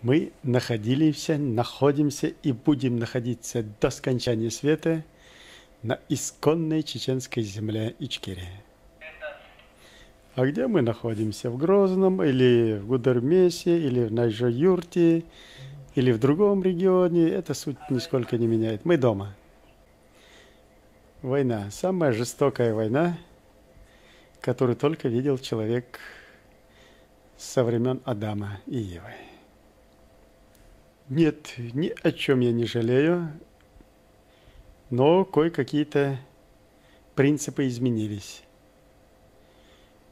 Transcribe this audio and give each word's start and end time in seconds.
Мы 0.00 0.32
находились, 0.44 1.28
находимся 1.28 2.28
и 2.28 2.52
будем 2.52 2.98
находиться 2.98 3.64
до 3.80 3.90
скончания 3.90 4.50
света 4.50 5.04
на 5.82 5.98
исконной 6.08 6.84
чеченской 6.84 7.42
земле 7.42 7.96
Ичкерия. 7.98 8.62
А 10.36 10.46
где 10.46 10.68
мы 10.68 10.82
находимся? 10.82 11.50
В 11.50 11.58
Грозном 11.58 12.22
или 12.22 12.78
в 12.78 12.86
Гудермесе, 12.86 13.76
или 13.76 14.04
в 14.04 14.12
Найжо-Юрте, 14.12 15.24
или 15.96 16.12
в 16.12 16.20
другом 16.20 16.62
регионе, 16.62 17.28
это 17.28 17.54
суть 17.54 17.78
нисколько 17.90 18.38
не 18.38 18.46
меняет. 18.46 18.84
Мы 18.84 18.98
дома. 18.98 19.34
Война. 21.22 21.72
Самая 21.72 22.12
жестокая 22.12 22.72
война, 22.72 23.18
которую 24.40 24.76
только 24.76 25.08
видел 25.08 25.38
человек 25.38 25.98
со 27.36 27.64
времен 27.64 28.00
Адама 28.04 28.60
и 28.66 28.78
Евы. 28.78 29.27
Нет, 31.08 31.54
ни 31.56 31.94
о 32.02 32.12
чем 32.12 32.40
я 32.40 32.52
не 32.52 32.66
жалею, 32.66 33.32
но 34.90 35.24
кое-какие-то 35.24 36.18
принципы 37.14 37.66
изменились. 37.66 38.42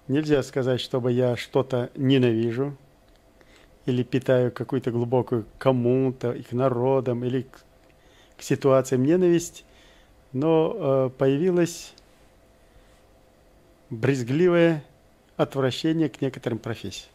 Нельзя 0.09 0.43
сказать, 0.43 0.81
чтобы 0.81 1.13
я 1.13 1.37
что-то 1.37 1.91
ненавижу 1.97 2.79
или 3.85 4.03
питаю 4.03 4.51
какую-то 4.51 4.91
глубокую 4.91 5.45
кому-то, 5.59 6.33
к 6.43 6.53
народам 6.53 7.25
или 7.27 7.43
к, 7.43 7.61
к 8.39 8.43
ситуациям 8.43 9.05
ненависть, 9.05 9.67
но 10.33 10.73
э, 10.75 11.11
появилось 11.11 11.93
брезгливое 13.91 14.83
отвращение 15.37 16.09
к 16.09 16.23
некоторым 16.23 16.59
профессиям, 16.59 17.11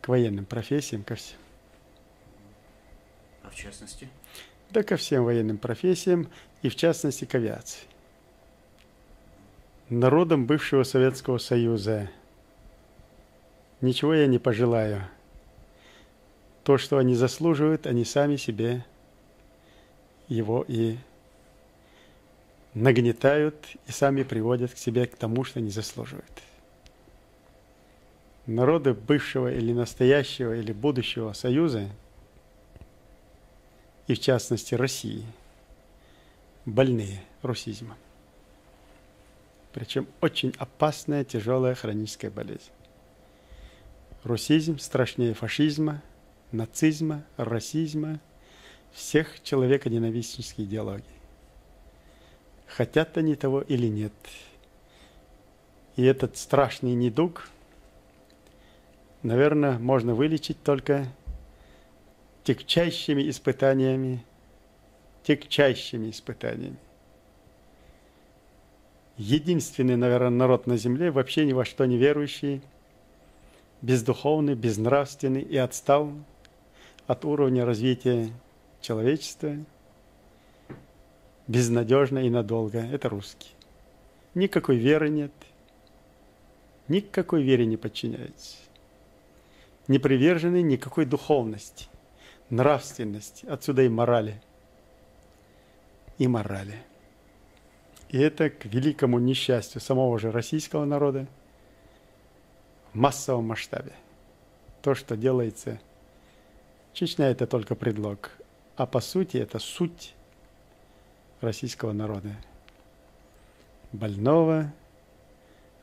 к 0.00 0.06
военным 0.06 0.44
профессиям, 0.44 1.02
ко 1.02 1.16
всем 1.16 1.39
в 3.50 3.54
частности? 3.54 4.08
Да 4.70 4.82
ко 4.82 4.96
всем 4.96 5.24
военным 5.24 5.58
профессиям 5.58 6.28
и 6.62 6.68
в 6.68 6.76
частности 6.76 7.24
к 7.24 7.34
авиации. 7.34 7.80
Народам 9.88 10.46
бывшего 10.46 10.84
Советского 10.84 11.38
Союза 11.38 12.08
ничего 13.80 14.14
я 14.14 14.26
не 14.28 14.38
пожелаю. 14.38 15.02
То, 16.62 16.78
что 16.78 16.98
они 16.98 17.14
заслуживают, 17.14 17.86
они 17.86 18.04
сами 18.04 18.36
себе 18.36 18.84
его 20.28 20.64
и 20.68 20.96
нагнетают 22.74 23.56
и 23.88 23.90
сами 23.90 24.22
приводят 24.22 24.72
к 24.72 24.78
себе 24.78 25.06
к 25.06 25.16
тому, 25.16 25.42
что 25.42 25.58
они 25.58 25.70
заслуживают. 25.70 26.30
Народы 28.46 28.94
бывшего 28.94 29.52
или 29.52 29.72
настоящего 29.72 30.54
или 30.54 30.72
будущего 30.72 31.32
Союза– 31.32 31.88
и 34.06 34.14
в 34.14 34.20
частности 34.20 34.74
России, 34.74 35.24
больные 36.66 37.22
русизмом. 37.42 37.96
Причем 39.72 40.08
очень 40.20 40.54
опасная, 40.58 41.24
тяжелая 41.24 41.74
хроническая 41.74 42.30
болезнь. 42.30 42.70
Русизм 44.24 44.78
страшнее 44.78 45.32
фашизма, 45.32 46.02
нацизма, 46.52 47.24
расизма, 47.36 48.20
всех 48.92 49.42
человеконенавистнических 49.42 50.64
идеологий. 50.64 51.04
Хотят 52.66 53.16
они 53.16 53.34
того 53.34 53.62
или 53.62 53.86
нет. 53.86 54.12
И 55.96 56.04
этот 56.04 56.36
страшный 56.36 56.94
недуг, 56.94 57.48
наверное, 59.22 59.78
можно 59.78 60.14
вылечить 60.14 60.62
только 60.62 61.06
тягчайшими 62.44 63.28
испытаниями, 63.28 64.24
тягчайшими 65.22 66.10
испытаниями. 66.10 66.78
Единственный, 69.16 69.96
наверное, 69.96 70.30
народ 70.30 70.66
на 70.66 70.76
земле, 70.76 71.10
вообще 71.10 71.44
ни 71.44 71.52
во 71.52 71.64
что 71.64 71.84
не 71.84 71.98
верующий, 71.98 72.62
бездуховный, 73.82 74.54
безнравственный 74.54 75.42
и 75.42 75.56
отстал 75.56 76.12
от 77.06 77.24
уровня 77.24 77.66
развития 77.66 78.30
человечества, 78.80 79.56
безнадежно 81.46 82.20
и 82.20 82.30
надолго. 82.30 82.78
Это 82.78 83.10
русский. 83.10 83.50
Никакой 84.34 84.76
веры 84.76 85.10
нет, 85.10 85.32
никакой 86.88 87.42
вере 87.42 87.66
не 87.66 87.76
подчиняется. 87.76 88.56
Не 89.86 89.98
привержены 89.98 90.62
никакой 90.62 91.04
духовности– 91.04 91.88
нравственности, 92.50 93.46
отсюда 93.46 93.82
и 93.82 93.88
морали. 93.88 94.42
И 96.18 96.28
морали. 96.28 96.76
И 98.08 98.18
это 98.18 98.50
к 98.50 98.64
великому 98.64 99.18
несчастью 99.18 99.80
самого 99.80 100.18
же 100.18 100.30
российского 100.30 100.84
народа 100.84 101.26
в 102.92 102.96
массовом 102.96 103.46
масштабе. 103.46 103.92
То, 104.82 104.94
что 104.94 105.16
делается, 105.16 105.80
Чечня 106.92 107.30
это 107.30 107.46
только 107.46 107.74
предлог, 107.74 108.32
а 108.76 108.84
по 108.84 109.00
сути 109.00 109.36
это 109.36 109.58
суть 109.58 110.14
российского 111.40 111.92
народа. 111.92 112.34
Больного 113.92 114.72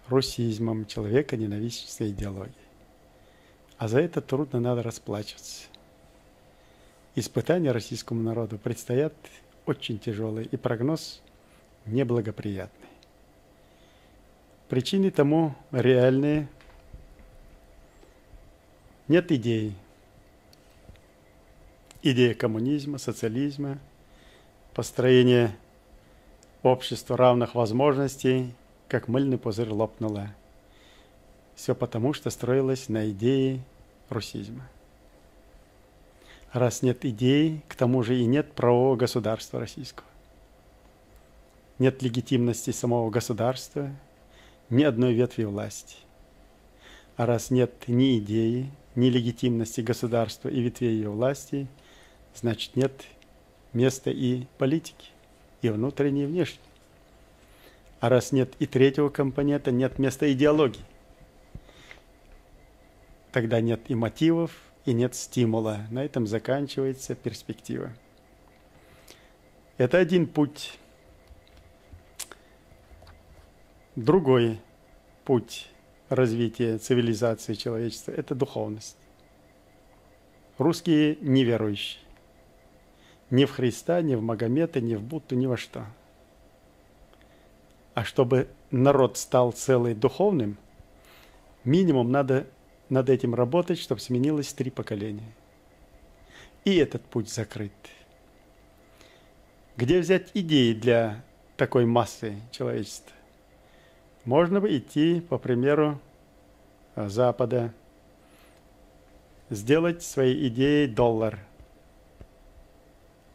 русизмом, 0.10 0.86
человека 0.86 1.38
ненавистнической 1.38 2.12
идеологии. 2.12 2.54
А 3.78 3.88
за 3.88 4.02
это 4.02 4.22
трудно 4.22 4.60
надо 4.60 4.84
расплачиваться 4.84 5.68
испытания 7.20 7.72
российскому 7.72 8.22
народу 8.22 8.60
предстоят 8.60 9.14
очень 9.66 9.98
тяжелые, 9.98 10.46
и 10.46 10.56
прогноз 10.56 11.22
неблагоприятный. 11.86 12.88
Причины 14.70 15.10
тому 15.10 15.56
реальные. 15.72 16.48
Нет 19.08 19.32
идей. 19.32 19.74
Идея 22.04 22.36
коммунизма, 22.36 23.00
социализма, 23.00 23.80
построение 24.76 25.58
общества 26.62 27.18
равных 27.18 27.56
возможностей, 27.56 28.54
как 28.88 29.08
мыльный 29.08 29.40
пузырь 29.40 29.70
лопнула. 29.70 30.36
Все 31.56 31.74
потому, 31.74 32.14
что 32.14 32.30
строилось 32.30 32.90
на 32.90 33.10
идее 33.10 33.64
русизма 34.10 34.70
раз 36.60 36.82
нет 36.82 37.06
идей, 37.06 37.62
к 37.68 37.76
тому 37.76 38.04
же 38.04 38.18
и 38.18 38.26
нет 38.26 38.54
правового 38.54 38.96
государства 38.96 39.60
российского. 39.60 40.08
Нет 41.80 42.02
легитимности 42.02 42.72
самого 42.72 43.10
государства, 43.10 43.92
ни 44.70 44.84
одной 44.84 45.14
ветви 45.14 45.44
власти. 45.44 45.98
А 47.16 47.26
раз 47.26 47.52
нет 47.52 47.88
ни 47.88 48.18
идеи, 48.20 48.72
ни 48.96 49.10
легитимности 49.10 49.82
государства 49.82 50.50
и 50.50 50.60
ветвей 50.60 50.96
ее 50.96 51.10
власти, 51.10 51.68
значит 52.34 52.76
нет 52.76 53.04
места 53.74 54.10
и 54.10 54.46
политики, 54.58 55.10
и 55.62 55.70
внутренней, 55.70 56.24
и 56.24 56.26
внешней. 56.28 56.60
А 58.00 58.10
раз 58.10 58.32
нет 58.32 58.54
и 58.60 58.66
третьего 58.66 59.10
компонента, 59.10 59.72
нет 59.72 60.00
места 60.00 60.32
идеологии. 60.32 60.86
Тогда 63.32 63.60
нет 63.62 63.82
и 63.88 63.96
мотивов, 63.96 64.52
и 64.88 64.94
нет 64.94 65.16
стимула. 65.16 65.86
На 65.92 66.06
этом 66.06 66.26
заканчивается 66.26 67.14
перспектива. 67.14 67.92
Это 69.78 69.98
один 69.98 70.26
путь. 70.26 70.80
Другой 73.98 74.62
путь 75.26 75.70
развития 76.08 76.78
цивилизации 76.78 77.54
человечества– 77.56 78.12
это 78.18 78.34
духовность. 78.34 78.98
Русские 80.58 81.18
неверующие. 81.20 82.02
Ни 83.30 83.44
в 83.44 83.52
Христа, 83.52 84.02
ни 84.02 84.16
в 84.16 84.22
Магомета, 84.22 84.80
ни 84.80 84.96
в 84.96 85.02
Будду, 85.02 85.36
ни 85.36 85.48
во 85.48 85.58
что. 85.58 85.86
А 87.94 88.06
чтобы 88.06 88.48
народ 88.72 89.18
стал 89.18 89.52
целый 89.52 89.94
духовным, 89.94 90.58
минимум 91.66 92.10
надо 92.10 92.48
над 92.90 93.10
этим 93.10 93.36
работать, 93.36 93.80
чтобы 93.80 94.02
сменилось 94.02 94.54
три 94.54 94.72
поколения. 94.72 95.32
И 96.64 96.76
этот 96.78 97.04
путь 97.04 97.30
закрыт. 97.30 97.72
Где 99.76 100.00
взять 100.00 100.32
идеи 100.34 100.74
для 100.74 101.24
такой 101.56 101.86
массы 101.86 102.36
человечества? 102.52 103.16
Можно 104.26 104.60
бы 104.60 104.76
идти 104.76 105.22
по 105.22 105.38
примеру 105.38 106.00
а, 106.96 107.08
Запада, 107.08 107.74
сделать 109.50 110.04
своей 110.04 110.48
идеей 110.50 110.88
доллар 110.88 111.40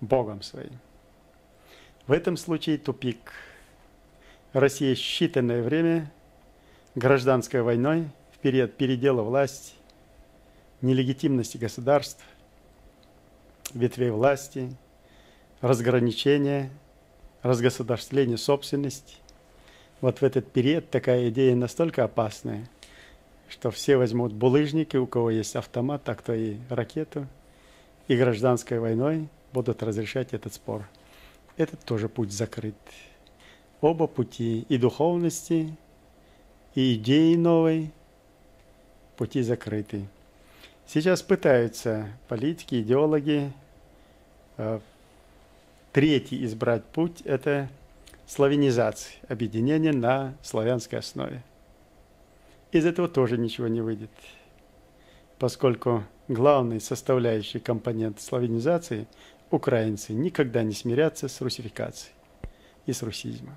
Богом 0.01 0.43
своим. 0.43 0.79
В 2.07 2.13
этом 2.13 2.37
случае 2.37 2.77
тупик. 2.77 3.33
Россия 4.53 4.95
считанное 4.95 5.63
время 5.63 6.13
гражданской 6.95 7.63
войной– 7.63 8.09
период 8.43 8.77
передела 8.77 9.23
власти 9.23 9.73
нелегитимности 10.83 11.57
государств, 11.57 12.23
ветвей 13.73 14.11
власти, 14.11 14.77
разграничения, 15.61 16.71
разгосударствления 17.43 18.37
собственности. 18.37 19.17
Вот 20.01 20.21
в 20.21 20.25
этот 20.25 20.51
период 20.51 20.91
такая 20.91 21.31
идея 21.31 21.55
настолько 21.55 22.05
опасная, 22.05 22.69
что 23.49 23.71
все 23.71 23.97
возьмут 23.97 24.33
булыжники, 24.33 24.97
у 24.97 25.07
кого 25.07 25.31
есть 25.31 25.55
автомат, 25.55 26.03
так 26.03 26.21
то 26.23 26.35
и 26.35 26.57
ракету, 26.69 27.29
и 28.09 28.17
гражданской 28.17 28.81
войной 28.81 29.29
будут 29.53 29.83
разрешать 29.83 30.35
этот 30.35 30.53
спор. 30.53 30.89
Этот 31.57 31.81
тоже 31.85 32.09
путь 32.09 32.33
закрыт. 32.33 32.75
Оба 33.81 34.09
пути 34.09 34.67
и 34.69 34.79
духовности, 34.79 35.77
и 36.75 36.95
идеи 36.95 37.37
новой, 37.37 37.93
пути 39.23 39.43
закрыты. 39.43 40.09
Сейчас 40.85 41.23
пытаются 41.23 42.09
политики, 42.27 42.83
идеологи 42.83 43.53
э, 44.57 44.81
третий 45.93 46.45
избрать 46.45 46.85
путь– 46.87 47.21
это 47.25 47.69
славянизация, 48.27 49.15
объединение 49.29 49.93
на 49.93 50.35
славянской 50.43 50.99
основе. 50.99 51.41
Из 52.73 52.85
этого 52.85 53.07
тоже 53.07 53.39
ничего 53.39 53.69
не 53.69 53.81
выйдет, 53.81 54.11
поскольку 55.39 56.03
главный 56.27 56.81
составляющий 56.81 57.61
компонент 57.61 58.21
славянизации– 58.21 59.07
украинцы 59.53 60.15
никогда 60.15 60.65
не 60.65 60.73
смирятся 60.73 61.29
с 61.29 61.41
русификацией 61.41 62.13
и 62.87 62.93
с 62.93 63.05
русизмом. 63.05 63.55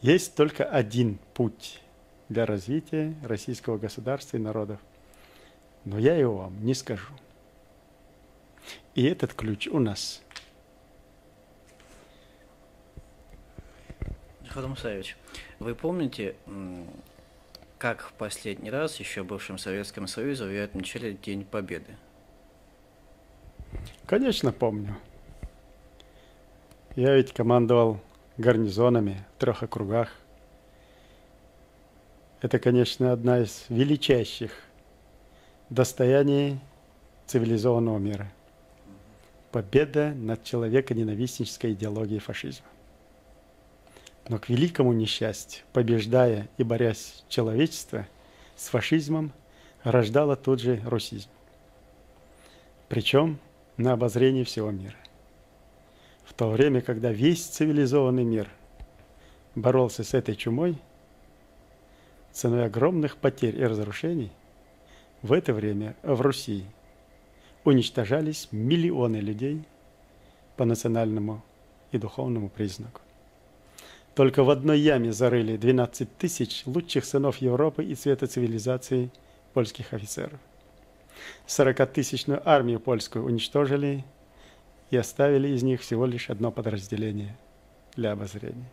Есть 0.00 0.36
только 0.36 0.64
один 0.64 1.18
путь 1.34 1.82
для 2.28 2.46
развития 2.46 3.14
российского 3.22 3.78
государства 3.78 4.36
и 4.36 4.40
народов. 4.40 4.80
Но 5.84 5.98
я 5.98 6.16
его 6.16 6.36
вам 6.36 6.64
не 6.64 6.74
скажу. 6.74 7.12
И 8.94 9.04
этот 9.04 9.34
ключ 9.34 9.66
у 9.68 9.78
нас. 9.78 10.22
Михаил 14.42 14.68
Мусаевич, 14.68 15.16
вы 15.58 15.74
помните, 15.74 16.36
как 17.78 18.02
в 18.02 18.12
последний 18.12 18.70
раз 18.70 19.00
еще 19.00 19.22
в 19.22 19.26
бывшем 19.26 19.58
Советском 19.58 20.06
Союзе 20.06 20.44
вы 20.44 20.62
отмечали 20.62 21.12
День 21.12 21.44
Победы? 21.44 21.96
Конечно, 24.06 24.52
помню. 24.52 24.96
Я 26.94 27.16
ведь 27.16 27.32
командовал 27.32 28.00
гарнизонами 28.38 29.24
в 29.36 29.40
трех 29.40 29.64
округах. 29.64 30.12
Это, 32.44 32.58
конечно, 32.58 33.10
одна 33.10 33.38
из 33.38 33.64
величайших 33.70 34.52
достояний 35.70 36.60
цивилизованного 37.24 37.96
мира. 37.96 38.30
Победа 39.50 40.12
над 40.14 40.44
человеконенавистнической 40.44 41.72
идеологией 41.72 42.20
фашизма. 42.20 42.66
Но 44.28 44.38
к 44.38 44.50
великому 44.50 44.92
несчастью, 44.92 45.64
побеждая 45.72 46.46
и 46.58 46.64
борясь 46.64 47.24
человечество 47.30 48.06
с 48.56 48.68
фашизмом, 48.68 49.32
рождало 49.82 50.36
тут 50.36 50.60
же 50.60 50.82
русизм. 50.84 51.30
Причем 52.90 53.38
на 53.78 53.94
обозрение 53.94 54.44
всего 54.44 54.70
мира. 54.70 54.98
В 56.26 56.34
то 56.34 56.50
время, 56.50 56.82
когда 56.82 57.10
весь 57.10 57.46
цивилизованный 57.46 58.24
мир 58.24 58.50
боролся 59.54 60.04
с 60.04 60.12
этой 60.12 60.36
чумой, 60.36 60.78
ценой 62.34 62.66
огромных 62.66 63.16
потерь 63.16 63.56
и 63.58 63.64
разрушений, 63.64 64.30
в 65.22 65.32
это 65.32 65.54
время 65.54 65.96
в 66.02 66.20
Руси 66.20 66.64
уничтожались 67.64 68.48
миллионы 68.50 69.16
людей 69.18 69.62
по 70.56 70.64
национальному 70.64 71.42
и 71.92 71.98
духовному 71.98 72.50
признаку. 72.50 73.00
Только 74.14 74.44
в 74.44 74.50
одной 74.50 74.78
яме 74.80 75.12
зарыли 75.12 75.56
12 75.56 76.18
тысяч 76.18 76.66
лучших 76.66 77.04
сынов 77.04 77.38
Европы 77.38 77.84
и 77.84 77.94
цвета 77.94 78.26
цивилизации 78.26 79.10
польских 79.54 79.92
офицеров. 79.92 80.38
40-тысячную 81.46 82.42
армию 82.44 82.80
польскую 82.80 83.24
уничтожили 83.24 84.04
и 84.90 84.96
оставили 84.96 85.48
из 85.48 85.62
них 85.62 85.80
всего 85.80 86.04
лишь 86.06 86.30
одно 86.30 86.50
подразделение 86.50 87.36
для 87.96 88.12
обозрения. 88.12 88.70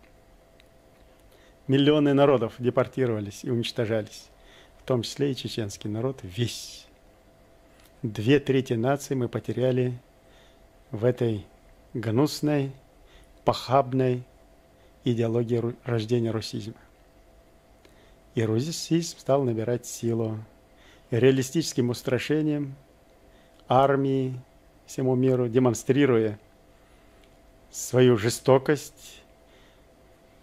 Миллионы 1.71 2.13
народов 2.13 2.55
депортировались 2.59 3.45
и 3.45 3.49
уничтожались, 3.49 4.27
в 4.77 4.83
том 4.83 5.03
числе 5.03 5.31
и 5.31 5.35
чеченский 5.37 5.89
народ 5.89 6.19
весь. 6.21 6.85
Две 8.03 8.41
трети 8.41 8.73
нации 8.73 9.15
мы 9.15 9.29
потеряли 9.29 9.97
в 10.91 11.05
этой 11.05 11.45
гнусной, 11.93 12.73
похабной 13.45 14.25
идеологии 15.05 15.63
рождения 15.85 16.31
русизма. 16.31 16.75
И 18.35 18.43
русизм 18.43 19.17
стал 19.17 19.43
набирать 19.43 19.85
силу 19.85 20.39
реалистическим 21.09 21.89
устрашением 21.89 22.75
армии 23.69 24.37
всему 24.87 25.15
миру, 25.15 25.47
демонстрируя 25.47 26.37
свою 27.71 28.17
жестокость. 28.17 29.21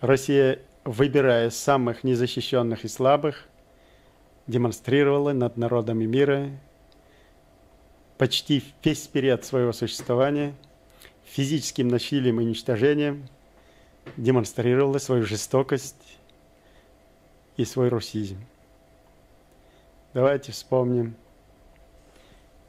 Россия, 0.00 0.60
выбирая 0.88 1.50
самых 1.50 2.04
незащищенных 2.04 2.84
и 2.84 2.88
слабых, 2.88 3.46
демонстрировала 4.46 5.32
над 5.32 5.56
народами 5.56 6.04
мира 6.04 6.50
почти 8.16 8.62
весь 8.82 9.06
период 9.06 9.44
своего 9.44 9.72
существования 9.72 10.54
физическим 11.24 11.88
насилием 11.88 12.40
и 12.40 12.44
уничтожением– 12.44 13.28
демонстрировала 14.16 14.98
свою 14.98 15.24
жестокость 15.24 16.18
и 17.56 17.64
свой 17.64 17.88
русизм. 17.88 18.38
Давайте 20.14 20.52
вспомним. 20.52 21.14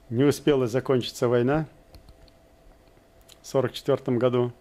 Не 0.09 0.23
успела 0.23 0.67
закончиться 0.67 1.27
война 1.27 1.67
в 3.41 3.55
1944 3.55 4.17
году, 4.17 4.51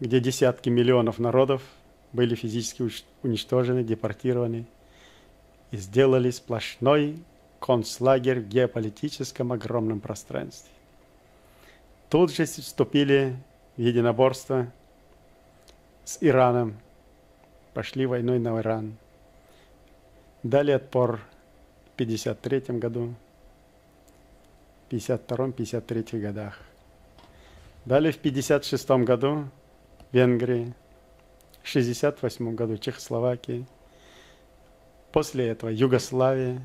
где 0.00 0.18
десятки 0.20 0.68
миллионов 0.68 1.18
народов 1.18 1.62
были 2.12 2.34
физически 2.34 2.84
уничтожены, 3.22 3.84
депортированы 3.84 4.66
и 5.70 5.76
сделали 5.76 6.30
сплошной 6.30 7.18
концлагерь 7.60 8.40
в 8.40 8.48
геополитическом 8.48 9.52
огромном 9.52 10.00
пространстве. 10.00 10.70
Тут 12.08 12.32
же 12.32 12.44
вступили 12.44 13.36
в 13.76 13.80
единоборство 13.80 14.66
с 16.04 16.18
Ираном, 16.20 16.76
пошли 17.74 18.06
войной 18.06 18.38
на 18.40 18.58
Иран. 18.58 18.96
Дали 20.42 20.72
отпор 20.72 21.20
в 21.90 21.94
1953 21.94 22.78
году, 22.78 23.14
в 24.88 24.94
1952-1953 24.94 26.20
годах. 26.20 26.58
Дали 27.84 28.10
в 28.10 28.16
1956 28.16 28.90
году 29.04 29.44
в 30.10 30.14
Венгрии, 30.16 30.74
1968 31.62 32.54
году 32.54 32.76
Чехословакии, 32.78 33.66
после 35.12 35.48
этого 35.48 35.70
Югославия 35.70 36.60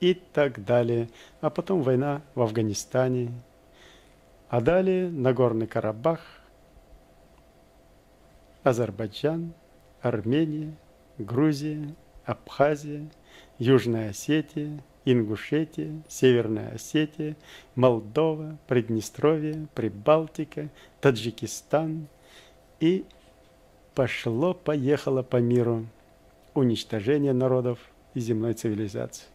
и 0.00 0.14
так 0.14 0.64
далее. 0.64 1.08
А 1.40 1.50
потом 1.50 1.82
война 1.82 2.22
в 2.34 2.42
Афганистане, 2.42 3.30
а 4.48 4.60
далее 4.60 5.10
Нагорный 5.10 5.66
Карабах– 5.66 6.20
Азербайджан, 8.62 9.54
Армения, 10.02 10.74
Грузия, 11.18 11.94
Абхазия, 12.24 13.06
Южная 13.58 14.10
Осетия, 14.10 14.82
Ингушетия, 15.04 16.02
Северная 16.08 16.74
Осетия, 16.74 17.36
Молдова, 17.74 18.58
Приднестровье, 18.68 19.66
Прибалтика, 19.74 20.68
Таджикистан 21.00 22.06
и 22.80 23.04
пошло-поехало 24.00 25.22
по 25.22 25.36
миру 25.36 25.84
уничтожение 26.54 27.34
народов 27.34 27.78
и 28.14 28.20
земной 28.20 28.54
цивилизации. 28.54 29.26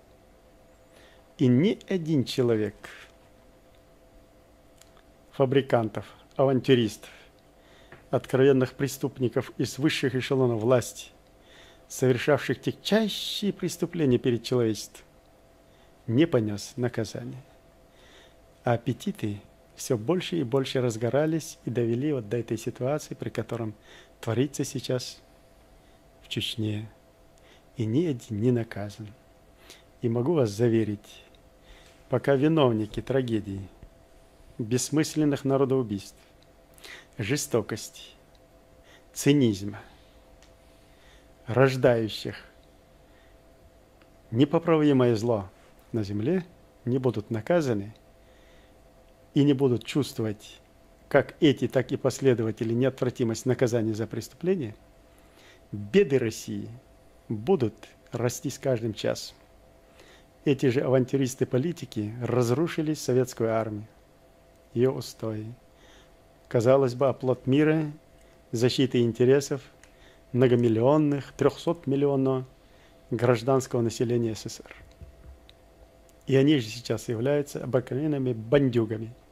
И 1.38 1.45
ни 1.45 1.77
один 1.88 2.25
человек, 2.25 2.74
фабрикантов, 5.34 6.07
авантюристов, 6.36 7.12
откровенных 8.10 8.74
преступников 8.74 9.51
из 9.60 9.77
высших 9.77 10.15
эшелонов 10.15 10.62
власти, 10.62 11.12
совершавших 11.88 12.60
тягчайшие 12.60 13.53
преступления 13.53 14.17
перед 14.17 14.41
человечеством, 14.41 15.05
не 16.07 16.25
понес 16.25 16.74
наказания. 16.75 17.43
А 18.63 18.74
аппетиты 18.74 19.41
все 19.75 19.95
больше 19.95 20.38
и 20.38 20.43
больше 20.43 20.81
разгорались 20.81 21.60
и 21.65 21.69
довели 21.69 22.13
вот 22.13 22.29
до 22.29 22.38
этой 22.38 22.57
ситуации, 22.57 23.13
при 23.13 23.29
котором 23.29 23.75
творится 24.25 24.63
сейчас 24.63 25.22
в 26.24 26.29
Чечне. 26.29 26.89
И 27.77 27.86
ни 27.86 28.08
один 28.08 28.41
не 28.41 28.51
наказан. 28.51 29.08
И 30.01 30.10
могу 30.10 30.34
вас 30.34 30.50
заверить, 30.50 31.24
пока 32.10 32.34
виновники 32.34 33.03
трагедии, 33.03 33.62
бессмысленных 34.58 35.46
народоубийств, 35.46 36.17
жестокости, 37.20 38.01
цинизма, 39.13 39.79
рождающих 41.46 42.36
непоправимое 44.32 45.15
зло 45.15 45.51
на 45.91 46.01
земле, 46.01 46.44
не 46.84 46.98
будут 46.98 47.29
наказаны 47.29 47.94
и 49.36 49.44
не 49.44 49.53
будут 49.53 49.86
чувствовать 49.86 50.60
как 51.07 51.35
эти, 51.39 51.67
так 51.67 51.91
и 51.91 51.97
последователи 51.97 52.74
неотвратимость 52.74 53.45
наказания 53.45 53.93
за 53.93 54.07
преступление, 54.07 54.75
беды 55.71 56.17
России 56.17 56.69
будут 57.29 57.74
расти 58.12 58.50
с 58.50 58.59
каждым 58.59 58.93
часом. 58.93 59.35
Эти 60.45 60.67
же 60.67 60.81
авантюристы-политики 60.81 62.13
разрушили 62.21 62.93
советскую 62.93 63.53
армию, 63.53 63.88
ее 64.74 64.91
устои. 64.91 65.53
Казалось 66.47 66.93
бы, 66.93 67.07
оплот 67.07 67.47
мира, 67.47 67.91
защиты 68.51 69.01
интересов 69.01 69.62
многомиллионных, 70.33 71.33
трехсотмиллионного 71.33 72.45
гражданского 73.09 73.81
населения 73.81 74.35
СССР. 74.35 74.75
И 76.27 76.35
они 76.35 76.57
же 76.57 76.67
сейчас 76.67 77.07
являются 77.09 77.63
обыкновенными 77.63 78.33
бандюгами– 78.33 79.13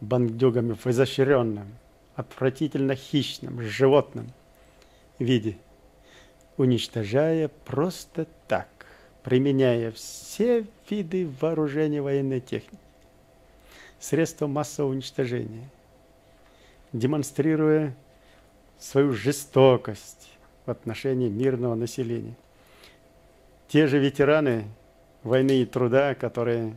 бандюгами 0.00 0.74
в 0.74 0.86
изощренном, 0.86 1.68
отвратительно 2.14 2.94
хищном, 2.94 3.60
животном 3.62 4.32
виде, 5.18 5.56
уничтожая 6.56 7.48
просто 7.64 8.26
так, 8.48 8.68
применяя 9.22 9.90
все 9.92 10.66
виды 10.88 11.28
вооружения 11.40 12.00
военной 12.00 12.40
техники, 12.40 12.82
средства 13.98 14.46
массового 14.46 14.92
уничтожения, 14.92 15.68
демонстрируя 16.92 17.94
свою 18.78 19.12
жестокость 19.12 20.30
в 20.64 20.70
отношении 20.70 21.28
мирного 21.28 21.74
населения. 21.74 22.34
Те 23.68 23.86
же 23.86 23.98
ветераны 23.98 24.64
войны 25.22 25.62
и 25.62 25.66
труда, 25.66 26.14
которые 26.14 26.76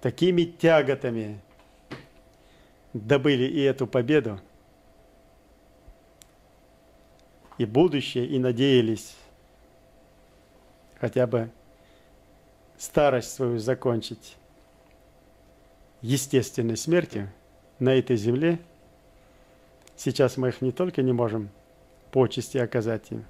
такими 0.00 0.44
тяготами 0.44 1.40
добыли 2.92 3.44
и 3.44 3.60
эту 3.60 3.86
победу, 3.86 4.40
и 7.58 7.64
будущее, 7.64 8.26
и 8.26 8.38
надеялись 8.38 9.16
хотя 11.00 11.26
бы 11.26 11.50
старость 12.78 13.32
свою 13.32 13.58
закончить 13.58 14.36
естественной 16.00 16.76
смертью 16.76 17.30
на 17.78 17.94
этой 17.94 18.16
земле, 18.16 18.58
сейчас 19.96 20.36
мы 20.36 20.48
их 20.48 20.60
не 20.60 20.72
только 20.72 21.02
не 21.02 21.12
можем 21.12 21.50
почести 22.10 22.58
оказать 22.58 23.10
им, 23.10 23.24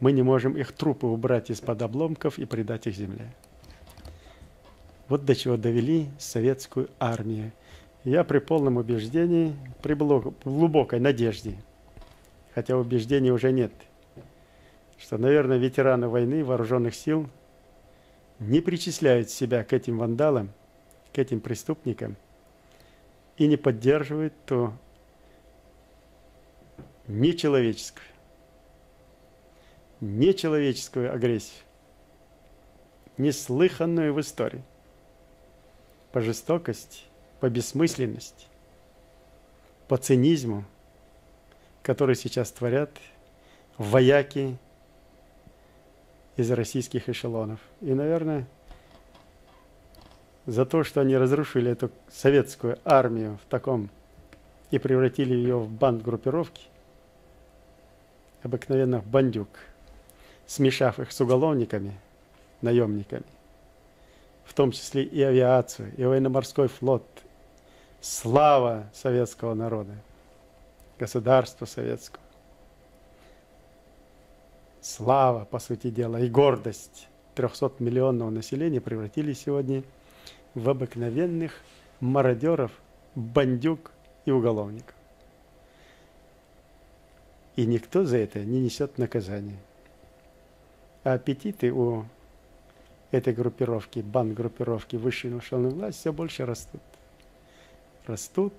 мы 0.00 0.12
не 0.12 0.22
можем 0.22 0.56
их 0.56 0.72
трупы 0.72 1.06
убрать 1.06 1.50
из-под 1.50 1.80
обломков 1.82 2.38
и 2.38 2.44
предать 2.44 2.86
их 2.86 2.94
земле. 2.94 3.32
Вот 5.08 5.24
до 5.24 5.34
чего 5.34 5.56
довели 5.56 6.08
советскую 6.18 6.90
армию– 6.98 7.52
я 8.06 8.22
при 8.22 8.38
полном 8.38 8.76
убеждении, 8.76 9.56
при 9.82 9.94
глубокой 9.94 11.00
надежде, 11.00 11.56
хотя 12.54 12.76
убеждений 12.76 13.32
уже 13.32 13.50
нет, 13.50 13.72
что, 14.96 15.18
наверное, 15.18 15.58
ветераны 15.58 16.06
войны, 16.06 16.44
вооруженных 16.44 16.94
сил 16.94 17.28
не 18.38 18.60
причисляют 18.60 19.28
себя 19.28 19.64
к 19.64 19.72
этим 19.72 19.98
вандалам, 19.98 20.52
к 21.12 21.18
этим 21.18 21.40
преступникам 21.40 22.14
и 23.38 23.48
не 23.48 23.56
поддерживают 23.56 24.34
ту 24.46 24.72
нечеловеческую, 27.08 28.06
нечеловеческую 30.00 31.12
агрессию, 31.12 31.64
неслыханную 33.18 34.14
в 34.14 34.20
истории, 34.20 34.62
по 36.12 36.20
жестокости– 36.20 37.02
по 37.46 37.48
бессмысленности, 37.48 38.48
по 39.86 39.96
цинизму, 39.96 40.64
который 41.84 42.16
сейчас 42.16 42.50
творят 42.50 42.90
вояки 43.78 44.58
из 46.34 46.50
российских 46.50 47.08
эшелонов. 47.08 47.60
И, 47.82 47.94
наверное, 47.94 48.48
за 50.46 50.66
то, 50.66 50.82
что 50.82 51.02
они 51.02 51.16
разрушили 51.16 51.70
эту 51.70 51.92
советскую 52.10 52.80
армию 52.84 53.38
в 53.44 53.48
таком 53.48 53.90
и 54.72 54.80
превратили 54.80 55.32
ее 55.32 55.56
в 55.56 55.70
банд 55.70 56.02
группировки, 56.02 56.64
обыкновенных 58.42 59.04
бандюк, 59.04 59.50
смешав 60.48 60.98
их 60.98 61.12
с 61.12 61.20
уголовниками, 61.20 61.96
наемниками, 62.60 63.22
в 64.44 64.52
том 64.52 64.72
числе 64.72 65.04
и 65.04 65.22
авиацию, 65.22 65.92
и 65.96 66.04
военно-морской 66.04 66.66
флот, 66.66 67.06
слава 68.00 68.90
советского 68.92 69.54
народа, 69.54 69.94
государства 70.98 71.66
советского. 71.66 72.22
Слава, 74.80 75.44
по 75.44 75.58
сути 75.58 75.90
дела, 75.90 76.20
и 76.20 76.28
гордость 76.28 77.08
300-миллионного 77.34 78.30
населения 78.30 78.80
превратились 78.80 79.40
сегодня 79.40 79.82
в 80.54 80.68
обыкновенных 80.68 81.52
мародеров, 82.00 82.70
бандюк 83.14 83.90
и 84.24 84.30
уголовников. 84.30 84.94
И 87.56 87.66
никто 87.66 88.04
за 88.04 88.18
это 88.18 88.44
не 88.44 88.60
несет 88.60 88.98
наказания. 88.98 89.58
А 91.04 91.14
аппетиты 91.14 91.72
у 91.72 92.04
этой 93.10 93.32
группировки, 93.32 94.00
банд-группировки 94.00 94.96
высшей 94.96 95.30
национальной 95.30 95.74
власти 95.74 96.00
все 96.00 96.12
больше 96.12 96.44
растут 96.44 96.82
растут, 98.06 98.52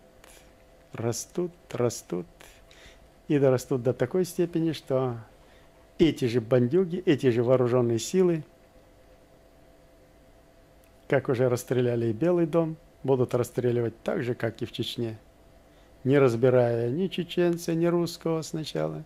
растут, 0.93 1.51
растут. 1.71 2.27
И 3.27 3.39
дорастут 3.39 3.83
до 3.83 3.93
такой 3.93 4.23
степени, 4.25 4.71
что 4.71 5.17
эти 5.97 6.25
же 6.25 6.39
бандюги, 6.39 7.03
эти 7.05 7.29
же 7.29 7.43
вооруженные 7.43 7.99
силы, 7.99 8.43
как 11.07 11.27
уже 11.29 11.49
расстреляли 11.49 12.07
и 12.07 12.13
Белый 12.13 12.45
дом, 12.45 12.77
будут 13.03 13.33
расстреливать 13.33 14.01
так 14.03 14.23
же, 14.23 14.33
как 14.33 14.61
и 14.61 14.65
в 14.65 14.71
Чечне, 14.71 15.17
не 16.03 16.17
разбирая 16.19 16.89
ни 16.89 17.07
чеченца, 17.07 17.73
ни 17.73 17.85
русского 17.85 18.41
сначала. 18.41 19.03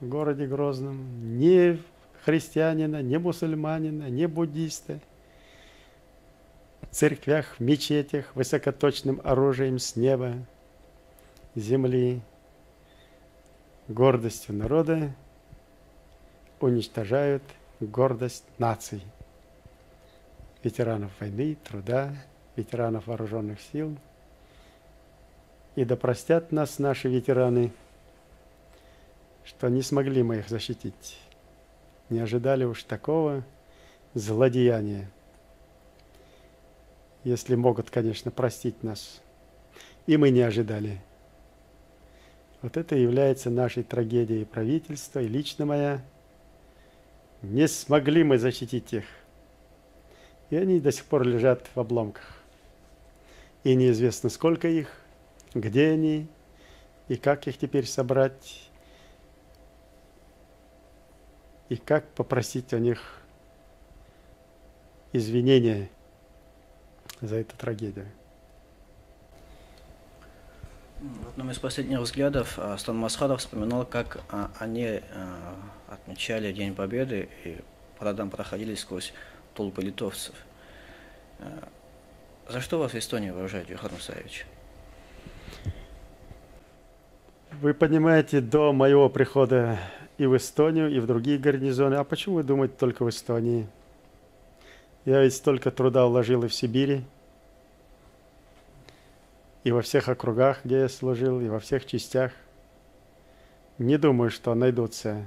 В 0.00 0.08
городе 0.08 0.46
Грозном, 0.46 1.38
ни 1.38 1.80
христианина, 2.24 3.02
ни 3.02 3.16
мусульманина, 3.16 4.10
ни 4.10 4.26
буддиста– 4.26 5.00
церквях, 6.90 7.60
мечетях 7.60 8.34
высокоточным 8.34 9.20
оружием 9.22 9.78
с 9.78 9.96
неба, 9.96 10.34
земли, 11.54 12.20
гордостью 13.88 14.54
народа 14.54 15.14
уничтожают 16.60 17.42
гордость 17.80 18.44
наций, 18.58 19.02
ветеранов 20.62 21.12
войны, 21.20 21.56
труда, 21.64 22.14
ветеранов 22.56 23.06
вооруженных 23.06 23.60
сил. 23.72 23.96
И 25.76 25.84
да 25.84 25.96
простят 25.96 26.52
нас 26.52 26.78
наши 26.78 27.08
ветераны, 27.08 27.72
что 29.44 29.68
не 29.68 29.82
смогли 29.82 30.22
мы 30.22 30.38
их 30.38 30.48
защитить. 30.48 31.18
Не 32.10 32.18
ожидали 32.20 32.64
уж 32.64 32.82
такого 32.82 33.44
злодеяния– 34.14 35.10
если 37.24 37.54
могут, 37.54 37.90
конечно, 37.90 38.30
простить 38.30 38.82
нас. 38.82 39.20
И 40.06 40.16
мы 40.16 40.30
не 40.30 40.40
ожидали. 40.40 41.00
Вот 42.62 42.76
это 42.76 42.96
является 42.96 43.50
нашей 43.50 43.82
трагедией 43.82 44.44
правительства 44.44 45.20
и 45.20 45.28
лично 45.28 45.66
моя. 45.66 46.02
Не 47.42 47.68
смогли 47.68 48.24
мы 48.24 48.38
защитить 48.38 48.92
их. 48.92 49.04
И 50.50 50.56
они 50.56 50.80
до 50.80 50.92
сих 50.92 51.04
пор 51.04 51.26
лежат 51.26 51.66
в 51.74 51.80
обломках. 51.80 52.42
И 53.64 53.74
неизвестно, 53.74 54.30
сколько 54.30 54.68
их, 54.68 54.90
где 55.54 55.90
они, 55.90 56.26
и 57.08 57.16
как 57.16 57.46
их 57.46 57.56
теперь 57.58 57.86
собрать, 57.86 58.70
и 61.68 61.76
как 61.76 62.08
попросить 62.14 62.72
у 62.72 62.78
них 62.78 63.22
извинения– 65.12 65.90
за 67.20 67.36
эту 67.36 67.56
трагедию. 67.56 68.06
В 71.00 71.28
одном 71.28 71.50
из 71.50 71.58
последних 71.58 72.00
взглядов 72.00 72.58
Астан 72.58 72.96
Масхадов 72.96 73.40
вспоминал, 73.40 73.86
как 73.86 74.20
а, 74.28 74.50
они 74.58 74.84
а, 74.84 75.54
отмечали 75.88 76.52
День 76.52 76.74
Победы 76.74 77.28
и 77.44 77.58
родам 77.98 78.28
проходили 78.30 78.74
сквозь 78.74 79.14
толпы 79.54 79.82
литовцев. 79.82 80.34
Э, 81.38 81.44
за 82.48 82.60
что 82.60 82.78
вас 82.78 82.92
в 82.92 82.98
Эстонии 82.98 83.30
вооружают, 83.30 83.70
Юхан 83.70 83.92
Мусаевич? 83.92 84.46
Вы 87.52 87.74
понимаете, 87.74 88.40
до 88.40 88.72
моего 88.72 89.08
прихода 89.08 89.78
и 90.18 90.26
в 90.26 90.36
Эстонию, 90.36 90.90
и 90.90 91.00
в 91.00 91.06
другие 91.06 91.38
гарнизоны. 91.38 91.94
А 91.94 92.04
почему 92.04 92.36
вы 92.36 92.42
думаете 92.42 92.74
только 92.78 93.04
в 93.04 93.08
Эстонии? 93.08 93.66
Я 95.04 95.22
ведь 95.22 95.34
столько 95.34 95.70
труда 95.70 96.06
вложил 96.06 96.44
и 96.44 96.48
в 96.48 96.54
Сибири, 96.54 97.04
и 99.64 99.72
во 99.72 99.82
всех 99.82 100.08
округах, 100.08 100.64
где 100.64 100.80
я 100.80 100.88
служил, 100.88 101.40
и 101.40 101.48
во 101.48 101.58
всех 101.58 101.86
частях. 101.86 102.32
Не 103.78 103.96
думаю, 103.96 104.30
что 104.30 104.54
найдутся 104.54 105.26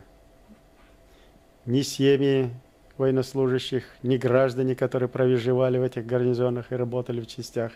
ни 1.66 1.82
семьи 1.82 2.52
военнослужащих, 2.98 3.84
ни 4.04 4.18
граждане, 4.18 4.76
которые 4.76 5.10
проживали 5.10 5.80
в 5.80 5.84
этих 5.84 6.06
гарнизонах 6.06 6.72
и 6.72 6.76
работали 6.76 7.22
в 7.22 7.28
частях, 7.28 7.72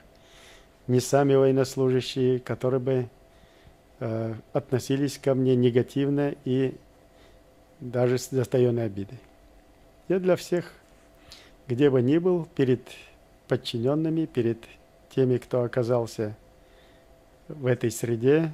ни 0.86 1.00
сами 1.00 1.34
военнослужащие, 1.34 2.40
которые 2.40 2.80
бы 2.80 3.10
э, 4.00 4.34
относились 4.54 5.18
ко 5.18 5.34
мне 5.34 5.56
негативно 5.56 6.36
и 6.46 6.76
даже 7.80 8.18
с 8.18 8.30
затаенной 8.30 8.86
обидой. 8.86 9.20
Я 10.08 10.20
для 10.20 10.36
всех, 10.36 10.72
где 11.68 11.90
бы 11.90 12.02
ни 12.02 12.18
был, 12.18 12.48
перед 12.56 12.82
подчиненными, 13.48 14.26
перед 14.26 14.60
теми, 15.10 15.38
кто 15.38 15.64
оказался 15.64 16.36
в 17.48 17.66
этой 17.66 17.92
среде, 17.92 18.54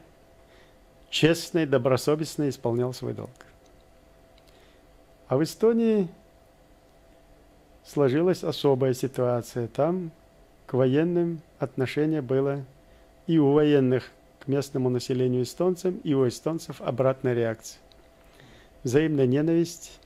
честно 1.10 1.60
и 1.60 1.66
добросовестно 1.66 2.50
исполнял 2.50 2.94
свой 2.94 3.14
долг. 3.14 3.30
А 5.28 5.38
в 5.38 5.44
Эстонии 5.44 6.08
сложилась 7.86 8.44
особая 8.44 8.94
ситуация. 8.94 9.68
Там 9.68 10.12
к 10.66 10.74
военным 10.74 11.42
отношение 11.60 12.22
было 12.22 12.64
и 13.28 13.38
у 13.38 13.52
военных 13.52 14.12
к 14.40 14.48
местному 14.48 14.90
населению 14.90 15.44
эстонцам, 15.44 15.98
и 16.04 16.14
у 16.14 16.28
эстонцев 16.28 16.82
обратная 16.82 17.34
реакция. 17.34 17.80
Взаимная 18.84 19.26
ненависть, 19.26 20.00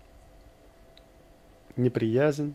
неприязнь. 1.75 2.53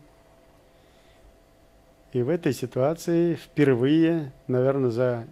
И 2.13 2.21
в 2.21 2.29
этой 2.29 2.53
ситуации 2.53 3.33
впервые, 3.33 4.31
наверное, 4.47 4.91
за 4.91 5.27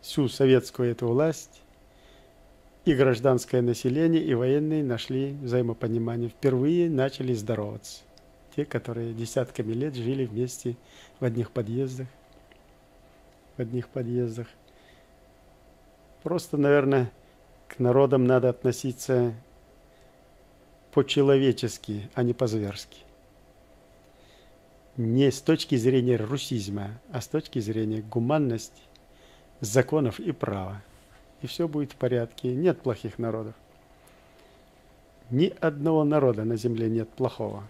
всю 0.00 0.28
советскую 0.28 0.90
эту 0.90 1.06
власть 1.06 1.60
и 2.86 2.94
гражданское 2.94 3.60
население, 3.60 4.24
и 4.24 4.32
военные 4.32 4.82
нашли 4.82 5.32
взаимопонимание. 5.42 6.30
Впервые 6.30 6.88
начали 6.88 7.34
здороваться. 7.34 8.00
Те, 8.56 8.64
которые 8.64 9.12
десятками 9.12 9.74
лет 9.74 9.94
жили 9.94 10.24
вместе 10.24 10.78
в 11.20 11.24
одних 11.26 11.50
подъездах. 11.50 12.06
В 13.58 13.60
одних 13.60 13.88
подъездах. 13.88 14.46
Просто, 16.22 16.56
наверное, 16.56 17.12
к 17.68 17.78
народам 17.78 18.24
надо 18.24 18.48
относиться 18.48 19.34
по-человечески, 20.92 22.08
а 22.14 22.22
не 22.22 22.32
по-зверски. 22.32 23.07
Не 24.98 25.30
с 25.30 25.40
точки 25.40 25.76
зрения 25.76 26.16
русизма, 26.16 26.98
а 27.12 27.20
с 27.20 27.28
точки 27.28 27.60
зрения 27.60 28.02
гуманности 28.02 28.82
законов 29.60 30.18
и 30.18 30.32
права. 30.32 30.82
И 31.40 31.46
все 31.46 31.68
будет 31.68 31.92
в 31.92 31.94
порядке. 31.94 32.52
Нет 32.52 32.82
плохих 32.82 33.16
народов. 33.16 33.54
Ни 35.30 35.54
одного 35.60 36.02
народа 36.02 36.42
на 36.42 36.56
земле 36.56 36.88
нет 36.88 37.08
плохого. 37.10 37.62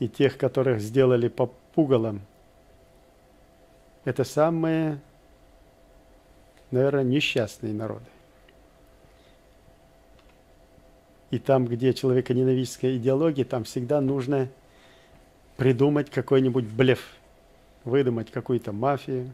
И 0.00 0.08
тех, 0.08 0.36
которых 0.36 0.80
сделали 0.80 1.28
по 1.28 1.46
пугалам, 1.76 2.22
это 4.04 4.24
самые, 4.24 4.98
наверное, 6.72 7.04
несчастные 7.04 7.72
народы. 7.72 8.06
И 11.30 11.38
там, 11.38 11.66
где 11.66 11.94
человеконенавистская 11.94 12.96
идеология, 12.96 13.44
там 13.44 13.62
всегда 13.62 14.00
нужно 14.00 14.48
придумать 15.62 16.10
какой-нибудь 16.10 16.64
блеф, 16.64 16.98
выдумать 17.84 18.32
какую-то 18.32 18.72
мафию, 18.72 19.32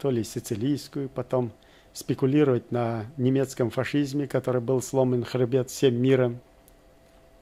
то 0.00 0.10
ли 0.10 0.24
сицилийскую, 0.24 1.08
потом 1.08 1.52
спекулировать 1.92 2.72
на 2.72 3.06
немецком 3.16 3.70
фашизме, 3.70 4.26
который 4.26 4.60
был 4.60 4.82
сломан 4.82 5.22
хребет 5.22 5.70
всем 5.70 5.94
миром. 5.94 6.40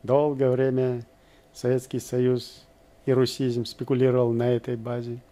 Долгое 0.03 0.51
время 0.51 1.07
Советский 1.55 1.99
Союз 1.99 2.67
и 3.07 3.13
русизм 3.15 3.65
спекулировал 3.65 4.33
на 4.33 4.51
этой 4.51 4.77
базе. 4.77 5.23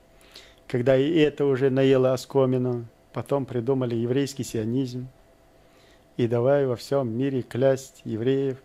Когда 0.66 0.97
и 0.97 1.14
это 1.18 1.44
уже 1.44 1.68
наело 1.68 2.14
оскомину, 2.14 2.87
потом 3.12 3.44
придумали 3.44 3.94
еврейский 3.94 4.44
сионизм. 4.44 5.09
И 6.16 6.27
давай 6.27 6.64
во 6.64 6.77
всем 6.77 7.14
мире 7.14 7.42
клясть 7.42 8.01
евреев, 8.07 8.57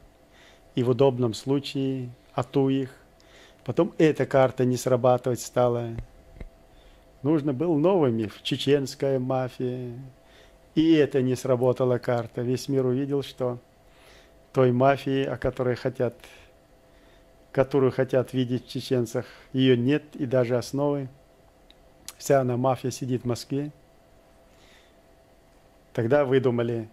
и 0.76 0.84
в 0.84 0.92
удобном 0.92 1.34
случае 1.34 2.10
ату 2.36 2.70
их. 2.70 3.03
Потом 3.66 3.94
эта 3.98 4.26
карта 4.26 4.66
не 4.66 4.78
срабатывать 4.78 5.40
стала, 5.40 5.92
Нужно 7.24 7.54
был 7.54 7.78
новый 7.78 8.12
миф, 8.12 8.44
чеченская 8.44 9.18
мафия. 9.18 9.94
И 10.76 10.94
это 10.94 11.22
не 11.22 11.36
сработала 11.36 11.98
карта. 11.98 12.42
Весь 12.42 12.68
мир 12.68 12.86
увидел, 12.86 13.24
что 13.24 13.60
той 14.52 14.74
мафии, 14.74 15.24
о 15.24 15.38
которой 15.38 15.76
хотят, 15.76 16.16
которую 17.54 17.94
хотят 17.94 18.34
видеть 18.34 18.66
в 18.66 18.70
чеченцах, 18.70 19.26
ее 19.54 19.78
нет 19.78 20.04
и 20.16 20.26
даже 20.26 20.58
основы. 20.58 21.08
Вся 22.18 22.42
она 22.42 22.58
мафия 22.58 22.92
сидит 22.92 23.22
в 23.22 23.26
Москве. 23.26 23.72
Тогда 25.94 26.26
выдумали 26.26 26.90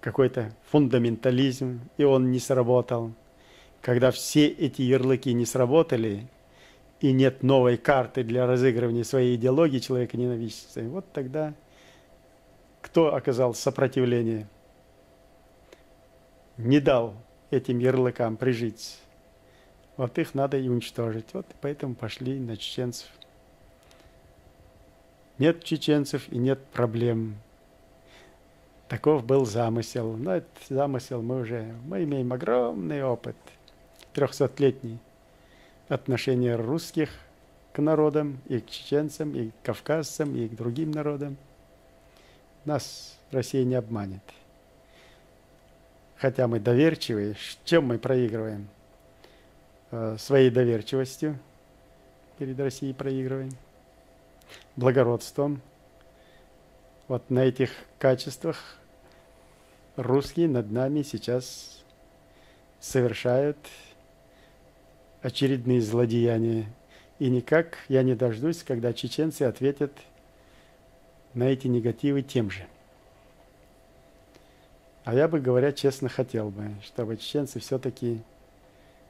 какой-то 0.00 0.50
фундаментализм, 0.70 1.80
и 1.98 2.04
он 2.04 2.30
не 2.30 2.38
сработал. 2.38 3.12
Когда 3.86 4.10
все 4.10 4.48
эти 4.48 4.82
ярлыки 4.82 5.32
не 5.32 5.46
сработали, 5.46 6.26
и 6.98 7.12
нет 7.12 7.44
новой 7.44 7.76
карты 7.76 8.24
для 8.24 8.44
разыгрывания 8.44 9.04
своей 9.04 9.36
идеологии 9.36 9.78
человека 9.78 10.16
ненавистницы, 10.16 10.88
вот 10.88 11.04
тогда 11.12 11.54
кто 12.82 13.14
оказал 13.14 13.54
сопротивление, 13.54 14.48
не 16.56 16.80
дал 16.80 17.14
этим 17.52 17.78
ярлыкам 17.78 18.36
прижиться, 18.36 18.96
вот 19.96 20.18
их 20.18 20.34
надо 20.34 20.58
и 20.58 20.68
уничтожить. 20.68 21.26
Вот 21.32 21.46
поэтому 21.60 21.94
пошли 21.94 22.40
на 22.40 22.56
чеченцев. 22.56 23.08
Нет 25.38 25.62
чеченцев 25.62 26.28
и 26.32 26.38
нет 26.38 26.58
проблем. 26.72 27.36
Таков 28.88 29.24
был 29.24 29.46
замысел. 29.46 30.16
Но 30.16 30.34
этот 30.38 30.58
замысел 30.68 31.22
мы 31.22 31.42
уже, 31.42 31.72
мы 31.84 32.02
имеем 32.02 32.32
огромный 32.32 33.04
опыт, 33.04 33.36
трехсотлетний 34.16 34.98
отношение 35.88 36.56
русских 36.56 37.10
к 37.74 37.82
народам, 37.82 38.40
и 38.48 38.60
к 38.60 38.70
чеченцам, 38.70 39.36
и 39.36 39.50
к 39.50 39.54
кавказцам, 39.62 40.34
и 40.34 40.48
к 40.48 40.56
другим 40.56 40.90
народам. 40.90 41.36
Нас 42.64 43.18
Россия 43.30 43.62
не 43.64 43.74
обманет. 43.74 44.22
Хотя 46.16 46.48
мы 46.48 46.60
доверчивые, 46.60 47.36
чем 47.64 47.88
мы 47.88 47.98
проигрываем? 47.98 48.68
Э, 49.90 50.16
своей 50.18 50.48
доверчивостью 50.48 51.38
перед 52.38 52.58
Россией 52.58 52.94
проигрываем, 52.94 53.52
благородством. 54.76 55.60
Вот 57.06 57.28
на 57.28 57.40
этих 57.40 57.70
качествах 57.98 58.78
русские 59.96 60.48
над 60.48 60.70
нами 60.70 61.02
сейчас 61.02 61.84
совершают 62.80 63.58
очередные 65.26 65.80
злодеяния. 65.80 66.66
И 67.18 67.28
никак 67.28 67.78
я 67.88 68.04
не 68.04 68.14
дождусь, 68.14 68.62
когда 68.62 68.92
чеченцы 68.92 69.42
ответят 69.42 69.90
на 71.34 71.44
эти 71.48 71.66
негативы 71.66 72.22
тем 72.22 72.48
же. 72.48 72.64
А 75.04 75.14
я 75.14 75.26
бы, 75.26 75.40
говоря 75.40 75.72
честно, 75.72 76.08
хотел 76.08 76.50
бы, 76.50 76.70
чтобы 76.84 77.16
чеченцы 77.16 77.58
все-таки 77.58 78.20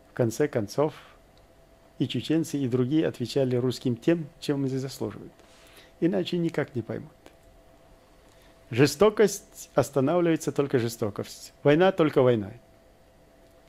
в 0.08 0.14
конце 0.14 0.48
концов 0.48 0.94
и 1.98 2.08
чеченцы, 2.08 2.56
и 2.56 2.66
другие 2.66 3.06
отвечали 3.06 3.56
русским 3.56 3.94
тем, 3.94 4.26
чем 4.40 4.64
они 4.64 4.78
заслуживают. 4.78 5.32
Иначе 6.00 6.38
никак 6.38 6.74
не 6.74 6.80
поймут. 6.80 7.12
Жестокость 8.70 9.68
останавливается 9.74 10.50
только 10.50 10.78
жестокость. 10.78 11.52
Война 11.62 11.92
только 11.92 12.22
войной. 12.22 12.54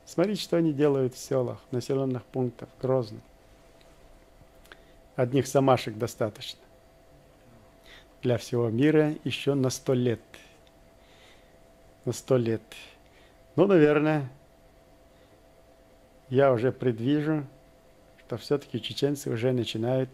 Смотрите, 0.07 0.41
что 0.41 0.55
они 0.55 0.71
делают 0.71 1.15
в 1.15 1.17
селах, 1.17 1.59
населенных 1.71 2.23
пунктах, 2.23 2.69
Грозно. 2.81 3.19
Одних 5.17 5.47
самашек 5.47 5.97
достаточно. 5.97 6.61
Для 8.21 8.37
всего 8.37 8.69
мира 8.69 9.15
еще 9.25 9.53
на 9.53 9.69
сто 9.69 9.93
лет. 9.93 10.21
На 12.05 12.13
сто 12.13 12.37
лет. 12.37 12.61
Ну, 13.57 13.67
наверное, 13.67 14.29
я 16.29 16.53
уже 16.53 16.71
предвижу, 16.71 17.45
что 18.19 18.37
все-таки 18.37 18.81
чеченцы 18.81 19.29
уже 19.29 19.51
начинают 19.51 20.09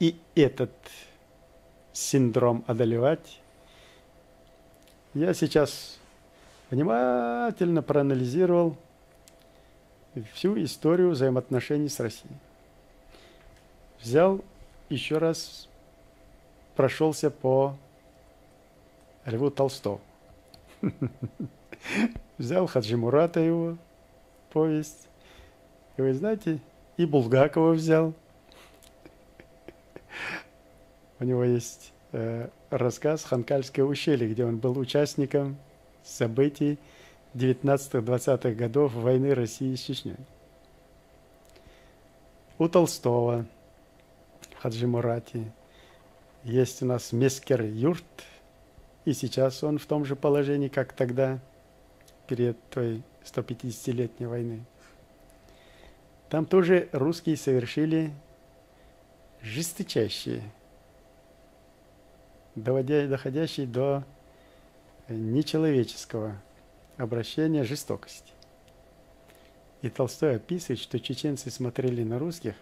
и 0.00 0.18
этот 0.36 0.72
синдром 1.92 2.64
одолевать. 2.66 3.42
Я 5.12 5.34
сейчас 5.34 5.98
внимательно 6.70 7.82
проанализировал 7.82 8.78
всю 10.32 10.62
историю 10.62 11.10
взаимоотношений 11.10 11.88
с 11.88 12.00
Россией. 12.00 12.34
Взял 14.00 14.44
еще 14.88 15.18
раз, 15.18 15.68
прошелся 16.76 17.30
по 17.30 17.76
Льву 19.26 19.50
Толстому. 19.50 20.00
Взял 22.38 22.66
Хаджи 22.66 22.96
Мурата 22.96 23.40
его 23.40 23.76
повесть. 24.52 25.08
И 25.96 26.02
вы 26.02 26.14
знаете, 26.14 26.60
и 26.96 27.04
Булгакова 27.04 27.72
взял. 27.72 28.14
У 31.20 31.24
него 31.24 31.42
есть 31.42 31.92
э, 32.12 32.48
рассказ 32.70 33.24
«Ханкальское 33.24 33.84
ущелье», 33.84 34.28
где 34.28 34.44
он 34.44 34.58
был 34.58 34.78
участником 34.78 35.56
событий 36.04 36.78
19-20-х 37.34 38.50
годов 38.52 38.94
войны 38.94 39.34
России 39.34 39.74
с 39.74 39.80
Чечней. 39.80 40.16
У 42.58 42.68
Толстого, 42.68 43.46
Хаджи 44.58 44.86
Мурати, 44.86 45.50
есть 46.44 46.82
у 46.82 46.86
нас 46.86 47.12
Мескер 47.12 47.62
Юрт, 47.62 48.04
и 49.04 49.12
сейчас 49.12 49.62
он 49.62 49.78
в 49.78 49.86
том 49.86 50.04
же 50.04 50.16
положении, 50.16 50.68
как 50.68 50.92
тогда, 50.92 51.38
перед 52.26 52.56
той 52.70 53.02
150-летней 53.24 54.26
войны. 54.26 54.64
Там 56.28 56.44
тоже 56.44 56.88
русские 56.92 57.36
совершили 57.36 58.12
жесточайшие, 59.40 60.42
доводя, 62.54 63.06
доходящие 63.06 63.66
до 63.66 64.04
нечеловеческого 65.08 66.36
обращения 66.98 67.64
жестокости. 67.64 68.32
И 69.80 69.88
Толстой 69.88 70.36
описывает, 70.36 70.80
что 70.80 71.00
чеченцы 71.00 71.50
смотрели 71.50 72.02
на 72.02 72.18
русских 72.18 72.54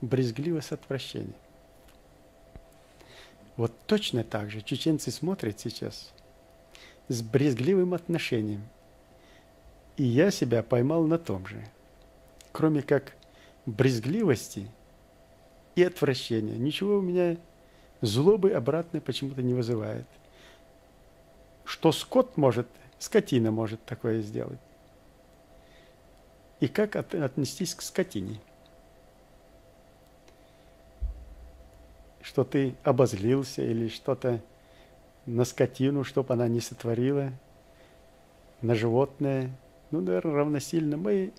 брезгливо 0.00 0.60
с 0.60 0.72
отвращением. 0.72 1.34
Вот 3.56 3.72
точно 3.86 4.24
так 4.24 4.50
же 4.50 4.62
чеченцы 4.62 5.10
смотрят 5.10 5.60
сейчас 5.60 6.12
с 7.08 7.22
брезгливым 7.22 7.94
отношением. 7.94 8.62
И 9.96 10.02
я 10.02 10.30
себя 10.30 10.62
поймал 10.62 11.04
на 11.04 11.18
том 11.18 11.46
же. 11.46 11.62
Кроме 12.52 12.82
как 12.82 13.14
брезгливости 13.64 14.68
и 15.74 15.82
отвращения. 15.82 16.56
Ничего 16.56 16.98
у 16.98 17.02
меня 17.02 17.36
злобы 18.00 18.52
обратной 18.52 19.00
почему-то 19.00 19.42
не 19.42 19.54
вызывает. 19.54 20.06
Что 21.64 21.92
скот 21.92 22.36
может– 22.36 22.66
Скотина 22.98 23.50
может 23.50 23.84
такое 23.84 24.22
сделать. 24.22 24.58
И 26.60 26.68
как 26.68 26.96
от, 26.96 27.14
отнестись 27.14 27.74
к 27.74 27.82
скотине? 27.82 28.40
Что 32.22 32.44
ты 32.44 32.74
обозлился 32.82 33.62
или 33.62 33.88
что-то 33.88 34.40
на 35.26 35.44
скотину, 35.44 36.04
чтобы 36.04 36.34
она 36.34 36.48
не 36.48 36.60
сотворила, 36.60 37.32
на 38.62 38.74
животное. 38.74 39.50
Ну, 39.90 40.00
наверное, 40.00 40.34
равносильно 40.34 40.96
мы, 40.96 41.32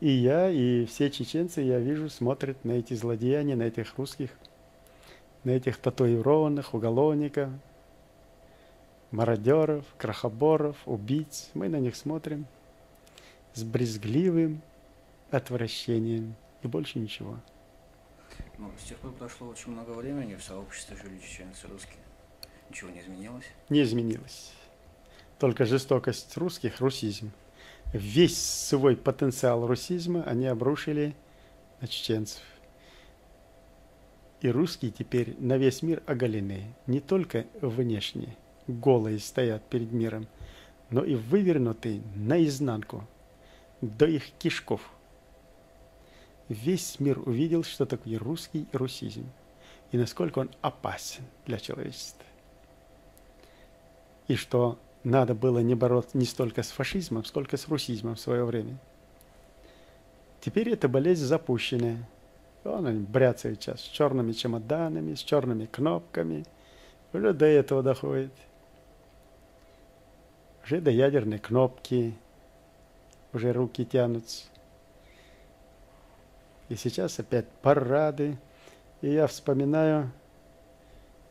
и 0.00 0.08
я, 0.08 0.48
и 0.48 0.86
все 0.86 1.10
чеченцы, 1.10 1.60
я 1.60 1.78
вижу, 1.78 2.08
смотрят 2.08 2.64
на 2.64 2.72
эти 2.72 2.94
злодеяния, 2.94 3.56
на 3.56 3.64
этих 3.64 3.98
русских, 3.98 4.30
на 5.44 5.50
этих 5.50 5.78
татуированных 5.78 6.72
уголовников– 6.74 7.50
мародеров, 9.16 9.86
крохоборов, 9.96 10.76
убийц. 10.84 11.48
Мы 11.54 11.68
на 11.68 11.80
них 11.80 11.96
смотрим 11.96 12.46
с 13.54 13.64
брезгливым 13.64 14.60
отвращением 15.30 16.34
и 16.62 16.68
больше 16.68 16.98
ничего. 16.98 17.40
Ну, 18.58 18.70
с 18.78 18.88
тех 18.88 18.98
пор 18.98 19.12
прошло 19.12 19.48
очень 19.48 19.72
много 19.72 19.92
времени, 19.92 20.34
в 20.34 20.44
сообществе 20.44 20.96
жили 20.96 21.18
чеченцы 21.18 21.66
русские. 21.66 21.96
Ничего 22.68 22.90
не 22.90 23.00
изменилось? 23.00 23.46
Не 23.70 23.82
изменилось. 23.82 24.52
Только 25.38 25.64
жестокость 25.64 26.36
русских, 26.36 26.80
русизм. 26.80 27.30
Весь 27.94 28.38
свой 28.38 28.96
потенциал 28.96 29.66
русизма 29.66 30.24
они 30.24 30.46
обрушили 30.46 31.14
на 31.80 31.88
чеченцев. 31.88 32.42
И 34.42 34.50
русские 34.50 34.90
теперь 34.90 35.36
на 35.38 35.56
весь 35.56 35.80
мир 35.80 36.02
оголены, 36.06 36.74
не 36.86 37.00
только 37.00 37.46
внешне– 37.62 38.36
голые 38.66 39.18
стоят 39.18 39.62
перед 39.68 39.92
миром, 39.92 40.26
но 40.90 41.04
и 41.04 41.14
вывернутые 41.14 42.02
наизнанку, 42.14 43.04
до 43.80 44.06
их 44.06 44.30
кишков. 44.38 44.80
Весь 46.48 47.00
мир 47.00 47.18
увидел, 47.18 47.64
что 47.64 47.86
такое 47.86 48.18
русский 48.18 48.66
русизм, 48.72 49.26
и 49.90 49.98
насколько 49.98 50.38
он 50.38 50.50
опасен 50.60 51.24
для 51.44 51.58
человечества. 51.58 52.24
И 54.28 54.36
что 54.36 54.78
надо 55.04 55.34
было 55.34 55.60
не 55.60 55.74
бороться 55.74 56.18
не 56.18 56.24
столько 56.24 56.62
с 56.62 56.70
фашизмом, 56.70 57.24
сколько 57.24 57.56
с 57.56 57.68
русизмом 57.68 58.16
в 58.16 58.20
свое 58.20 58.44
время. 58.44 58.78
Теперь 60.40 60.70
эта 60.70 60.88
болезнь 60.88 61.24
запущенная. 61.24 62.08
Он 62.64 62.86
они 62.86 63.00
бряцают 63.00 63.62
сейчас 63.62 63.80
с 63.80 63.84
черными 63.84 64.32
чемоданами, 64.32 65.14
с 65.14 65.20
черными 65.20 65.66
кнопками. 65.66 66.44
Уже 67.12 67.32
до 67.32 67.46
этого 67.46 67.82
доходит 67.82 68.32
уже 70.66 70.80
до 70.80 70.90
ядерной 70.90 71.38
кнопки, 71.38 72.12
уже 73.32 73.52
руки 73.52 73.84
тянутся. 73.84 74.46
И 76.68 76.74
сейчас 76.74 77.20
опять 77.20 77.48
парады. 77.62 78.36
И 79.00 79.12
я 79.12 79.28
вспоминаю 79.28 80.10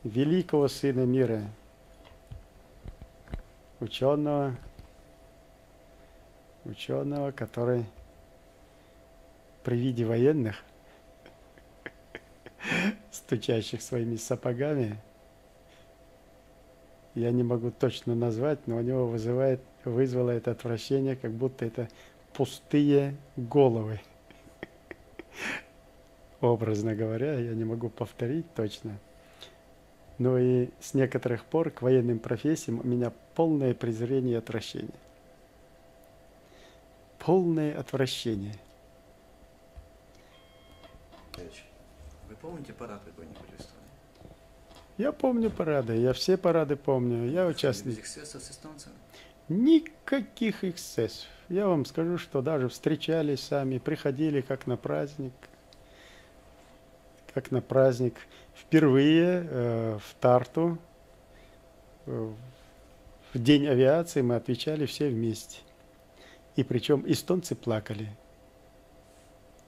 великого 0.04 0.70
сына 0.70 1.02
мира, 1.02 1.42
ученого, 3.82 4.56
ученого, 6.64 7.32
который 7.32 7.86
при 9.64 9.76
виде 9.76 10.06
военных, 10.06 10.64
стучащих 13.12 13.82
своими 13.82 14.16
сапогами, 14.16 14.98
я 17.16 17.32
не 17.32 17.44
могу 17.44 17.72
точно 17.72 18.14
назвать, 18.14 18.68
но 18.68 18.78
у 18.78 18.82
него 18.82 19.08
вызывает, 19.08 19.62
вызвало 19.86 20.32
это 20.32 20.52
отвращение, 20.52 21.16
как 21.16 21.32
будто 21.32 21.66
это 21.66 21.88
пустые 22.34 23.16
головы. 23.38 24.02
Образно 26.42 26.94
говоря, 26.94 27.40
я 27.40 27.54
не 27.54 27.64
могу 27.64 27.90
повторить 27.90 28.54
точно. 28.54 29.00
Но 30.18 30.38
и 30.38 30.70
с 30.80 30.94
некоторых 30.94 31.46
пор 31.46 31.72
к 31.72 31.82
военным 31.82 32.20
профессиям 32.20 32.80
у 32.80 32.84
меня 32.84 33.12
полное 33.34 33.74
презрение 33.74 34.34
и 34.34 34.38
отвращение. 34.38 34.92
Полное 37.20 37.78
отвращение. 37.78 38.56
Вы 42.30 42.36
помните 42.36 42.74
парад 42.74 43.02
какой-нибудь? 43.04 43.75
Я 44.98 45.12
помню 45.12 45.52
парады, 45.52 45.98
я 45.98 46.14
все 46.14 46.38
парады 46.38 46.78
помню. 46.78 47.30
Я 47.30 47.48
участвую. 47.48 47.96
эксцессов 47.96 48.42
с 48.42 48.52
эстонцами? 48.52 48.96
Никаких 49.50 50.64
эксцессов. 50.64 51.28
Я 51.50 51.68
вам 51.68 51.86
скажу, 51.86 52.18
что 52.18 52.42
даже 52.42 52.70
встречались 52.70 53.42
сами, 53.42 53.78
приходили 53.78 54.42
как 54.42 54.68
на 54.68 54.78
праздник. 54.78 55.34
Как 57.34 57.52
на 57.52 57.62
праздник. 57.62 58.16
Впервые 58.56 59.48
э, 59.50 60.00
в 60.02 60.16
Тарту, 60.22 60.78
э, 62.06 62.34
в 63.34 63.40
день 63.44 63.68
авиации 63.68 64.22
мы 64.22 64.36
отвечали 64.36 64.86
все 64.86 65.10
вместе. 65.10 65.60
И 66.56 66.64
причем 66.64 67.04
эстонцы 67.06 67.54
плакали. 67.54 68.10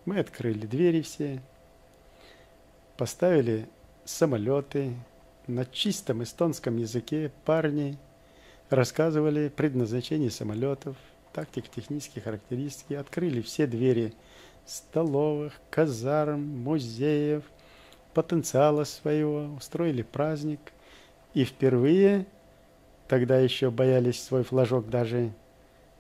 Мы 0.06 0.20
открыли 0.20 0.66
двери 0.66 1.02
все, 1.02 1.42
поставили 2.96 3.68
самолеты, 4.06 4.94
на 5.48 5.66
чистом 5.66 6.24
эстонском 6.24 6.78
языке 6.78 7.32
парни 7.46 7.98
рассказывали 8.70 9.48
предназначение 9.50 10.30
самолетов, 10.30 10.98
тактико-технические 11.34 12.22
характеристики, 12.22 12.94
открыли 12.94 13.42
все 13.42 13.66
двери 13.66 14.14
столовых, 14.66 15.54
казарм, 15.70 16.42
музеев, 16.42 17.44
потенциала 18.14 18.84
своего, 18.84 19.46
устроили 19.56 20.02
праздник. 20.02 20.60
И 21.34 21.46
впервые, 21.46 22.26
тогда 23.08 23.40
еще 23.40 23.72
боялись 23.72 24.22
свой 24.22 24.44
флажок 24.44 24.90
даже 24.90 25.32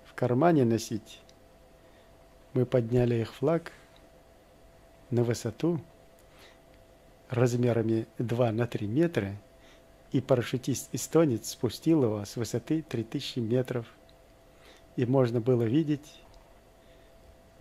в 0.06 0.14
кармане 0.14 0.66
носить, 0.66 1.22
Мы 2.54 2.66
подняли 2.66 3.16
их 3.16 3.34
флаг 3.34 3.72
на 5.10 5.24
высоту 5.24 5.80
размерами 7.30 8.08
2 8.18 8.52
на 8.52 8.68
3 8.68 8.88
метра, 8.88 9.36
и 10.12 10.22
парашютист-эстонец 10.22 11.50
спустил 11.50 12.04
его 12.04 12.24
с 12.24 12.36
высоты 12.36 12.82
3000 12.82 13.40
метров. 13.40 13.86
И 14.96 15.06
можно 15.06 15.42
было 15.42 15.64
видеть, 15.64 16.22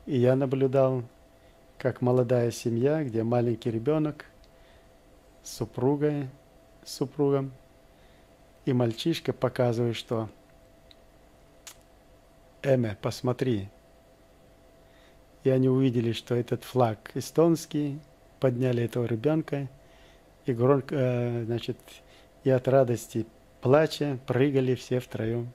и 0.06 0.16
я 0.18 0.36
наблюдал, 0.36 1.02
как 1.78 2.00
молодая 2.00 2.50
семья, 2.50 3.02
где 3.04 3.22
маленький 3.22 3.70
ребенок 3.70 4.26
с 5.42 5.56
супругой, 5.56 6.28
с 6.84 6.94
супругом, 6.94 7.52
и 8.64 8.72
мальчишка 8.72 9.32
показывает, 9.32 9.96
что 9.96 10.28
Эме, 12.62 12.96
посмотри. 13.00 13.68
И 15.44 15.50
они 15.50 15.68
увидели, 15.68 16.10
что 16.12 16.34
этот 16.34 16.64
флаг 16.64 17.12
эстонский, 17.14 18.00
подняли 18.40 18.84
этого 18.84 19.06
ребенка, 19.06 19.68
и 20.44 20.52
громко, 20.52 20.94
э, 20.94 21.44
значит, 21.44 21.78
и 22.44 22.50
от 22.50 22.68
радости 22.68 23.26
плача 23.60 24.18
прыгали 24.26 24.74
все 24.74 25.00
втроем 25.00 25.52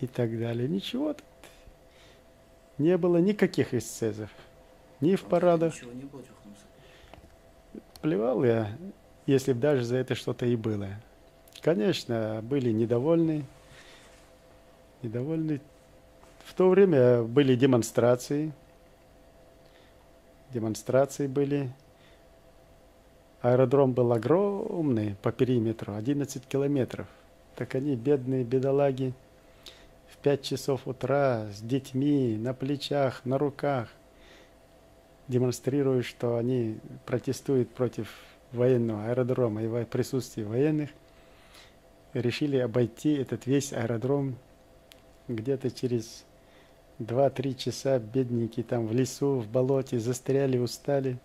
и 0.00 0.06
так 0.06 0.38
далее. 0.38 0.68
Ничего 0.68 1.14
тут 1.14 1.24
не 2.78 2.96
было 2.96 3.16
никаких 3.18 3.74
эсцезов. 3.74 4.30
Ни 5.00 5.16
в 5.16 5.24
парадах. 5.24 5.74
Ничего 5.74 5.92
не 5.92 6.04
было, 6.04 6.22
Плевал 8.00 8.44
я, 8.44 8.68
если 9.26 9.52
бы 9.52 9.60
даже 9.60 9.84
за 9.84 9.96
это 9.96 10.14
что-то 10.14 10.46
и 10.46 10.54
было. 10.54 10.88
Конечно, 11.60 12.40
были 12.42 12.70
недовольны. 12.70 13.44
Недовольны. 15.02 15.60
В 16.44 16.54
то 16.54 16.68
время 16.68 17.22
были 17.22 17.56
демонстрации. 17.56 18.52
Демонстрации 20.52 21.26
были. 21.26 21.70
Аэродром 23.42 23.92
был 23.92 24.12
огромный 24.12 25.14
по 25.22 25.30
периметру, 25.30 25.94
11 25.94 26.46
километров. 26.46 27.06
Так 27.54 27.74
они, 27.74 27.94
бедные 27.96 28.44
бедолаги, 28.44 29.12
в 30.08 30.16
5 30.18 30.42
часов 30.42 30.86
утра 30.88 31.46
с 31.52 31.60
детьми 31.60 32.36
на 32.36 32.54
плечах, 32.54 33.24
на 33.24 33.38
руках, 33.38 33.88
демонстрируют, 35.28 36.06
что 36.06 36.36
они 36.36 36.78
протестуют 37.04 37.70
против 37.70 38.12
военного 38.52 39.06
аэродрома 39.06 39.62
и 39.62 39.84
присутствия 39.84 40.44
военных, 40.44 40.90
решили 42.14 42.56
обойти 42.56 43.12
этот 43.12 43.46
весь 43.46 43.72
аэродром 43.72 44.36
где-то 45.28 45.70
через 45.70 46.24
2-3 46.98 47.54
часа 47.54 47.98
бедненькие 47.98 48.64
там 48.64 48.86
в 48.86 48.92
лесу, 48.92 49.38
в 49.38 49.48
болоте, 49.48 49.98
застряли, 49.98 50.58
устали. 50.58 51.18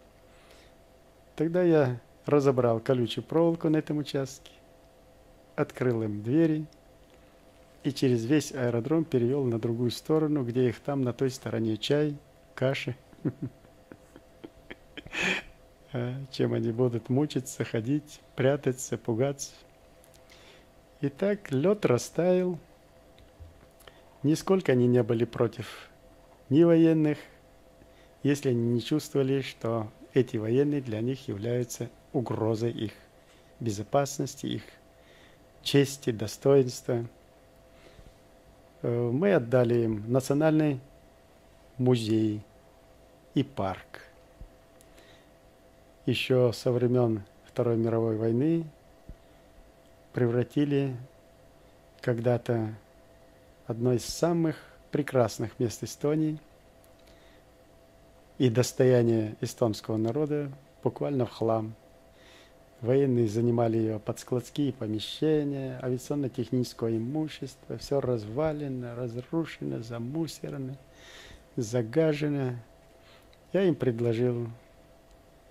Тогда 1.36 1.64
я 1.64 2.00
разобрал 2.26 2.80
колючую 2.80 3.24
проволоку 3.24 3.70
на 3.70 3.78
этом 3.78 3.98
участке, 3.98 4.52
открыл 5.56 6.04
им 6.04 6.22
двери 6.22 6.66
и 7.84 7.92
через 7.92 8.26
весь 8.26 8.54
аэродром 8.54 9.04
перевел 9.04 9.44
на 9.44 9.60
другую 9.60 9.92
сторону, 9.92 10.44
где 10.44 10.70
их 10.70 10.80
там 10.80 11.02
на 11.02 11.14
той 11.14 11.30
стороне 11.30 11.78
чай, 11.78 12.18
каши. 12.56 12.96
А, 15.96 16.16
чем 16.32 16.56
они 16.56 16.72
будут 16.72 17.10
мучиться, 17.10 17.64
ходить, 17.64 18.20
прятаться, 18.36 18.98
пугаться. 18.98 19.52
Итак, 21.02 21.52
лед 21.52 21.86
растаял. 21.86 22.58
Нисколько 24.24 24.72
они 24.72 24.88
не 24.88 25.04
были 25.04 25.26
против 25.26 25.90
ни 26.50 26.64
военных, 26.64 27.18
если 28.24 28.50
они 28.50 28.74
не 28.74 28.82
чувствовали, 28.82 29.42
что 29.42 29.92
эти 30.14 30.38
военные 30.38 30.82
для 30.82 31.02
них 31.02 31.28
являются 31.28 31.90
угрозой 32.14 32.72
их 32.72 32.94
безопасности, 33.60 34.46
их 34.46 34.64
чести, 35.62 36.12
достоинства. 36.12 37.06
Э, 38.82 39.10
мы 39.12 39.34
отдали 39.34 39.84
им 39.84 40.12
национальный 40.12 40.80
музей 41.78 42.42
и 43.34 43.44
парк– 43.44 44.02
еще 46.06 46.52
со 46.52 46.74
времен 46.74 47.24
Второй 47.46 47.78
мировой 47.78 48.18
войны 48.18 48.66
превратили 50.12 50.98
когда-то 52.02 52.74
одно 53.66 53.94
из 53.94 54.06
самых 54.06 54.58
прекрасных 54.92 55.60
мест 55.60 55.84
Эстонии 55.84 56.40
и 58.38 58.50
достояние 58.50 59.36
эстонского 59.42 59.98
народа 59.98 60.52
буквально 60.84 61.26
в 61.26 61.32
хлам. 61.32 61.76
Военные 62.82 63.30
занимали 63.30 63.78
ее 63.78 64.00
под 64.00 64.20
складские 64.20 64.74
помещения, 64.74 65.80
авиационно-техническое 65.82 66.98
имущество, 66.98 67.78
все 67.78 68.02
развалено, 68.02 68.96
разрушено, 68.96 69.82
замусорено, 69.82 70.78
загажено. 71.56 72.56
Я 73.54 73.64
им 73.64 73.76
предложил 73.76 74.50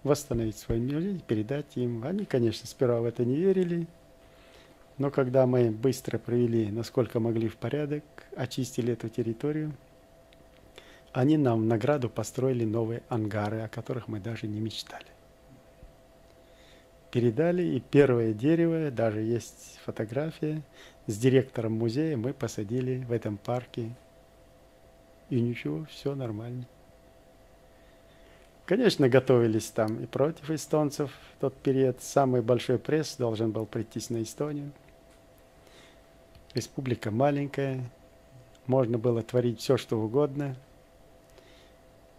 восстановить 0.02 0.58
свой 0.58 0.78
мир, 0.78 1.20
передать 1.26 1.76
им. 1.76 2.04
Они, 2.04 2.26
конечно, 2.26 2.66
сперва 2.66 3.00
в 3.00 3.06
это 3.06 3.24
не 3.24 3.36
верили, 3.36 3.86
но 5.02 5.10
когда 5.10 5.46
мы 5.46 5.72
быстро 5.72 6.16
провели, 6.16 6.70
насколько 6.70 7.18
могли 7.18 7.48
в 7.48 7.56
порядок, 7.56 8.04
очистили 8.36 8.92
эту 8.92 9.08
территорию, 9.08 9.72
они 11.12 11.36
нам 11.36 11.62
в 11.62 11.64
награду 11.64 12.08
построили 12.08 12.64
новые 12.64 13.02
ангары, 13.08 13.62
о 13.62 13.68
которых 13.68 14.06
мы 14.06 14.20
даже 14.20 14.46
не 14.46 14.60
мечтали. 14.60 15.08
Передали, 17.10 17.64
и 17.64 17.80
первое 17.80 18.32
дерево, 18.32 18.92
даже 18.92 19.22
есть 19.22 19.80
фотография, 19.84 20.62
с 21.08 21.18
директором 21.18 21.72
музея 21.72 22.16
мы 22.16 22.32
посадили 22.32 23.04
в 23.04 23.10
этом 23.10 23.38
парке. 23.38 23.90
И 25.30 25.40
ничего, 25.40 25.84
все 25.90 26.14
нормально. 26.14 26.64
Конечно, 28.66 29.08
готовились 29.08 29.68
там 29.70 29.98
и 30.00 30.06
против 30.06 30.48
эстонцев 30.48 31.10
в 31.10 31.40
тот 31.40 31.56
период. 31.56 32.00
Самый 32.00 32.40
большой 32.40 32.78
пресс 32.78 33.16
должен 33.16 33.50
был 33.50 33.66
прийти 33.66 34.00
на 34.10 34.22
Эстонию. 34.22 34.70
Республика 36.54 37.10
маленькая, 37.10 37.80
можно 38.66 38.98
было 38.98 39.22
творить 39.22 39.60
все, 39.60 39.76
что 39.76 39.98
угодно. 39.98 40.56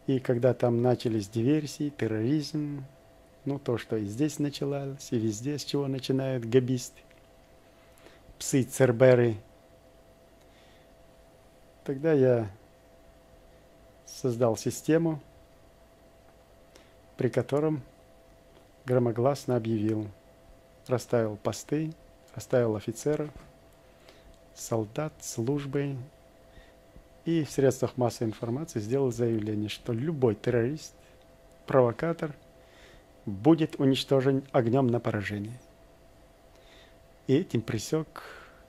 И 0.08 0.20
когда 0.20 0.54
там 0.54 0.82
начались 0.82 1.30
диверсии, 1.30 1.90
терроризм, 1.90 2.84
ну 3.46 3.60
то, 3.60 3.78
что 3.78 3.98
и 3.98 4.06
здесь 4.06 4.40
началось, 4.40 5.12
и 5.12 5.18
везде, 5.18 5.58
с 5.58 5.64
чего 5.64 5.88
начинают 5.88 6.46
габисты, 6.46 7.02
псы, 8.40 8.64
церберы, 8.64 9.36
тогда 11.84 12.14
я 12.14 12.50
создал 14.06 14.58
систему– 14.58 15.22
при 17.18 17.30
котором 17.30 17.82
громогласно 18.86 19.56
объявил, 19.56 20.08
расставил 20.88 21.38
посты, 21.38 21.94
расставил 22.36 22.76
офицеров, 22.76 23.30
солдат, 24.56 25.14
службы 25.22 25.96
и 27.26 27.44
в 27.44 27.52
средствах 27.52 27.98
массовой 27.98 28.30
информации 28.30 28.80
сделал 28.80 29.12
заявление, 29.12 29.70
что 29.70 29.94
любой 29.94 30.36
террорист, 30.36 30.94
провокатор 31.66 32.34
будет 33.26 33.80
уничтожен 33.80 34.44
огнем 34.52 34.88
на 34.88 35.00
поражение. 35.00 35.60
И 37.28 37.36
этим 37.36 37.62
пресек 37.62 38.24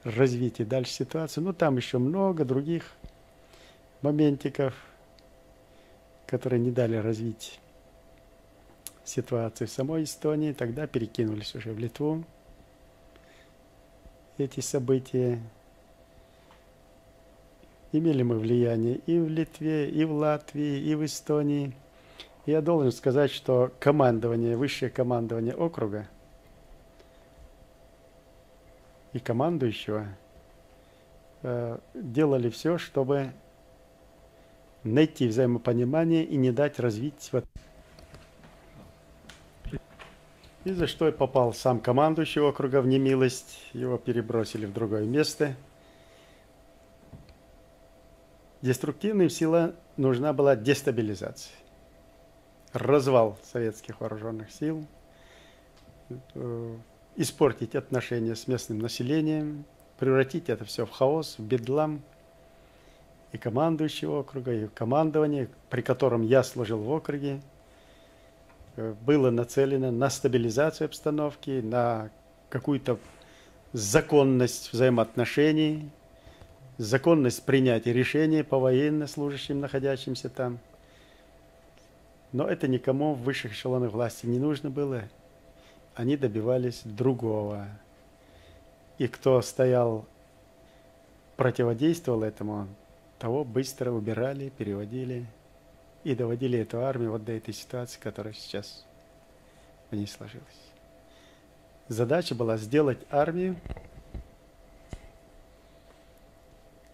развитие 0.04 0.66
дальше 0.66 0.92
ситуации. 0.92 1.40
Ну, 1.40 1.52
там 1.52 1.76
еще 1.76 1.98
много 1.98 2.44
других 2.44 2.92
моментиков, 4.02 4.74
которые 6.26 6.60
не 6.60 6.70
дали 6.70 6.96
развить 6.96 7.58
ситуации 9.04 9.66
в 9.66 9.70
самой 9.70 10.04
Эстонии, 10.04 10.52
тогда 10.52 10.86
перекинулись 10.86 11.54
уже 11.54 11.72
в 11.72 11.78
Литву 11.78 12.24
эти 14.38 14.60
события. 14.60 15.40
Имели 17.94 18.24
мы 18.24 18.40
влияние 18.40 18.96
и 19.06 19.20
в 19.20 19.28
Литве, 19.28 19.88
и 19.88 20.04
в 20.04 20.10
Латвии, 20.10 20.80
и 20.80 20.96
в 20.96 21.04
Эстонии. 21.04 21.76
Я 22.44 22.60
должен 22.60 22.90
сказать, 22.90 23.30
что 23.30 23.70
командование, 23.78 24.56
высшее 24.56 24.90
командование 24.90 25.54
округа 25.54 26.08
и 29.12 29.20
командующего 29.20 30.08
э, 31.44 31.78
делали 31.94 32.50
все, 32.50 32.78
чтобы 32.78 33.30
найти 34.82 35.28
взаимопонимание 35.28 36.24
и 36.24 36.36
не 36.36 36.50
дать 36.50 36.80
развить 36.80 37.28
вот 37.30 37.44
И 40.64 40.72
за 40.72 40.88
что 40.88 41.06
и 41.06 41.12
попал 41.12 41.54
сам 41.54 41.78
командующий 41.78 42.40
округа 42.40 42.80
в 42.80 42.88
немилость. 42.88 43.68
Его 43.72 43.98
перебросили 43.98 44.66
в 44.66 44.72
другое 44.72 45.04
место. 45.04 45.54
Деструктивным 48.64 49.28
сила, 49.28 49.74
нужна 49.98 50.32
была 50.32 50.56
дестабилизация, 50.56 51.52
развал 52.72 53.38
советских 53.42 54.00
вооруженных 54.00 54.50
сил, 54.50 54.86
э, 56.34 56.76
испортить 57.14 57.74
отношения 57.74 58.34
с 58.34 58.48
местным 58.48 58.78
населением, 58.78 59.66
превратить 59.98 60.48
это 60.48 60.64
все 60.64 60.86
в 60.86 60.90
хаос, 60.92 61.34
в 61.36 61.42
бедлам. 61.42 62.00
И 63.32 63.36
командующий 63.36 64.08
округа, 64.08 64.54
и 64.54 64.68
командование, 64.68 65.50
при 65.68 65.82
котором 65.82 66.22
я 66.22 66.42
служил 66.42 66.78
в 66.78 66.90
округе, 66.90 67.42
э, 68.76 68.94
было 69.04 69.28
нацелено 69.28 69.90
на 69.90 70.08
стабилизацию 70.08 70.86
обстановки, 70.86 71.60
на 71.60 72.08
какую-то 72.48 72.98
законность 73.74 74.72
взаимоотношений, 74.72 75.90
законность 76.78 77.44
принятия 77.44 77.92
решений 77.92 78.42
по 78.42 78.58
военнослужащим, 78.58 79.60
находящимся 79.60 80.28
там. 80.28 80.58
Но 82.32 82.46
это 82.48 82.66
никому 82.66 83.14
в 83.14 83.22
высших 83.22 83.52
эшелонах 83.52 83.92
власти 83.92 84.26
не 84.26 84.38
нужно 84.38 84.70
было. 84.70 85.04
Они 85.94 86.16
добивались 86.16 86.82
другого. 86.84 87.68
И 88.98 89.06
кто 89.06 89.40
стоял, 89.42 90.04
противодействовал 91.36 92.22
этому, 92.24 92.68
того 93.18 93.44
быстро 93.44 93.92
убирали, 93.92 94.50
переводили 94.50 95.26
и 96.02 96.14
доводили 96.14 96.58
эту 96.58 96.84
армию 96.84 97.12
вот 97.12 97.24
до 97.24 97.32
этой 97.32 97.54
ситуации, 97.54 98.00
которая 98.00 98.34
сейчас 98.34 98.84
в 99.90 99.96
ней 99.96 100.06
сложилась. 100.06 100.44
Задача 101.88 102.34
была 102.34 102.56
сделать 102.56 102.98
армию 103.10 103.56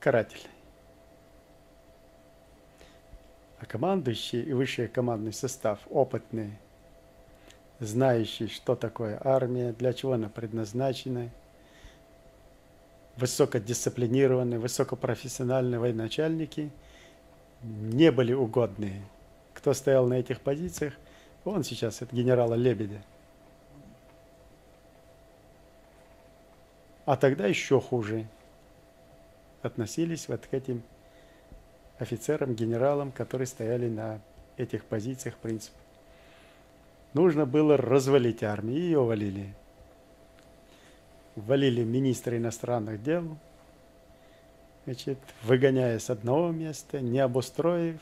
карательной. 0.00 0.50
А 3.60 3.66
командующий 3.66 4.42
и 4.42 4.52
высший 4.52 4.88
командный 4.88 5.34
состав 5.34 5.78
опытный, 5.90 6.52
знающий, 7.78 8.48
что 8.48 8.74
такое 8.74 9.20
армия, 9.22 9.72
для 9.72 9.92
чего 9.92 10.14
она 10.14 10.30
предназначена, 10.30 11.28
высокодисциплинированные, 13.16 14.58
высокопрофессиональные 14.58 15.78
военачальники 15.78 16.70
не 17.62 18.10
были 18.10 18.32
угодны. 18.32 19.02
Кто 19.52 19.74
стоял 19.74 20.06
на 20.06 20.14
этих 20.14 20.40
позициях, 20.40 20.94
он 21.44 21.64
сейчас, 21.64 22.00
это 22.00 22.16
генерала 22.16 22.54
Лебедя. 22.54 23.02
А 27.04 27.16
тогда 27.16 27.46
еще 27.46 27.78
хуже 27.78 28.26
относились 29.62 30.28
вот 30.28 30.46
к 30.46 30.54
этим 30.54 30.82
офицерам, 31.98 32.54
генералам, 32.54 33.12
которые 33.12 33.46
стояли 33.46 33.88
на 33.88 34.20
этих 34.56 34.84
позициях 34.84 35.36
принципов. 35.36 35.80
Нужно 37.12 37.44
было 37.44 37.76
развалить 37.76 38.42
армию, 38.42 38.78
ее 38.78 39.02
валили. 39.02 39.54
Валили 41.36 41.84
министра 41.84 42.36
иностранных 42.36 43.02
дел, 43.02 43.36
значит, 44.84 45.18
выгоняя 45.42 45.98
с 45.98 46.10
одного 46.10 46.50
места, 46.50 47.00
не 47.00 47.20
обустроив. 47.20 48.00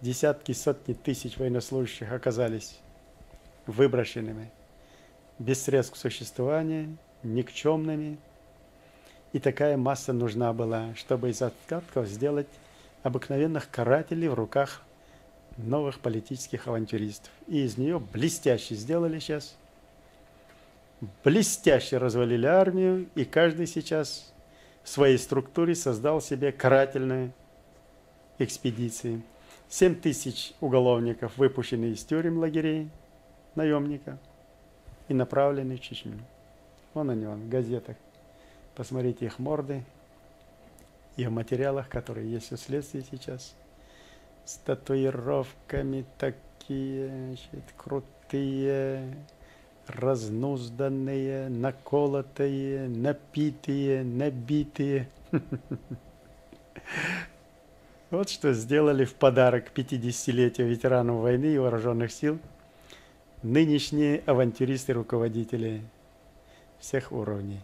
Десятки, 0.00 0.52
сотни 0.52 0.94
тысяч 0.94 1.36
военнослужащих 1.36 2.12
оказались 2.12 2.80
выброшенными, 3.66 4.50
без 5.38 5.62
средств 5.62 5.94
к 5.94 5.96
существованию, 5.96 6.96
никчемными. 7.22 8.18
И 9.32 9.38
такая 9.38 9.76
масса 9.76 10.12
нужна 10.12 10.52
была, 10.52 10.94
чтобы 10.94 11.30
из 11.30 11.40
откатков 11.40 12.06
сделать 12.06 12.48
обыкновенных 13.02 13.70
карателей 13.70 14.28
в 14.28 14.34
руках 14.34 14.82
новых 15.56 16.00
политических 16.00 16.68
авантюристов. 16.68 17.30
И 17.46 17.62
из 17.62 17.76
нее 17.78 17.98
блестяще 17.98 18.74
сделали 18.74 19.18
сейчас. 19.18 19.56
Блестяще 21.24 21.98
развалили 21.98 22.46
армию, 22.46 23.08
и 23.14 23.24
каждый 23.24 23.66
сейчас 23.66 24.32
в 24.84 24.88
своей 24.88 25.18
структуре 25.18 25.74
создал 25.74 26.20
себе 26.20 26.52
карательные 26.52 27.32
экспедиции. 28.38 29.22
7 29.68 29.94
тысяч 29.94 30.52
уголовников 30.60 31.36
выпущены 31.38 31.86
из 31.86 32.04
тюрем 32.04 32.38
лагерей, 32.38 32.90
наемников, 33.54 34.18
и 35.08 35.14
направлены 35.14 35.76
в 35.76 35.80
Чечню. 35.80 36.18
Вон 36.94 37.10
они, 37.10 37.26
вон, 37.26 37.40
в 37.40 37.48
газетах. 37.48 37.96
Посмотрите 38.74 39.26
их 39.26 39.38
морды 39.38 39.84
и 41.16 41.26
в 41.26 41.30
материалах, 41.30 41.88
которые 41.88 42.30
есть 42.30 42.52
у 42.52 42.56
следствия 42.56 43.04
сейчас. 43.10 43.54
С 44.44 44.56
татуировками 44.56 46.04
такие, 46.18 47.08
значит, 47.08 47.64
крутые, 47.76 49.14
разнузданные, 49.86 51.48
наколотые, 51.48 52.88
напитые, 52.88 54.04
набитые. 54.04 55.08
Вот 58.10 58.28
что 58.28 58.52
сделали 58.52 59.06
в 59.06 59.14
подарок 59.14 59.72
50-летию 59.74 60.68
ветеранов 60.68 61.22
войны 61.22 61.46
и 61.46 61.56
вооруженных 61.56 62.12
сил 62.12 62.38
нынешние 63.42 64.22
авантюристы-руководители 64.26 65.82
всех 66.78 67.10
уровней. 67.10 67.60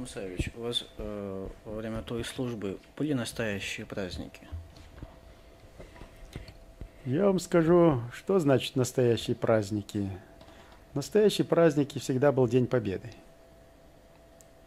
Мусаевич, 0.00 0.50
у 0.56 0.62
вас 0.62 0.86
э, 0.96 1.48
во 1.66 1.72
время 1.74 2.00
той 2.00 2.24
службы 2.24 2.78
были 2.96 3.12
настоящие 3.12 3.84
праздники? 3.84 4.40
Я 7.04 7.26
вам 7.26 7.38
скажу, 7.38 8.00
что 8.10 8.38
значит 8.38 8.76
настоящие 8.76 9.36
праздники. 9.36 10.08
Настоящие 10.94 11.44
праздники 11.44 11.98
всегда 11.98 12.32
был 12.32 12.48
День 12.48 12.66
Победы. 12.66 13.10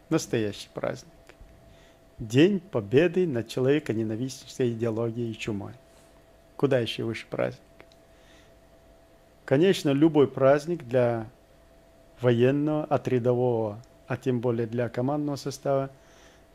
Настоящий 0.08 0.68
праздник. 0.72 1.10
День 2.20 2.60
победы 2.60 3.26
над 3.26 3.48
человеконенавистнической 3.48 4.70
идеологией 4.70 5.32
и 5.32 5.36
чумой. 5.36 5.72
Куда 6.56 6.78
еще 6.78 7.02
выше 7.02 7.26
праздник? 7.28 7.60
Конечно, 9.44 9.90
любой 9.90 10.28
праздник 10.28 10.84
для 10.84 11.26
военного, 12.20 12.84
от 12.84 13.08
рядового, 13.08 13.82
а 14.06 14.16
тем 14.16 14.40
более 14.40 14.66
для 14.66 14.88
командного 14.88 15.36
состава, 15.36 15.90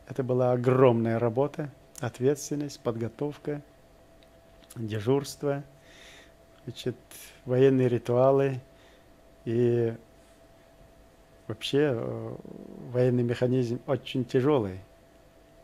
это 0.08 0.24
была 0.24 0.52
огромная 0.54 1.20
работа, 1.20 1.70
ответственность, 2.00 2.80
подготовка, 2.80 3.62
дежурство, 4.76 5.64
значит, 6.66 6.96
военные 7.46 7.90
ритуалы 7.90 8.60
и 9.46 9.94
вообще 11.48 11.92
э, 11.94 12.36
военный 12.92 13.24
механизм 13.24 13.82
очень 13.88 14.26
тяжелый. 14.26 14.80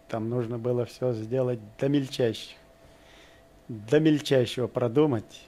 Там 0.08 0.30
нужно 0.30 0.58
было 0.58 0.86
все 0.86 1.14
сделать 1.14 1.60
до 1.80 1.90
мельчайших, 1.90 2.58
до 3.68 4.00
мельчайшего 4.00 4.68
продумать, 4.68 5.48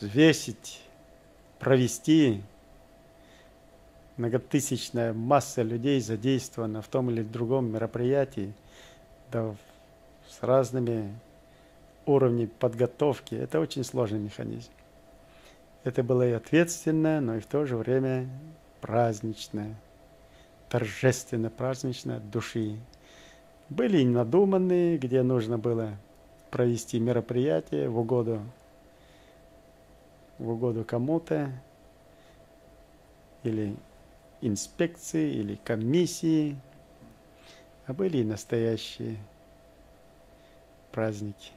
взвесить, 0.00 0.82
провести. 1.58 2.42
Многотысячная 4.16 5.12
масса 5.12 5.62
людей 5.62 6.00
задействована 6.00 6.82
в 6.82 6.88
том 6.88 7.10
или 7.10 7.22
другом 7.22 7.72
мероприятии, 7.72 8.52
да, 9.32 9.54
с 10.28 10.42
разными 10.42 11.12
уровнями 12.06 12.46
подготовки. 12.46 13.34
Это 13.34 13.58
очень 13.60 13.82
сложный 13.82 14.20
механизм. 14.20 14.70
Это 15.82 16.02
было 16.02 16.26
и 16.26 16.32
ответственное, 16.32 17.20
но 17.20 17.36
и 17.36 17.40
в 17.40 17.46
то 17.46 17.66
же 17.66 17.76
время 17.76 18.28
праздничное, 18.80 19.74
торжественно 20.68 21.50
праздничное 21.50 22.18
от 22.18 22.30
души. 22.30 22.78
Были 23.68 23.98
и 23.98 24.06
надуманные, 24.06 24.96
где 24.96 25.22
нужно 25.22 25.58
было 25.58 25.90
провести 26.50 27.00
мероприятие 27.00 27.88
в 27.88 27.98
угоду 27.98 28.40
в 30.38 30.50
угоду 30.50 30.84
кому-то, 30.84 31.50
или 33.42 33.76
инспекции, 34.46 35.32
или 35.32 35.56
комиссии, 35.56 36.56
а 37.86 37.92
были 37.92 38.18
и 38.18 38.24
настоящие 38.24 39.16
праздники. 40.92 41.52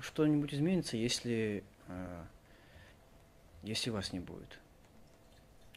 Что-нибудь 0.00 0.54
изменится, 0.54 0.96
если, 0.96 1.62
э, 1.88 2.24
если 3.62 3.90
вас 3.90 4.12
не 4.12 4.20
будет, 4.20 4.58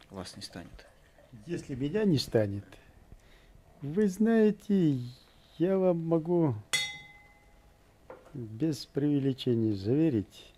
вас 0.10 0.36
не 0.36 0.42
станет? 0.42 0.86
Если 1.46 1.76
меня 1.76 2.06
не 2.06 2.18
станет, 2.18 2.66
вы 3.82 4.08
знаете, 4.08 4.98
я 5.58 5.78
вам 5.78 6.06
могу 6.08 6.56
без 8.34 8.86
преувеличений 8.86 9.74
заверить, 9.74 10.54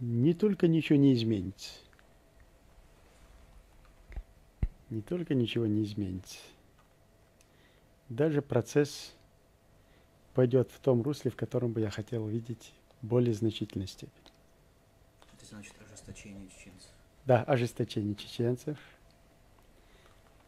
не 0.00 0.34
только 0.34 0.68
ничего 0.68 0.98
не 0.98 1.12
изменится, 1.14 1.72
не 4.90 5.02
только 5.02 5.34
ничего 5.34 5.66
не 5.66 5.84
изменится, 5.84 6.38
даже 8.08 8.40
процесс 8.40 9.14
пойдет 10.34 10.70
в 10.70 10.78
том 10.80 11.02
русле, 11.02 11.30
в 11.30 11.36
котором 11.36 11.72
бы 11.72 11.80
я 11.80 11.90
хотел 11.90 12.26
видеть 12.26 12.72
более 13.02 13.34
значительной 13.34 13.86
степени. 13.86 14.32
Это 15.36 15.46
значит 15.46 15.74
ожесточение 15.84 16.48
чеченцев? 16.48 16.90
Да, 17.26 17.42
ожесточение 17.42 18.14
чеченцев. 18.14 18.78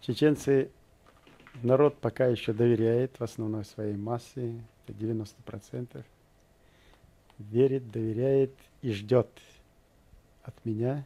Чеченцы, 0.00 0.70
народ 1.62 1.98
пока 1.98 2.26
еще 2.26 2.52
доверяет 2.52 3.18
в 3.18 3.22
основной 3.24 3.64
своей 3.64 3.96
массе, 3.96 4.62
это 4.86 4.92
90%, 4.96 6.04
верит, 7.40 7.90
доверяет 7.90 8.52
и 8.82 8.92
ждет 8.92 9.28
от 10.42 10.54
меня, 10.64 11.04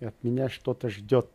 и 0.00 0.06
от 0.06 0.14
меня 0.22 0.48
что-то 0.48 0.88
ждет, 0.88 1.28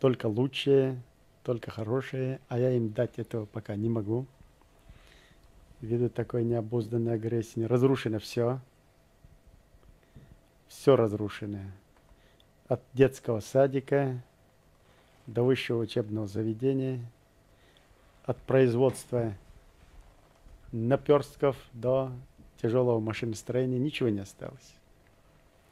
только 0.00 0.26
лучшее, 0.26 1.00
только 1.42 1.70
хорошее, 1.70 2.40
а 2.48 2.58
я 2.58 2.70
им 2.72 2.92
дать 2.92 3.18
этого 3.18 3.46
пока 3.46 3.74
не 3.76 3.88
могу. 3.88 4.26
Ввиду 5.80 6.08
такой 6.08 6.44
необузданной 6.44 7.14
агрессии 7.14 7.62
разрушено 7.62 8.18
все. 8.18 8.60
Все 10.68 10.94
разрушено. 10.94 11.58
От 12.68 12.82
детского 12.92 13.40
садика 13.40 14.22
до 15.26 15.42
высшего 15.42 15.80
учебного 15.82 16.26
заведения, 16.26 17.00
от 18.24 18.36
производства 18.38 19.34
наперстков 20.72 21.56
до 21.72 22.12
тяжелого 22.60 23.00
машиностроения 23.00 23.78
ничего 23.78 24.08
не 24.08 24.20
осталось. 24.20 24.74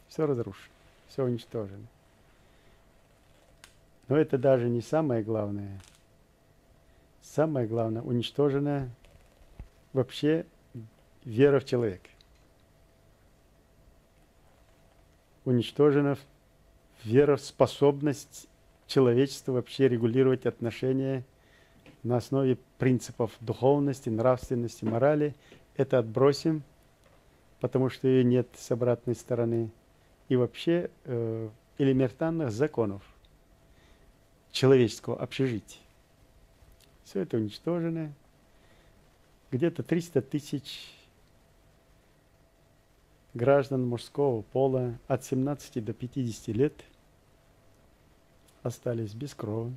Все 0.09 0.27
разрушено, 0.27 0.73
все 1.09 1.25
уничтожено. 1.25 1.87
Но 4.09 4.17
это 4.17 4.39
даже 4.39 4.69
не 4.69 4.81
самое 4.81 5.23
главное. 5.23 5.81
Самое 7.23 7.67
главное, 7.67 8.03
уничтожена 8.03 8.89
вообще 9.93 10.47
вера 11.25 11.61
в 11.61 11.67
человека. 11.67 12.09
Уничтожена 15.45 16.17
вера 17.05 17.37
в 17.37 17.41
способность 17.43 18.49
человечества 18.87 19.53
вообще 19.53 19.89
регулировать 19.89 20.47
отношения 20.47 21.25
на 22.09 22.17
основе 22.17 22.59
принципов 22.79 23.33
духовности, 23.41 24.09
нравственности, 24.09 24.85
морали. 24.85 25.35
Это 25.77 25.99
отбросим, 25.99 26.63
потому 27.61 27.91
что 27.91 28.09
ее 28.09 28.25
нет 28.25 28.49
с 28.57 28.71
обратной 28.71 29.15
стороны. 29.15 29.71
И 30.29 30.37
вообще 30.37 30.91
э, 31.05 31.49
элементарных 31.79 32.51
законов– 32.51 33.03
человеческого 34.53 35.21
общежития. 35.21 35.81
Все 37.05 37.21
это 37.21 37.37
уничтожено. 37.37 38.13
Где-то 39.51 39.83
300 39.83 40.21
тысяч 40.23 40.93
граждан 43.35 43.87
мужского 43.87 44.43
пола 44.43 44.99
от 45.07 45.25
17 45.25 45.85
до 45.85 45.93
50 45.93 46.49
лет 46.49 46.75
остались 48.63 49.15
без 49.15 49.35
крови, 49.35 49.75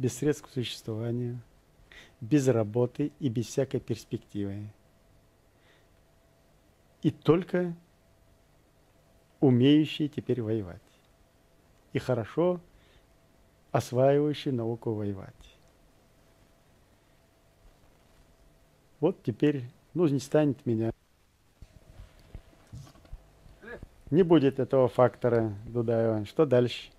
без 0.00 0.16
средств 0.16 0.46
к 0.46 0.50
существованию, 0.50 1.38
без 2.22 2.48
работы 2.48 3.12
и 3.20 3.28
без 3.28 3.48
всякой 3.48 3.80
перспективы. 3.80 4.72
И 7.02 7.10
только 7.10 7.76
умеющие 9.40 10.08
теперь 10.08 10.40
воевать. 10.40 10.80
И 11.92 11.98
хорошо 11.98 12.60
осваивающий 13.72 14.52
науку 14.52 14.94
воевать. 14.94 15.34
Вот 19.00 19.22
теперь, 19.22 19.64
ну, 19.92 20.06
не 20.06 20.18
станет 20.18 20.64
меня. 20.64 20.92
Не 24.10 24.22
будет 24.22 24.60
этого 24.60 24.88
фактора, 24.88 25.54
Дудаева. 25.66 26.24
Что 26.24 26.46
дальше? 26.46 26.90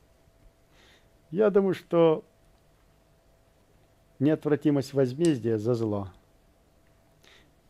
Я 1.31 1.49
думаю, 1.49 1.73
что 1.73 2.23
неотвратимость 4.21 4.93
возмездия 4.93 5.57
за 5.57 5.73
зло. 5.73 6.07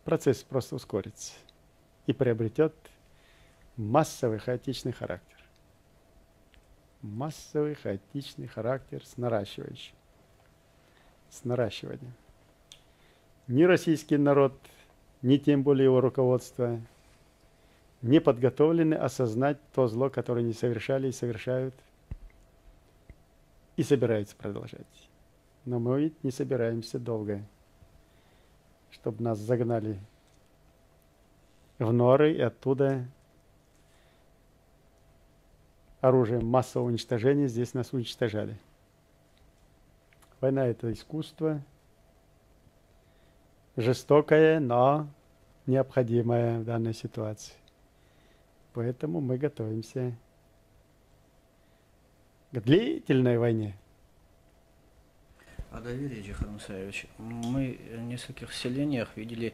Процесс 0.03 0.43
просто 0.43 0.75
ускорится 0.75 1.33
и 2.05 2.13
приобретет 2.13 2.75
массовый 3.75 4.37
хаотичный 4.37 4.91
характер 4.91 5.31
массовый 7.01 7.75
хаотичный 7.75 8.47
характер 8.47 9.05
с 9.05 9.17
наращивающим. 9.17 9.95
С 11.29 11.43
наращиванием. 11.43 12.13
Ни 13.47 13.63
российский 13.63 14.17
народ, 14.17 14.53
ни 15.21 15.37
тем 15.37 15.63
более 15.63 15.85
его 15.85 16.01
руководство 16.01 16.79
не 18.01 18.19
подготовлены 18.19 18.95
осознать 18.95 19.57
то 19.73 19.87
зло, 19.87 20.09
которое 20.09 20.43
не 20.43 20.53
совершали 20.53 21.09
и 21.09 21.11
совершают, 21.11 21.75
и 23.77 23.83
собираются 23.83 24.35
продолжать. 24.35 25.10
Но 25.65 25.79
мы 25.79 26.01
ведь 26.01 26.23
не 26.23 26.31
собираемся 26.31 26.99
долго, 26.99 27.43
чтобы 28.89 29.23
нас 29.23 29.37
загнали 29.37 29.99
в 31.77 31.91
норы 31.91 32.33
и 32.33 32.41
оттуда 32.41 33.05
оружием 35.99 36.45
массового 36.45 36.87
уничтожения 36.87 37.47
здесь 37.47 37.73
нас 37.73 37.93
уничтожали. 37.93 38.57
Война– 40.39 40.65
это 40.67 40.91
искусство, 40.91 41.61
жестокое, 43.77 44.59
но 44.59 45.07
необходимое 45.67 46.59
в 46.59 46.65
данной 46.65 46.95
ситуации. 46.95 47.53
Поэтому 48.73 49.21
мы 49.21 49.37
готовимся 49.37 50.15
к 52.51 52.59
длительной 52.59 53.37
войне. 53.37 53.77
О 55.71 55.79
доверии, 55.79 56.21
Джихар 56.21 56.47
Мусаевич. 56.49 57.07
Мы 57.17 57.79
в 57.93 58.01
нескольких 58.01 58.53
селениях 58.53 59.09
видели 59.15 59.53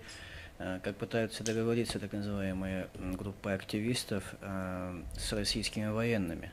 Э, 0.60 0.80
как 0.82 0.96
пытаются 0.96 1.44
договориться 1.44 2.00
так 2.00 2.14
называемые 2.14 2.90
группы 2.96 3.52
активистов 3.52 4.36
э, 4.42 5.04
с 5.16 5.32
российскими 5.34 5.88
военными 5.88 6.52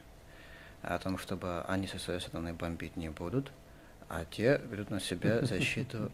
о 0.82 0.98
том, 0.98 1.16
чтобы 1.16 1.62
они 1.62 1.86
со 1.86 1.98
своей 1.98 2.20
стороны 2.20 2.52
бомбить 2.52 2.96
не 2.96 3.08
будут, 3.08 3.50
а 4.10 4.26
те 4.26 4.58
берут 4.58 4.90
на 4.90 5.00
себя 5.00 5.42
защиту 5.46 6.12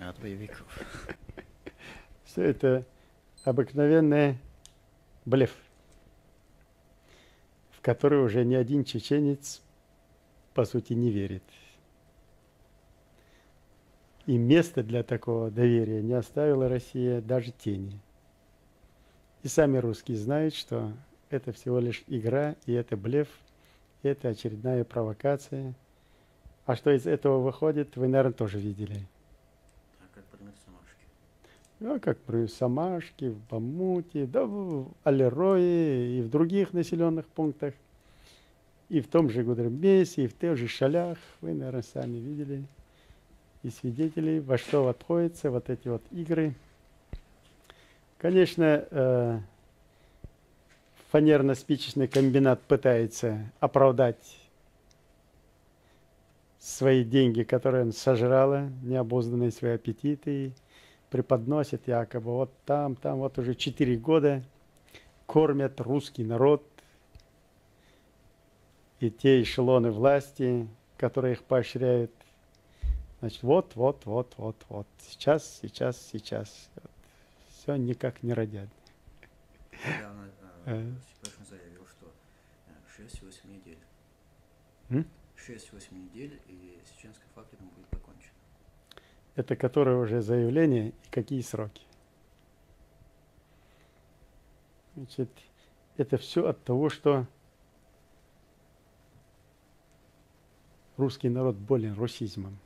от 0.00 0.18
боевиков. 0.18 0.66
Все 2.24 2.42
это 2.42 2.84
обыкновенный 3.44 4.38
блеф, 5.24 5.54
в 7.70 7.80
который 7.82 8.24
уже 8.24 8.44
ни 8.44 8.56
один 8.56 8.84
чеченец, 8.84 9.62
по 10.54 10.64
сути, 10.64 10.94
не 10.94 11.12
верит. 11.12 11.44
И 14.26 14.38
места 14.38 14.84
для 14.84 15.02
такого 15.02 15.50
доверия 15.50 16.00
не 16.00 16.12
оставила 16.12 16.68
Россия 16.68 17.20
даже 17.20 17.50
тени. 17.50 17.98
И 19.42 19.48
сами 19.48 19.78
русские 19.78 20.16
знают, 20.16 20.54
что 20.54 20.92
это 21.28 21.52
всего 21.52 21.80
лишь 21.80 22.04
игра, 22.06 22.54
и 22.66 22.72
это 22.72 22.96
блеф, 22.96 23.28
и 24.04 24.08
это 24.08 24.28
очередная 24.28 24.84
провокация. 24.84 25.74
А 26.66 26.76
что 26.76 26.92
из 26.92 27.06
этого 27.08 27.40
выходит, 27.40 27.96
вы, 27.96 28.06
наверное, 28.06 28.32
тоже 28.32 28.60
видели. 28.60 29.08
А 29.98 30.04
как, 30.14 30.22
например, 30.30 30.54
Самашки? 30.64 31.06
Ну, 31.80 31.98
как, 31.98 32.18
например, 32.18 32.48
Самашки, 32.48 33.30
в 33.30 33.38
Бамуте, 33.50 34.26
да 34.26 34.44
в 34.44 34.92
Алерое 35.02 36.18
и 36.18 36.22
в 36.22 36.30
других 36.30 36.72
населенных 36.72 37.26
пунктах. 37.26 37.74
И 38.88 39.00
в 39.00 39.08
том 39.08 39.30
же 39.30 39.42
Гудермесе, 39.42 40.24
и 40.24 40.28
в 40.28 40.38
тех 40.38 40.56
же 40.56 40.68
Шалях, 40.68 41.18
вы, 41.40 41.54
наверное, 41.54 41.82
сами 41.82 42.18
видели 42.18 42.62
и 43.62 43.70
свидетелей, 43.70 44.40
во 44.40 44.58
что 44.58 44.88
отходятся 44.88 45.50
вот 45.50 45.70
эти 45.70 45.88
вот 45.88 46.02
игры. 46.10 46.54
Конечно, 48.18 48.84
э, 48.90 49.40
фанерно-спичечный 51.10 52.08
комбинат 52.08 52.60
пытается 52.62 53.50
оправдать 53.60 54.38
свои 56.58 57.04
деньги, 57.04 57.42
которые 57.42 57.84
он 57.84 57.92
сожрала, 57.92 58.68
необузданные 58.82 59.50
свои 59.50 59.72
аппетиты, 59.72 60.52
преподносит 61.10 61.88
якобы 61.88 62.30
вот 62.30 62.52
там, 62.64 62.96
там, 62.96 63.18
вот 63.18 63.38
уже 63.38 63.54
четыре 63.54 63.96
года 63.96 64.42
кормят 65.26 65.80
русский 65.80 66.24
народ 66.24 66.64
и 69.00 69.10
те 69.10 69.42
эшелоны 69.42 69.90
власти, 69.90 70.68
которые 70.96 71.34
их 71.34 71.42
поощряют, 71.42 72.12
Значит, 73.22 73.44
вот, 73.44 73.76
вот, 73.76 74.04
вот, 74.04 74.34
вот, 74.36 74.56
вот. 74.68 74.86
Сейчас, 74.98 75.60
сейчас, 75.62 75.96
сейчас. 75.96 76.68
Вот. 76.74 76.90
Все 77.50 77.76
никак 77.76 78.24
не 78.24 78.34
родят. 78.34 78.68
Недавно 79.70 80.28
э, 80.66 80.92
заявил, 81.48 81.86
что 81.86 82.12
6-8 83.00 83.76
э, 84.90 84.94
М? 84.96 85.06
6-8 85.36 85.94
недель, 85.94 86.40
и 86.48 86.80
с 86.84 86.96
чеченским 86.96 87.28
фактором 87.32 87.68
будет 87.68 87.86
покончено. 87.86 88.32
Это 89.36 89.54
которое 89.54 89.98
уже 89.98 90.20
заявление 90.20 90.88
и 90.88 91.10
какие 91.12 91.42
сроки? 91.42 91.86
Значит, 94.96 95.30
это 95.96 96.16
все 96.16 96.48
от 96.48 96.64
того, 96.64 96.88
что 96.88 97.28
русский 100.96 101.28
народ 101.28 101.54
болен 101.54 101.94
русизмом. 101.94 102.58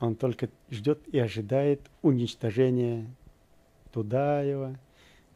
Он 0.00 0.14
только 0.14 0.48
ждет 0.70 1.00
и 1.08 1.18
ожидает 1.18 1.80
уничтожения 2.02 3.06
Тудаева. 3.92 4.78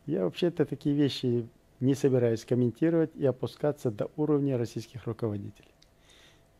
Я 0.06 0.24
вообще-то 0.24 0.64
такие 0.64 0.94
вещи 0.94 1.48
не 1.80 1.94
собираюсь 1.94 2.44
комментировать 2.44 3.10
и 3.16 3.26
опускаться 3.26 3.90
до 3.90 4.10
уровня 4.16 4.56
российских 4.56 5.06
руководителей, 5.06 5.74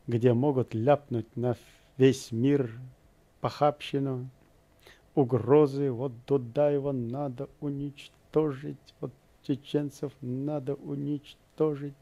где 0.06 0.32
могут 0.32 0.74
ляпнуть 0.74 1.36
на 1.36 1.56
весь 1.96 2.32
мир 2.32 2.70
похабщину, 3.40 4.28
угрозы, 5.14 5.90
вот 5.90 6.12
Дудаева 6.26 6.92
надо 6.92 7.48
уничтожить, 7.60 8.94
вот 9.00 9.12
чеченцев 9.42 10.12
надо 10.20 10.74
уничтожить. 10.74 11.94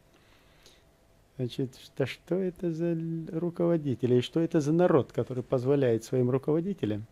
Значит, 1.40 1.80
да 1.96 2.04
что 2.04 2.34
это 2.34 2.70
за 2.70 2.94
руководители? 3.32 4.16
И 4.16 4.20
что 4.20 4.40
это 4.40 4.60
за 4.60 4.74
народ, 4.74 5.10
который 5.10 5.42
позволяет 5.42 6.04
своим 6.04 6.28
руководителям 6.28 7.06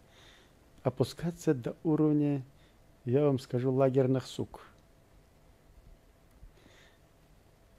опускаться 0.83 1.55
до 1.55 1.75
уровня, 1.83 2.45
я 3.07 3.25
вам 3.25 3.39
скажу, 3.39 3.73
лагерных 3.73 4.27
сук– 4.27 4.67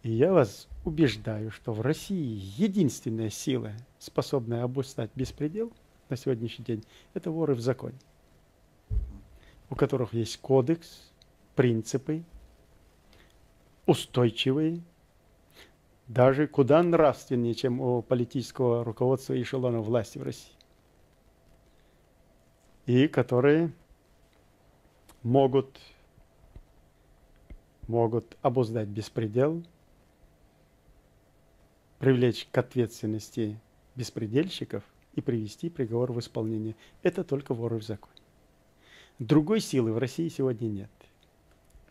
и 0.02 0.12
я 0.12 0.34
вас 0.34 0.68
убеждаю, 0.86 1.52
что 1.52 1.72
в 1.72 1.82
России 1.82 2.42
единственная 2.58 3.30
сила, 3.30 3.74
способная 4.00 4.64
обуздать 4.64 5.12
беспредел 5.14 5.72
на 6.10 6.18
сегодняшний 6.18 6.66
день, 6.66 6.84
это 7.14 7.30
воры 7.30 7.54
в 7.54 7.60
законе, 7.60 8.00
у 9.70 9.76
которых 9.76 10.16
есть 10.16 10.38
кодекс, 10.38 11.12
принципы, 11.56 12.24
устойчивые, 13.86 14.82
даже 16.10 16.48
куда 16.48 16.84
нравственнее, 16.84 17.56
чем 17.56 17.80
у 17.80 18.02
политического 18.02 18.84
руководства 18.84 19.34
и 19.34 19.42
эшелона 19.42 19.80
власти 19.80 20.18
в 20.18 20.24
России. 20.24 20.52
И 22.86 23.08
которые 23.08 23.72
могут, 25.24 25.80
могут 27.88 28.36
обуздать 28.42 28.90
беспредел– 28.90 29.64
привлечь 32.00 32.48
к 32.52 32.58
ответственности 32.58 33.60
беспредельщиков 33.96 34.84
и 35.14 35.22
привести 35.22 35.70
приговор 35.70 36.12
в 36.14 36.20
исполнение. 36.20 36.76
Это 37.04 37.24
только 37.24 37.54
воры 37.54 37.78
в 37.78 37.84
законе. 37.84 38.16
Другой 39.20 39.60
силы 39.60 39.92
в 39.92 39.98
России 39.98 40.30
сегодня 40.30 40.68
нет. 40.68 40.90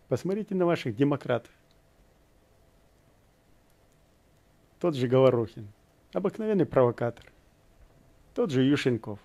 Посмотрите 0.08 0.54
на 0.54 0.64
ваших 0.64 0.96
демократов. 0.96 1.52
Тот 4.80 4.94
же 4.94 5.08
Говорухин, 5.08 5.66
обыкновенный 6.12 6.66
провокатор. 6.66 7.24
Тот 8.34 8.50
же 8.50 8.62
Ющенков, 8.62 9.18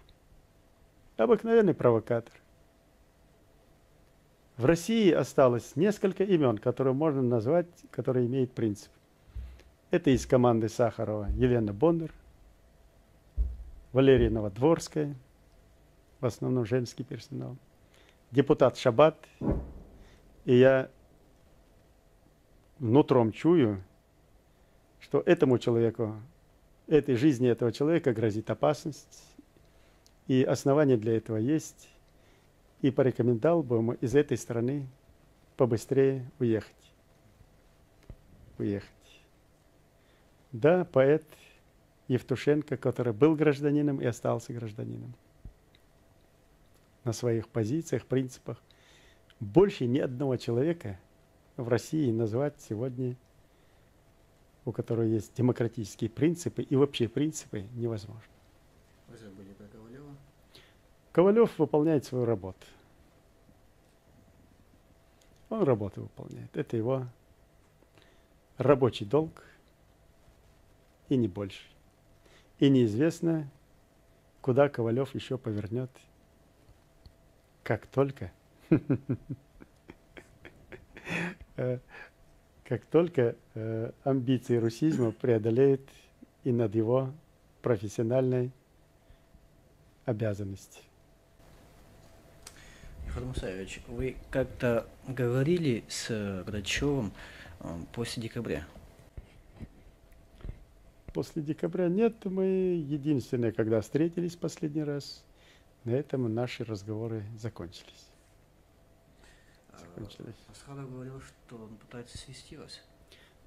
обыкновенный 1.18 1.76
провокатор. 1.76 2.34
В 4.58 4.66
России 4.66 5.12
осталось 5.12 5.76
несколько 5.76 6.24
имен, 6.24 6.58
которые 6.58 6.94
можно 6.94 7.22
назвать, 7.22 7.68
которые 7.92 8.26
имеют 8.26 8.52
принцип. 8.54 8.92
Это 9.92 10.10
из 10.10 10.26
команды 10.26 10.70
Сахарова 10.70 11.28
Елена 11.36 11.72
Бондар, 11.72 12.12
Валерия 13.92 14.32
Новодворская, 14.32 15.16
в 16.20 16.26
основном 16.26 16.66
женский 16.66 17.04
персонал, 17.04 17.58
депутат 18.32 18.78
Шабат. 18.78 19.18
И 20.46 20.58
я 20.58 20.90
нутром 22.80 23.32
чую, 23.32 23.84
что 25.04 25.22
этому 25.26 25.58
человеку, 25.58 26.16
этой 26.88 27.16
жизни 27.16 27.50
этого 27.50 27.74
человека 27.74 28.14
грозит 28.14 28.50
опасность, 28.50 29.26
и 30.28 30.44
основания 30.44 30.96
для 30.96 31.18
этого 31.18 31.36
есть, 31.36 31.90
и 32.82 32.90
порекомендовал 32.90 33.64
бы 33.64 33.78
ему 33.78 33.94
из 33.94 34.16
этой 34.16 34.38
страны 34.38 34.88
побыстрее 35.58 36.32
уехать. 36.40 36.72
Уехать. 38.58 38.90
Да, 40.54 40.86
поэт 40.86 41.26
Евтушенко, 42.08 42.78
который 42.78 43.12
был 43.12 43.36
гражданином 43.36 44.02
и 44.02 44.06
остался 44.06 44.54
гражданином. 44.54 45.14
На 47.04 47.12
своих 47.12 47.50
позициях, 47.50 48.06
принципах. 48.06 48.64
Больше 49.42 49.86
ни 49.86 50.00
одного 50.00 50.38
человека 50.38 50.98
в 51.58 51.68
России 51.68 52.10
назвать 52.10 52.62
сегодня, 52.62 53.18
у 54.66 54.72
которого 54.72 55.04
есть 55.04 55.36
демократические 55.36 56.10
принципы 56.10 56.64
и 56.64 56.76
вообще 56.76 57.08
принципы, 57.08 57.66
невозможно. 57.76 58.22
Вы 59.08 59.18
забыли 59.18 59.54
про 59.54 59.66
Ковалева? 59.68 60.16
Ковалев 61.12 61.60
выполняет 61.60 62.06
свою 62.06 62.26
работу. 62.26 62.66
Он 65.50 65.64
работу 65.64 66.02
выполняет. 66.02 66.56
Это 66.56 66.78
его 66.78 67.06
рабочий 68.58 69.06
долг– 69.06 69.44
и 71.10 71.18
не 71.18 71.28
больше. 71.28 71.62
И 72.60 72.70
неизвестно, 72.70 73.50
куда 74.42 74.70
Ковалев 74.70 75.14
еще 75.16 75.38
повернет, 75.38 75.90
как 77.64 77.88
только, 77.88 78.32
как 82.66 82.86
только 82.86 83.36
э, 83.56 83.92
амбиции 84.04 84.58
русизма 84.58 85.12
преодолеют 85.12 85.82
и 86.44 86.52
над 86.52 86.76
его 86.76 87.12
профессиональной 87.62 88.52
обязанностью. 90.06 90.82
Михаил 93.06 93.28
Мусаевич, 93.28 93.82
вы 93.88 94.16
как-то 94.32 94.88
говорили 95.08 95.84
с 95.88 96.44
Грачевым 96.46 97.12
э, 97.60 97.68
после 97.94 98.24
декабря? 98.24 98.66
После 101.14 101.44
декабря 101.44 101.90
нет, 101.90 102.26
мы 102.26 102.46
единственное, 102.46 103.52
когда 103.52 103.82
встретились 103.82 104.36
последний 104.36 104.84
раз, 104.84 105.24
на 105.84 105.92
этом 105.92 106.34
наши 106.34 106.64
разговоры 106.64 107.24
закончились. 107.38 108.13
Закончились. 109.80 110.36
Асхалов 110.50 110.92
говорил, 110.92 111.20
что 111.22 111.58
он 111.58 111.76
пытается 111.78 112.18
свести 112.18 112.58
вас. 112.58 112.82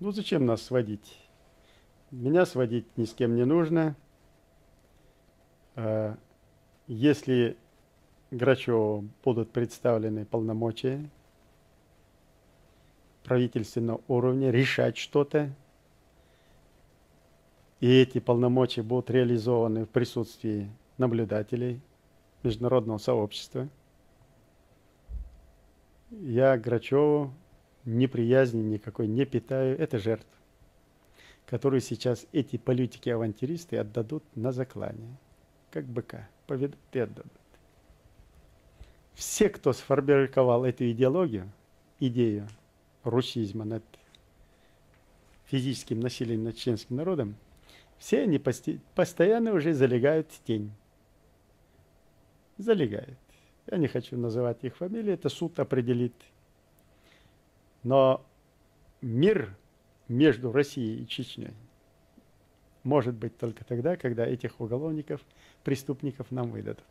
Ну 0.01 0.12
зачем 0.12 0.47
нас 0.47 0.62
сводить? 0.62 1.18
Меня 2.11 2.47
сводить 2.47 2.97
ни 2.97 3.05
с 3.05 3.14
кем 3.14 3.35
не 3.35 3.45
нужно. 3.45 3.97
А, 5.74 6.16
если 6.87 7.57
Грачеву 8.31 9.09
будут 9.24 9.51
представлены 9.53 10.24
полномочия 10.24 11.09
правительственного 13.24 14.01
уровня 14.09 14.51
решать 14.51 14.97
что-то, 14.97 15.53
и 17.81 18.01
эти 18.01 18.20
полномочия 18.20 18.83
будут 18.83 19.11
реализованы 19.11 19.85
в 19.85 19.89
присутствии 19.89 20.70
наблюдателей 20.99 21.81
международного 22.43 22.99
сообщества. 22.99 23.68
Я 26.11 26.57
Грачеву 26.57 27.35
неприязни 27.85 28.63
никакой 28.63 29.07
не 29.09 29.25
питаю. 29.25 29.79
Это 29.79 29.99
жертва, 29.99 30.31
которую 31.47 31.81
сейчас 31.81 32.27
эти 32.33 32.57
политики-авантюристы 32.57 33.77
отдадут 33.79 34.25
на 34.35 34.53
заклание. 34.53 35.17
Как 35.71 35.85
быка. 35.87 36.29
Поведут 36.47 36.79
и 36.93 36.99
отдадут. 37.01 37.33
Все, 39.15 39.49
кто 39.49 39.73
сформировал 39.73 40.65
эту 40.65 40.89
идеологию, 40.91 41.51
идею 41.99 42.49
русизма 43.03 43.65
над 43.65 43.83
физическим 45.47 46.01
насилием 46.01 46.45
над 46.45 46.57
чеченским 46.57 46.97
народом, 46.97 47.37
все 47.99 48.23
они 48.23 48.39
постоянно 48.39 49.53
уже 49.55 49.73
залегают 49.73 50.31
в 50.31 50.45
тень. 50.45 50.71
Залегают. 52.59 53.19
Я 53.71 53.79
не 53.79 53.89
хочу 53.89 54.17
называть 54.17 54.62
их 54.62 54.77
фамилии, 54.77 55.12
это 55.12 55.29
суд 55.29 55.59
определит. 55.59 56.14
Но 57.83 58.25
мир 59.01 59.57
между 60.09 60.53
Россией 60.53 61.03
и 61.03 61.07
Чечней 61.07 61.53
может 62.85 63.14
быть 63.14 63.37
только 63.37 63.64
тогда, 63.64 63.97
когда 63.97 64.25
этих 64.27 64.61
уголовников, 64.61 65.21
преступников 65.64 66.31
нам 66.31 66.51
выдадут. 66.51 66.85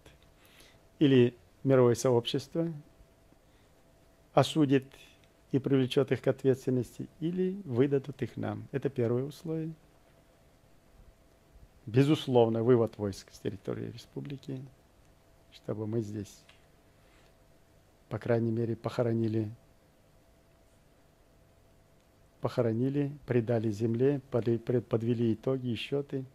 Или 1.00 1.36
мировое 1.64 1.96
сообщество 1.96 2.72
осудит 4.34 4.86
и 5.52 5.60
привлечет 5.60 6.12
их 6.12 6.22
к 6.22 6.28
ответственности, 6.28 7.08
или 7.22 7.62
выдадут 7.64 8.22
их 8.22 8.36
нам. 8.36 8.68
Это 8.72 8.90
первое 8.90 9.24
условие– 9.24 9.74
безусловно, 11.86 12.64
вывод 12.64 12.98
войск 12.98 13.32
с 13.32 13.40
территории 13.40 13.92
республики, 13.92 14.62
чтобы 15.52 15.88
мы 15.88 16.02
здесь, 16.02 16.44
по 18.10 18.20
крайней 18.20 18.52
мере, 18.52 18.76
похоронили, 18.76 19.52
похоронили, 22.42 23.18
предали 23.26 23.72
земле, 23.72 24.20
подвели 24.30 25.34
итоги 25.34 25.70
и 25.70 25.76
счеты. 25.76 26.26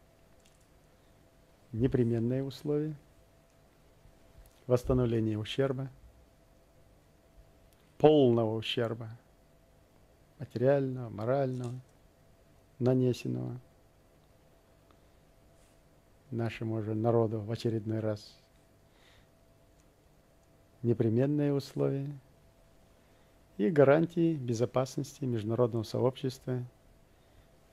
Непременные 1.72 2.42
условия. 2.42 2.96
Восстановление 4.66 5.38
ущерба, 5.38 5.90
полного 7.98 8.56
ущерба, 8.56 9.08
материального, 10.38 11.08
морального, 11.08 11.80
нанесенного– 12.78 13.60
нашему 16.30 16.82
же 16.82 16.94
народу 16.94 17.40
в 17.40 17.50
очередной 17.50 18.00
раз. 18.00 18.39
Непременные 20.83 21.53
условия 21.53 22.09
и 23.59 23.68
гарантии 23.68 24.35
безопасности 24.35 25.24
международного 25.24 25.83
сообщества 25.83 26.64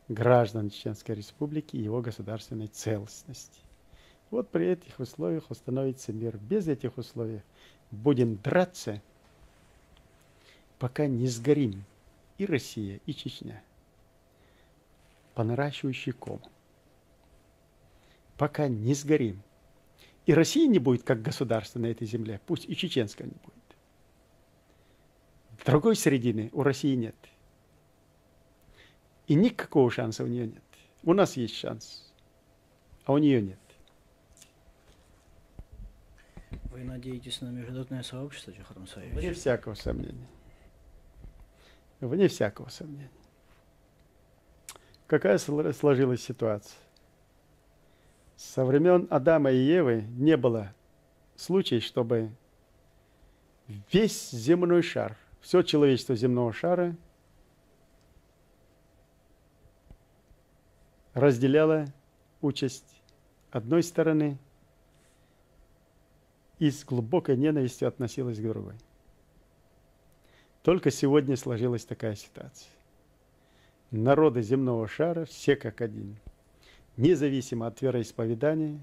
граждан 0.10 0.70
Чеченской 0.70 1.16
Республики 1.16 1.78
и 1.78 1.82
его 1.82 2.02
государственной 2.02 2.68
целостности. 2.68 3.62
Вот 4.30 4.50
при 4.50 4.68
этих 4.68 5.00
условиях 5.00 5.50
установится 5.50 6.12
мир. 6.12 6.38
Без 6.38 6.68
этих 6.68 6.98
условий 6.98 7.42
будем 7.92 8.36
драться, 8.38 9.02
пока 10.80 11.08
не 11.08 11.28
сгорим 11.28 11.86
и 12.38 12.46
Россия, 12.46 13.00
и 13.06 13.14
Чечня 13.14 13.64
по 15.34 15.44
наращивающей 15.44 16.12
кому 16.12 16.42
пока 18.38 18.68
не 18.68 18.94
сгорим. 18.94 19.42
И 20.28 20.34
России 20.34 20.68
не 20.68 20.78
будет 20.78 21.04
как 21.04 21.22
государства 21.22 21.80
на 21.80 21.86
этой 21.86 22.06
земле, 22.06 22.42
пусть 22.46 22.66
и 22.68 22.76
чеченская 22.76 23.28
не 23.28 23.34
будет. 23.34 23.56
Другой 25.66 25.96
середины 25.96 26.50
у 26.52 26.64
России 26.64 26.96
нет. 26.96 27.16
И 29.28 29.36
никакого 29.36 29.90
шанса 29.90 30.26
у 30.26 30.28
нее 30.28 30.48
нет. 30.48 30.64
У 31.04 31.14
нас 31.14 31.38
есть 31.38 31.56
шанс, 31.56 32.14
а 33.06 33.14
у 33.14 33.18
нее 33.20 33.42
нет. 33.42 33.60
Вы 36.72 36.84
надеетесь 36.84 37.40
на 37.40 37.50
международное 37.50 38.04
сообщество, 38.04 38.52
Джахар 38.52 38.80
Мусаевич? 38.80 39.16
Вне 39.16 39.34
всякого 39.34 39.76
сомнения. 39.76 40.28
Вне 42.02 42.28
всякого 42.28 42.68
сомнения. 42.68 43.10
Какая 45.08 45.38
сложилась 45.38 46.22
ситуация? 46.22 46.87
Со 48.38 48.64
времен 48.64 49.08
Адама 49.10 49.52
и 49.52 49.58
Евы 49.58 50.04
не 50.16 50.38
было 50.38 50.72
случая, 51.36 51.80
чтобы 51.80 52.30
весь 53.92 54.30
земной 54.30 54.84
шар, 54.84 55.18
все 55.42 55.64
человечество 55.64 56.16
земного 56.16 56.54
шара 56.54 56.96
разделяло 61.16 61.86
участь 62.42 63.02
одной 63.50 63.82
стороны 63.82 64.38
и 66.60 66.70
с 66.70 66.86
глубокой 66.86 67.38
ненавистью 67.38 67.88
относилось 67.88 68.38
к 68.38 68.44
другой. 68.44 68.76
Только 70.62 70.92
сегодня 70.92 71.36
сложилась 71.36 71.86
такая 71.86 72.14
ситуация. 72.14 72.70
Народы 73.90 74.44
земного 74.44 74.88
шара 74.88 75.26
все 75.26 75.56
как 75.56 75.82
один– 75.82 76.18
независимо 76.98 77.68
от 77.68 77.82
вероисповедания, 77.82 78.80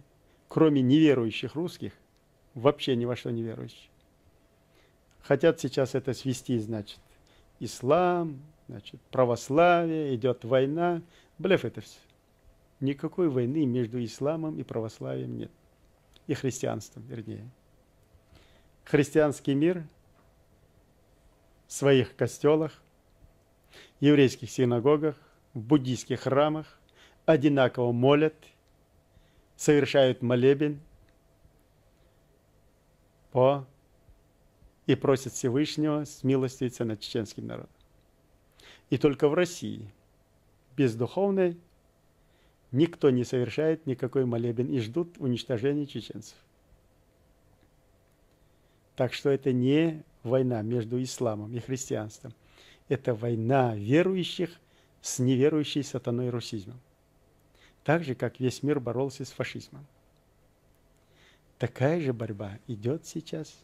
кроме 0.48 0.80
неверующих 0.80 1.54
русских, 1.54 1.92
вообще 2.54 2.96
ни 2.96 3.04
во 3.04 3.16
что 3.16 3.30
не 3.30 3.42
верующих. 3.42 3.90
Хотят 5.22 5.60
сейчас 5.60 5.94
это 5.94 6.12
свести, 6.14 6.58
значит, 6.58 7.00
ислам, 7.58 8.40
значит, 8.68 9.00
православие, 9.10 10.14
идет 10.14 10.44
война. 10.44 11.02
Блеф 11.38 11.64
это 11.64 11.80
все. 11.80 11.98
Никакой 12.80 13.28
войны 13.28 13.64
между 13.66 14.02
исламом 14.04 14.58
и 14.58 14.62
православием 14.62 15.36
нет. 15.36 15.50
И 16.26 16.34
христианством, 16.34 17.04
вернее. 17.06 17.48
Христианский 18.84 19.54
мир 19.54 19.84
в 21.66 21.72
своих 21.72 22.14
костелах, 22.14 22.82
еврейских 24.00 24.50
синагогах, 24.50 25.16
в 25.54 25.60
буддийских 25.60 26.20
храмах 26.20 26.78
одинаково 27.26 27.92
молят, 27.92 28.34
совершают 29.56 30.22
молебен 30.22 30.80
по 33.32 33.66
и 34.86 34.94
просят 34.94 35.32
Всевышнего 35.32 36.04
смилостивиться 36.04 36.84
над 36.84 37.00
чеченским 37.00 37.46
народом. 37.46 37.70
И 38.90 38.98
только 38.98 39.28
в 39.28 39.34
России 39.34 39.90
без 40.76 40.94
духовной 40.94 41.56
никто 42.70 43.10
не 43.10 43.24
совершает 43.24 43.86
никакой 43.86 44.26
молебен 44.26 44.68
и 44.68 44.78
ждут 44.80 45.16
уничтожения 45.18 45.86
чеченцев. 45.86 46.36
Так 48.96 49.12
что 49.12 49.30
это 49.30 49.52
не 49.52 50.02
война 50.22 50.62
между 50.62 51.02
исламом 51.02 51.54
и 51.54 51.60
христианством. 51.60 52.34
Это 52.88 53.14
война 53.14 53.74
верующих 53.74 54.50
с 55.00 55.18
неверующей 55.18 55.82
сатаной 55.82 56.30
русизмом 56.30 56.80
так 57.84 58.02
же, 58.02 58.14
как 58.14 58.40
весь 58.40 58.62
мир 58.62 58.80
боролся 58.80 59.24
с 59.24 59.30
фашизмом. 59.30 59.86
Такая 61.58 62.00
же 62.00 62.12
борьба 62.12 62.58
идет 62.66 63.06
сейчас 63.06 63.56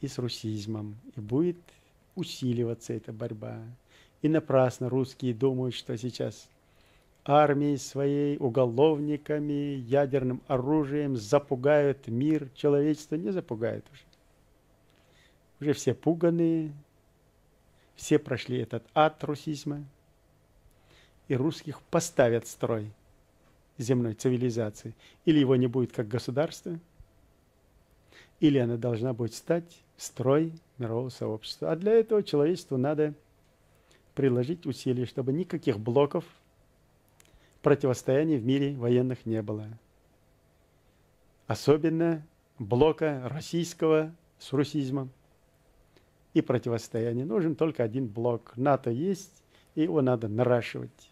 и 0.00 0.06
с 0.06 0.18
русизмом, 0.18 0.96
и 1.16 1.20
будет 1.20 1.58
усиливаться 2.14 2.92
эта 2.92 3.12
борьба. 3.12 3.58
И 4.22 4.28
напрасно 4.28 4.88
русские 4.88 5.34
думают, 5.34 5.74
что 5.74 5.96
сейчас 5.98 6.48
армией 7.24 7.76
своей, 7.78 8.36
уголовниками, 8.38 9.74
ядерным 9.74 10.40
оружием 10.46 11.16
запугают 11.16 12.06
мир, 12.06 12.48
человечество 12.54 13.16
не 13.16 13.30
запугают 13.30 13.84
уже. 13.92 14.02
Уже 15.60 15.72
все 15.72 15.94
пуганные, 15.94 16.72
все 17.96 18.18
прошли 18.18 18.58
этот 18.58 18.84
ад 18.94 19.22
русизма– 19.24 19.84
и 21.28 21.36
русских 21.36 21.80
поставят 21.82 22.46
строй 22.46 22.90
земной 23.78 24.14
цивилизации. 24.14 24.94
Или 25.24 25.38
его 25.38 25.56
не 25.56 25.66
будет 25.66 25.92
как 25.92 26.08
государства, 26.08 26.78
или 28.40 28.58
она 28.58 28.76
должна 28.76 29.12
будет 29.12 29.34
стать 29.34 29.82
строй 29.96 30.52
мирового 30.78 31.08
сообщества. 31.08 31.72
А 31.72 31.76
для 31.76 31.92
этого 31.92 32.22
человечеству 32.22 32.76
надо 32.76 33.14
приложить 34.14 34.66
усилия, 34.66 35.06
чтобы 35.06 35.32
никаких 35.32 35.78
блоков 35.78 36.24
противостояний 37.62 38.36
в 38.36 38.44
мире 38.44 38.76
военных 38.76 39.24
не 39.24 39.40
было. 39.42 39.66
Особенно 41.46 42.24
блока 42.58 43.22
российского 43.30 44.14
с 44.38 44.52
русизмом 44.52 45.10
и 46.34 46.42
противостояния. 46.42 47.24
Нужен 47.24 47.54
только 47.54 47.82
один 47.82 48.06
блок. 48.06 48.52
НАТО 48.56 48.90
есть, 48.90 49.42
и 49.74 49.82
его 49.82 50.02
надо 50.02 50.28
наращивать 50.28 51.10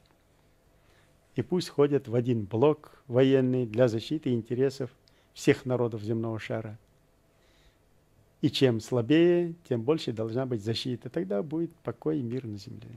и 1.34 1.42
пусть 1.42 1.70
ходят 1.70 2.08
в 2.08 2.14
один 2.14 2.44
блок 2.44 3.02
военный 3.06 3.66
для 3.66 3.88
защиты 3.88 4.32
интересов 4.32 4.90
всех 5.32 5.64
народов 5.64 6.02
земного 6.02 6.38
шара. 6.38 6.78
И 8.42 8.50
чем 8.50 8.80
слабее, 8.80 9.54
тем 9.68 9.82
больше 9.82 10.12
должна 10.12 10.46
быть 10.46 10.62
защита. 10.62 11.08
Тогда 11.08 11.42
будет 11.42 11.72
покой 11.76 12.18
и 12.18 12.22
мир 12.22 12.44
на 12.44 12.58
земле. 12.58 12.90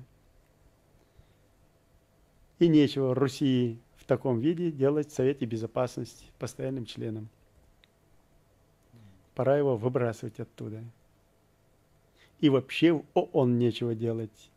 И 2.58 2.68
нечего 2.68 3.14
Руси 3.14 3.80
в 3.96 4.06
таком 4.06 4.40
виде 4.40 4.72
делать 4.72 5.10
в 5.10 5.14
Совете 5.14 5.46
Безопасности 5.46 6.26
постоянным 6.40 6.86
членом. 6.86 7.30
Пора 9.36 9.58
его 9.58 9.78
выбрасывать 9.78 10.40
оттуда. 10.40 10.84
И 12.40 12.50
вообще 12.50 12.94
в 12.94 13.04
ООН 13.14 13.60
нечего 13.60 13.94
делать 13.94 14.50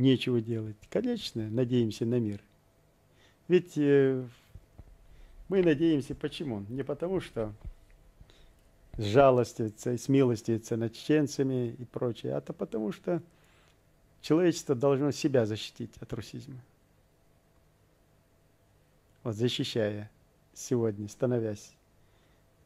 нечего 0.00 0.40
делать. 0.40 0.76
Конечно, 0.88 1.48
надеемся 1.48 2.04
на 2.04 2.18
мир. 2.18 2.40
Ведь 3.46 3.76
э, 3.76 4.26
мы 5.48 5.62
надеемся 5.62 6.14
почему? 6.14 6.64
Не 6.68 6.82
потому, 6.82 7.20
что 7.20 7.52
жалостивится 8.96 9.92
и 9.92 9.98
смилостивится 9.98 10.76
над 10.76 10.94
чеченцами 10.94 11.76
и 11.78 11.84
прочее, 11.84 12.34
а 12.34 12.40
то 12.40 12.52
потому, 12.52 12.92
что 12.92 13.22
человечество 14.20 14.74
должно 14.74 15.10
себя 15.10 15.46
защитить 15.46 15.96
от 16.00 16.12
русизма. 16.12 16.60
Вот 19.22 19.36
защищая 19.36 20.10
сегодня, 20.54 21.08
становясь 21.08 21.72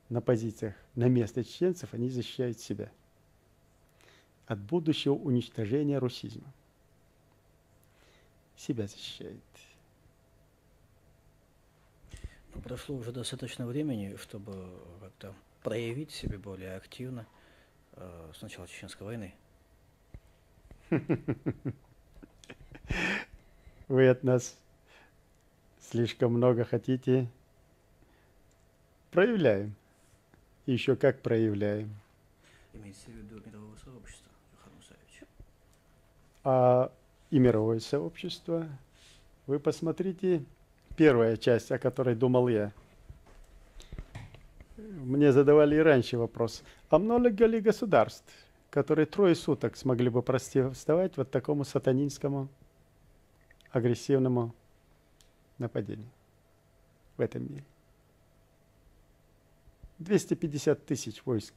на 0.08 0.20
позициях 0.20 0.74
на 0.94 1.08
место 1.08 1.44
чеченцев, 1.44 1.92
они 1.92 2.08
защищают 2.08 2.58
себя 2.60 2.90
от 4.46 4.58
будущего 4.58 5.14
уничтожения 5.14 5.98
русизма 5.98 6.52
себя 8.56 8.86
защищает. 8.86 9.40
Прошло 12.62 12.96
уже 12.96 13.10
достаточно 13.12 13.66
времени, 13.66 14.16
чтобы 14.16 14.70
как-то 15.00 15.34
проявить 15.62 16.12
себя 16.12 16.38
более 16.38 16.76
активно 16.76 17.26
э, 17.92 18.32
с 18.34 18.42
начала 18.42 18.68
Чеченской 18.68 19.06
войны. 19.06 19.34
Вы 23.88 24.08
от 24.08 24.22
нас 24.22 24.56
слишком 25.80 26.32
много 26.32 26.64
хотите. 26.64 27.28
Проявляем. 29.10 29.74
Еще 30.66 30.96
как 30.96 31.20
проявляем. 31.22 31.94
Имеется 32.72 33.10
в 33.10 33.14
виду 33.14 33.42
мирового 33.44 33.76
сообщества, 33.76 34.30
Юхан 34.52 34.72
Мусаевич. 34.74 35.22
А 36.44 36.92
и 37.34 37.38
мировое 37.40 37.80
сообщество. 37.80 38.68
Вы 39.48 39.58
посмотрите, 39.58 40.44
первая 40.96 41.36
часть, 41.36 41.72
о 41.72 41.80
которой 41.80 42.14
думал 42.14 42.46
я. 42.46 42.72
Мне 44.76 45.32
задавали 45.32 45.74
и 45.74 45.80
раньше 45.80 46.16
вопрос, 46.16 46.62
а 46.90 47.00
много 47.00 47.46
ли 47.46 47.60
государств, 47.60 48.32
которые 48.70 49.06
трое 49.06 49.34
суток 49.34 49.76
смогли 49.76 50.10
бы 50.10 50.22
противостоять 50.22 51.16
вот 51.16 51.32
такому 51.32 51.64
сатанинскому 51.64 52.46
агрессивному 53.72 54.54
нападению 55.58 56.10
в 57.16 57.20
этом 57.20 57.50
мире? 57.50 57.64
250 59.98 60.86
тысяч 60.86 61.20
войск 61.26 61.54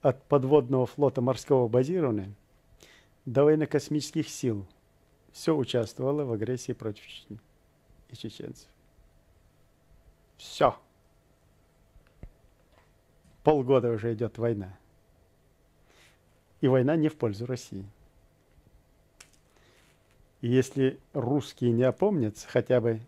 от 0.00 0.22
подводного 0.26 0.86
флота 0.86 1.20
морского 1.20 1.66
базирования 1.66 2.32
до 3.32 3.44
военно-космических 3.44 4.26
сил 4.28 4.66
все 5.32 5.54
участвовало 5.54 6.24
в 6.24 6.32
агрессии 6.32 6.72
против 6.72 7.06
Чечни 7.06 7.38
и 8.08 8.16
чеченцев. 8.16 8.68
Все. 10.38 10.78
Полгода 13.44 13.90
уже 13.90 14.14
идет 14.14 14.38
война. 14.38 14.74
И 16.62 16.68
война 16.68 16.96
не 16.96 17.08
в 17.08 17.16
пользу 17.16 17.44
России. 17.44 17.84
И 20.40 20.48
если 20.48 20.98
русские 21.12 21.72
не 21.72 21.82
опомнятся, 21.82 22.48
хотя 22.48 22.80
бы 22.80 23.00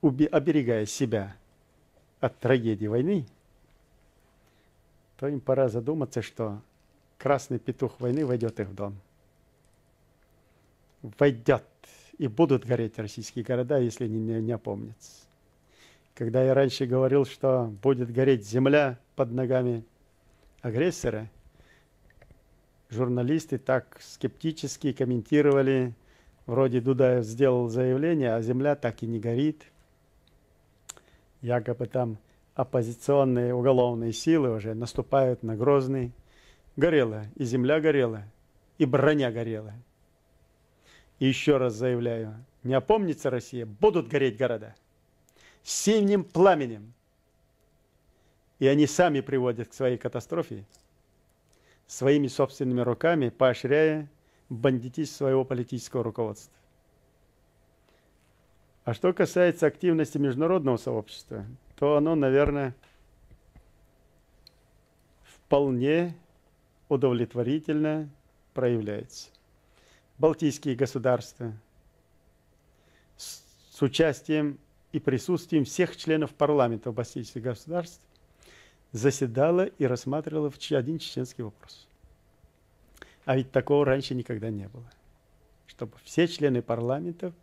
оберегая 0.00 0.86
себя 0.86 1.36
от 2.20 2.38
трагедии 2.38 2.86
войны, 2.86 3.26
то 5.18 5.28
им 5.28 5.40
пора 5.40 5.68
задуматься, 5.68 6.22
что 6.22 6.62
красный 7.24 7.58
петух 7.58 8.00
войны 8.00 8.26
войдет 8.26 8.60
их 8.60 8.68
в 8.68 8.74
дом. 8.74 9.00
Войдет 11.00 11.64
и 12.18 12.28
будут 12.28 12.66
гореть 12.66 12.98
российские 12.98 13.46
города, 13.46 13.78
если 13.78 14.04
они 14.04 14.20
не, 14.20 14.42
не 14.42 14.52
опомнятся. 14.52 15.22
Когда 16.14 16.44
я 16.44 16.52
раньше 16.52 16.84
говорил, 16.84 17.24
что 17.24 17.72
будет 17.82 18.12
гореть 18.12 18.46
земля 18.46 18.98
под 19.16 19.32
ногами 19.32 19.84
агрессора, 20.60 21.30
журналисты 22.90 23.56
так 23.56 23.96
скептически 24.02 24.92
комментировали, 24.92 25.94
вроде 26.44 26.82
Дудаев 26.82 27.24
сделал 27.24 27.70
заявление, 27.70 28.34
а 28.34 28.42
земля 28.42 28.76
так 28.76 29.02
и 29.02 29.06
не 29.06 29.18
горит. 29.18 29.64
Якобы 31.40 31.86
там 31.86 32.18
оппозиционные 32.54 33.54
уголовные 33.54 34.12
силы 34.12 34.54
уже 34.54 34.74
наступают 34.74 35.42
на 35.42 35.56
Грозный. 35.56 36.12
Горела, 36.76 37.26
и 37.36 37.44
земля 37.44 37.80
горела, 37.80 38.24
и 38.78 38.84
броня 38.84 39.30
горела. 39.30 39.72
И 41.18 41.26
еще 41.26 41.56
раз 41.56 41.74
заявляю, 41.74 42.44
не 42.62 42.74
опомнится 42.74 43.30
Россия, 43.30 43.64
будут 43.66 44.08
гореть 44.08 44.36
города 44.36 44.74
синим 45.64 46.22
пламенем. 46.22 46.92
И 48.60 48.68
они 48.68 48.86
сами 48.86 49.20
приводят 49.20 49.68
к 49.68 49.74
своей 49.74 49.98
катастрофе, 49.98 50.64
своими 51.88 52.28
собственными 52.28 52.82
руками, 52.82 53.30
поощряя 53.30 54.08
бандитизм 54.48 55.12
своего 55.12 55.44
политического 55.44 56.04
руководства. 56.04 56.54
А 58.84 58.94
что 58.94 59.12
касается 59.12 59.66
активности 59.66 60.18
международного 60.18 60.76
сообщества, 60.76 61.46
то 61.76 61.96
оно, 61.96 62.14
наверное, 62.14 62.76
вполне 65.22 66.14
удовлетворительно 66.88 68.08
проявляется. 68.52 69.30
Балтийские 70.18 70.76
государства 70.76 71.52
с, 73.16 73.42
участием 73.82 74.58
и 74.92 75.00
присутствием 75.00 75.64
всех 75.64 75.96
членов 75.96 76.32
парламента 76.34 76.92
балтийских 76.92 77.42
государств 77.42 78.00
заседала 78.92 79.66
и 79.66 79.84
рассматривала 79.86 80.52
один 80.70 80.98
чеченский 80.98 81.42
вопрос. 81.42 81.88
А 83.24 83.36
ведь 83.36 83.50
такого 83.50 83.84
раньше 83.84 84.14
никогда 84.14 84.50
не 84.50 84.68
было. 84.68 84.88
Чтобы 85.66 85.94
все 86.04 86.28
члены 86.28 86.62
парламентов 86.62 87.34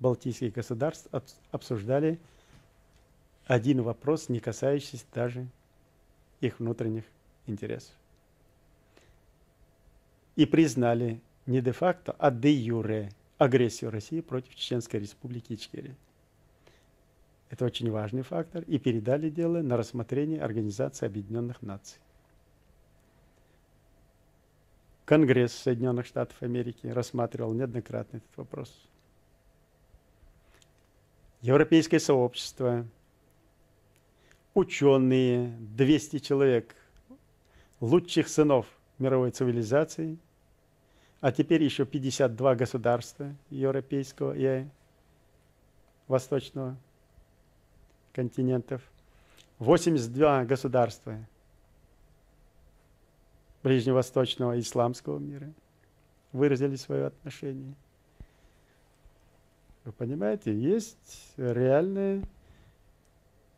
балтийских 0.00 0.52
государств 0.52 1.08
обсуждали 1.50 2.18
один 3.46 3.80
вопрос, 3.80 4.28
не 4.28 4.40
касающийся 4.40 5.06
даже 5.14 5.46
их 6.40 6.58
внутренних 6.58 7.04
интересов. 7.46 7.94
И 10.38 10.46
признали 10.46 11.20
не 11.46 11.60
де-факто, 11.60 12.14
а 12.16 12.30
де-юре 12.30 13.10
агрессию 13.38 13.90
России 13.90 14.20
против 14.20 14.54
Чеченской 14.54 15.00
республики 15.00 15.52
Ичкерия. 15.52 15.96
Это 17.50 17.64
очень 17.64 17.90
важный 17.90 18.22
фактор. 18.22 18.62
И 18.68 18.78
передали 18.78 19.30
дело 19.30 19.62
на 19.62 19.76
рассмотрение 19.76 20.40
Организации 20.40 21.06
Объединенных 21.06 21.60
Наций. 21.60 22.00
Конгресс 25.06 25.54
Соединенных 25.54 26.06
Штатов 26.06 26.40
Америки 26.40 26.86
рассматривал 26.86 27.52
неоднократно 27.52 28.18
этот 28.18 28.36
вопрос. 28.36 28.88
Европейское 31.40 31.98
сообщество, 31.98 32.86
ученые, 34.54 35.48
200 35.76 36.20
человек, 36.20 36.76
лучших 37.80 38.28
сынов 38.28 38.66
мировой 39.00 39.32
цивилизации, 39.32 40.16
а 41.20 41.32
теперь 41.32 41.62
еще 41.62 41.84
52 41.84 42.54
государства 42.54 43.34
европейского 43.50 44.34
и 44.36 44.66
восточного 46.06 46.76
континентов, 48.12 48.82
82 49.58 50.44
государства 50.44 51.18
ближневосточного 53.62 54.58
исламского 54.60 55.18
мира 55.18 55.52
выразили 56.32 56.76
свое 56.76 57.06
отношение. 57.06 57.74
Вы 59.84 59.92
понимаете, 59.92 60.54
есть 60.54 61.34
реальная, 61.36 62.22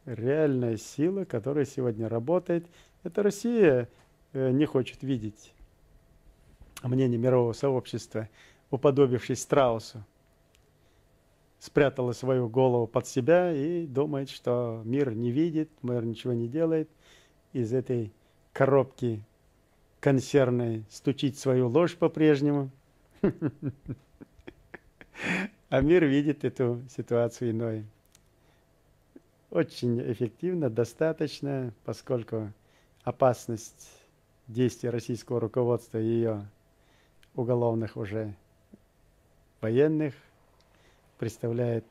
реальная 0.07 0.77
сила, 0.79 1.25
которая 1.25 1.67
сегодня 1.67 2.09
работает. 2.09 2.67
Это 3.03 3.23
Россия 3.23 3.89
э, 4.33 4.51
не 4.51 4.65
хочет 4.65 5.03
видеть 5.03 5.53
мнение 6.89 7.19
мирового 7.19 7.53
сообщества, 7.53 8.29
уподобившись 8.71 9.43
Страусу 9.43 10.05
спрятала 11.61 12.13
свою 12.13 12.49
голову 12.49 12.87
под 12.87 13.07
себя 13.07 13.53
и 13.53 13.87
думает, 13.87 14.31
что 14.31 14.81
мир 14.85 15.15
не 15.15 15.31
видит, 15.31 15.71
мир 15.83 16.05
ничего 16.05 16.33
не 16.33 16.49
делает. 16.49 16.89
Из 17.53 17.73
этой 17.73 18.13
коробки 18.53 19.23
консервной 20.01 20.85
стучить 20.91 21.39
свою 21.39 21.69
ложь 21.69 21.97
по-прежнему. 21.97 22.71
А 25.69 25.83
мир 25.83 26.05
видит 26.05 26.45
эту 26.45 26.83
ситуацию 26.89 27.53
иной. 27.53 27.85
Очень 29.51 30.01
эффективно, 30.01 30.69
достаточно, 30.69 31.73
поскольку 31.85 32.53
опасность 33.05 33.89
действий 34.49 34.89
российского 34.91 35.39
руководства 35.39 35.99
и 35.99 36.05
ее 36.05 36.49
уголовных 37.41 37.97
уже 37.97 38.35
военных– 39.61 40.15
представляет 41.21 41.85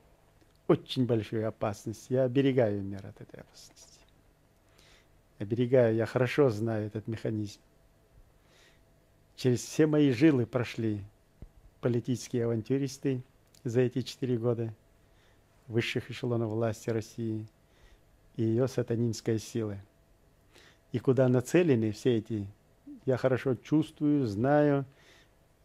очень 0.68 1.06
большую 1.06 1.48
опасность. 1.48 2.08
Я 2.10 2.24
оберегаю 2.24 2.82
мир 2.82 3.06
от 3.06 3.22
этой 3.22 3.42
опасности. 3.42 4.00
Оберегаю, 5.38 5.96
я 5.96 6.08
хорошо 6.08 6.50
знаю 6.50 6.88
этот 6.88 7.08
механизм. 7.08 7.60
Через 9.36 9.60
все 9.60 9.86
мои 9.86 10.12
жилы 10.12 10.48
прошли 10.48 11.04
политические 11.80 12.46
авантюристы 12.46 13.22
за 13.64 13.82
эти 13.82 14.02
четыре 14.02 14.40
года 14.40 14.74
высших 15.68 16.10
эшелонов 16.10 16.50
власти 16.50 16.90
России 16.90 17.46
и 18.36 18.42
ее 18.42 18.68
сатанинская 18.68 19.38
сила. 19.38 19.78
И 20.92 20.98
куда 20.98 21.28
нацелены 21.28 21.92
все 21.92 22.18
эти, 22.18 22.48
я 23.06 23.16
хорошо 23.16 23.54
чувствую, 23.54 24.26
знаю, 24.26 24.86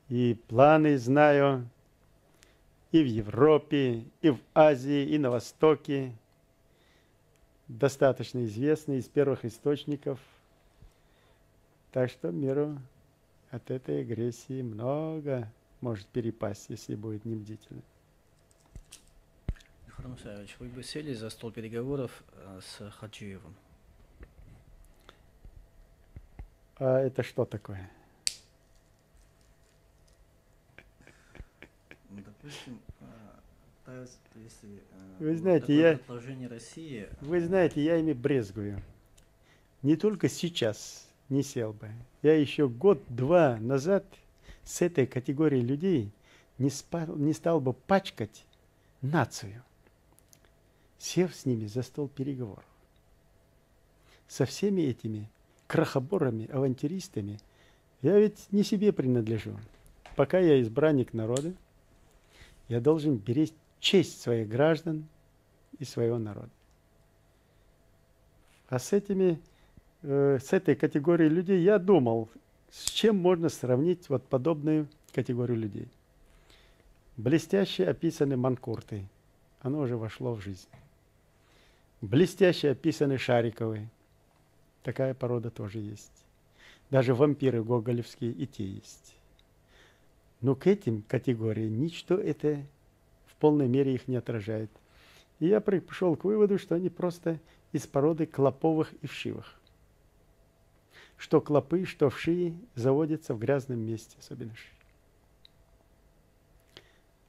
и 0.09 0.39
планы 0.49 0.99
знаю, 0.99 1.69
и 2.93 3.03
в 3.03 3.07
Европе, 3.07 4.05
и 4.23 4.31
в 4.31 4.39
Азии, 4.55 5.05
и 5.05 5.19
на 5.19 5.31
Востоке, 5.31 6.13
достаточно 7.69 8.45
известны 8.45 8.99
из 8.99 9.09
первых 9.09 9.45
источников. 9.45 10.21
Так 11.93 12.11
что 12.11 12.31
миру 12.31 12.79
от 13.51 13.71
этой 13.71 14.03
агрессии 14.03 14.63
много 14.63 15.51
может 15.81 16.07
перепасть, 16.09 16.67
если 16.69 16.95
будет 16.95 17.25
небдительным. 17.25 17.83
Харам 19.89 20.17
вы 20.59 20.69
бы 20.69 20.83
сели 20.83 21.15
за 21.15 21.31
стол 21.31 21.53
переговоров 21.53 22.25
э, 22.33 22.61
с 22.63 22.91
Хаджиевым? 22.91 23.55
А 26.77 26.99
это 26.99 27.23
что 27.23 27.45
такое? 27.45 27.89
Допустим, 32.23 32.79
э, 33.87 34.07
если 34.37 34.83
э, 34.91 35.17
вы 35.19 35.37
знаете, 35.37 35.77
я, 35.77 36.01
России... 36.49 37.09
Вы 37.21 37.41
знаете, 37.41 37.83
я 37.83 37.97
ими 37.97 38.13
брезгую. 38.13 38.83
Не 39.83 39.97
только 39.97 40.29
сейчас 40.29 41.09
не 41.29 41.43
сел 41.43 41.73
бы. 41.73 41.91
Я 42.23 42.39
еще 42.39 42.69
год-два 42.69 43.59
назад 43.59 44.05
с 44.63 44.83
этой 44.83 45.07
категорией 45.07 45.63
людей 45.63 46.11
не, 46.59 46.71
спал, 46.71 47.17
не 47.17 47.33
стал 47.33 47.61
бы 47.61 47.73
пачкать 47.73 48.45
нацию, 49.03 49.63
сев 50.99 51.35
с 51.35 51.45
ними 51.45 51.67
за 51.67 51.83
стол 51.83 52.09
переговоров. 52.09 52.65
Со 54.27 54.47
всеми 54.47 54.83
этими 54.83 55.31
крахоборами, 55.67 56.51
авантюристами 56.51 57.41
я 58.03 58.19
ведь 58.19 58.47
не 58.51 58.63
себе 58.63 58.93
принадлежу. 58.93 59.59
Пока 60.17 60.39
я 60.39 60.61
избранник 60.61 61.13
народа, 61.13 61.55
я 62.75 62.81
должен 62.81 63.19
беречь 63.19 63.53
честь 63.79 64.21
своих 64.21 64.49
граждан 64.49 65.07
и 65.79 65.85
своего 65.85 66.19
народа. 66.19 66.51
А 68.69 68.81
с 68.81 68.93
этими, 68.93 69.41
э, 70.03 70.41
с 70.43 70.53
этой 70.53 70.75
категорией 70.75 71.29
людей 71.29 71.63
я 71.63 71.79
думал, 71.79 72.29
с 72.73 72.91
чем 72.91 73.17
можно 73.17 73.49
сравнить 73.49 74.09
вот 74.09 74.27
подобную 74.27 74.89
категорию 75.13 75.57
людей. 75.57 75.89
Блестяще 77.17 77.85
описаны 77.87 78.37
манкурты. 78.37 79.07
Оно 79.61 79.79
уже 79.79 79.97
вошло 79.97 80.35
в 80.35 80.41
жизнь. 80.41 80.69
Блестяще 82.01 82.71
описаны 82.71 83.19
шариковые. 83.19 83.89
Такая 84.83 85.15
порода 85.15 85.51
тоже 85.51 85.79
есть. 85.79 86.25
Даже 86.91 87.15
вампиры 87.15 87.63
гоголевские 87.63 88.33
и 88.33 88.49
те 88.49 88.67
есть. 88.67 89.14
Но 90.45 90.55
к 90.55 90.69
этим 90.69 91.03
категориям 91.03 91.81
ничто 91.81 92.15
это 92.15 92.63
в 93.27 93.35
полной 93.37 93.67
мере 93.67 93.95
их 93.95 94.07
не 94.07 94.17
отражает. 94.17 94.71
И 95.41 95.47
я 95.49 95.61
пришел 95.61 96.15
к 96.15 96.25
выводу, 96.25 96.59
что 96.59 96.77
они 96.77 96.91
просто 96.91 97.41
из 97.73 97.87
породы 97.89 98.27
клоповых 98.27 98.93
и 99.03 99.09
вшивых 99.09 99.59
что 101.17 101.41
клопы, 101.41 101.87
что 101.87 102.11
вши 102.11 102.55
заводятся 102.75 103.33
в 103.35 103.39
грязном 103.39 103.79
месте, 103.79 104.15
особенно 104.19 104.55
ши. 104.55 104.69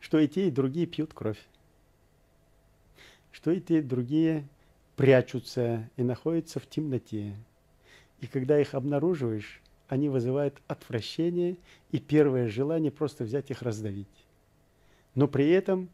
Что 0.02 0.20
и 0.20 0.28
те, 0.28 0.50
и 0.50 0.52
другие 0.52 0.86
пьют 0.86 1.14
кровь. 1.14 1.40
Что 3.32 3.52
и 3.52 3.62
те, 3.62 3.80
и 3.80 3.82
другие 3.82 4.46
прячутся 4.98 5.90
и 5.96 6.04
находятся 6.04 6.60
в 6.60 6.68
темноте. 6.68 7.36
И 8.20 8.28
когда 8.28 8.60
их 8.60 8.74
обнаруживаешь, 8.74 9.62
они 9.88 10.10
вызывают 10.10 10.62
отвращение 10.68 11.58
и 11.92 12.00
первое 12.00 12.50
желание 12.50 12.92
просто 12.92 13.24
взять 13.24 13.52
их 13.52 13.62
раздавить. 13.62 14.08
Но 15.14 15.28
при 15.28 15.50
этом 15.50 15.90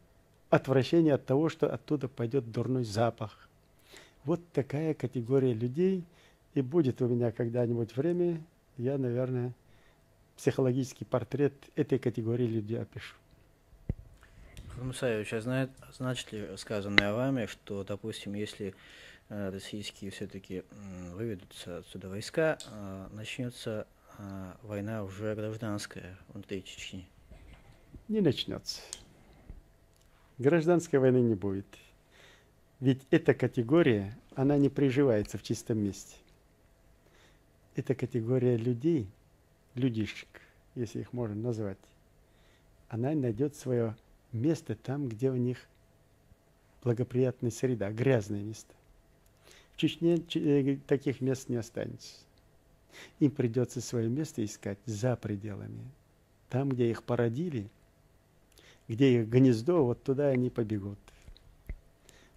отвращение 0.50 1.14
от 1.14 1.26
того, 1.26 1.48
что 1.48 1.72
оттуда 1.72 2.08
пойдет 2.08 2.50
дурной 2.50 2.84
запах. 2.84 3.48
Вот 4.24 4.40
такая 4.52 4.94
категория 4.94 5.52
людей– 5.52 6.04
и 6.54 6.60
будет 6.60 7.00
у 7.02 7.08
меня 7.08 7.32
когда-нибудь 7.32 7.96
время, 7.96 8.42
я, 8.76 8.98
наверное, 8.98 9.52
психологический 10.36 11.04
портрет 11.04 11.54
этой 11.76 11.98
категории 11.98 12.46
людей 12.46 12.80
опишу. 12.80 13.16
Мусаевич, 14.80 15.32
а 15.32 15.40
знает, 15.40 15.70
значит 15.92 16.32
ли 16.32 16.48
сказанное 16.56 17.12
вами, 17.12 17.46
что, 17.46 17.84
допустим, 17.84 18.34
если 18.34 18.74
российские 19.50 20.10
все-таки 20.10 20.64
выведутся 21.12 21.78
отсюда 21.78 22.08
войска, 22.08 22.58
э, 22.66 23.08
начнется 23.12 23.86
э, 24.18 24.52
война 24.62 25.04
уже 25.04 25.34
гражданская 25.34 26.18
внутри 26.28 26.64
Чечни? 26.64 27.08
Не 28.08 28.20
начнется. 28.20 28.80
Гражданской 30.38 30.98
войны 30.98 31.18
не 31.18 31.34
будет. 31.34 31.66
Ведь 32.80 33.02
эта 33.10 33.32
категория, 33.34 34.18
она 34.34 34.56
не 34.58 34.68
приживается 34.68 35.38
в 35.38 35.42
чистом 35.42 35.78
месте 35.78 36.16
эта 37.74 37.94
категория 37.94 38.56
людей, 38.56 39.08
людишек, 39.74 40.28
если 40.74 41.00
их 41.00 41.12
можно 41.12 41.36
назвать, 41.36 41.78
она 42.88 43.12
найдет 43.12 43.56
свое 43.56 43.96
место 44.32 44.74
там, 44.74 45.08
где 45.08 45.30
у 45.30 45.36
них 45.36 45.58
благоприятная 46.82 47.50
среда, 47.50 47.90
грязное 47.90 48.42
место. 48.42 48.74
Чечне 49.90 50.22
э, 50.34 50.76
таких 50.86 51.20
мест 51.20 51.48
не 51.48 51.56
останется. 51.56 52.16
Им 53.20 53.30
придется 53.30 53.80
свое 53.80 54.08
место 54.08 54.44
искать 54.44 54.78
за 54.86 55.16
пределами. 55.16 55.84
Там, 56.48 56.68
где 56.68 56.90
их 56.90 57.02
породили, 57.02 57.70
где 58.88 59.20
их 59.20 59.28
гнездо, 59.28 59.84
вот 59.84 60.02
туда 60.02 60.28
они 60.28 60.50
побегут. 60.50 60.98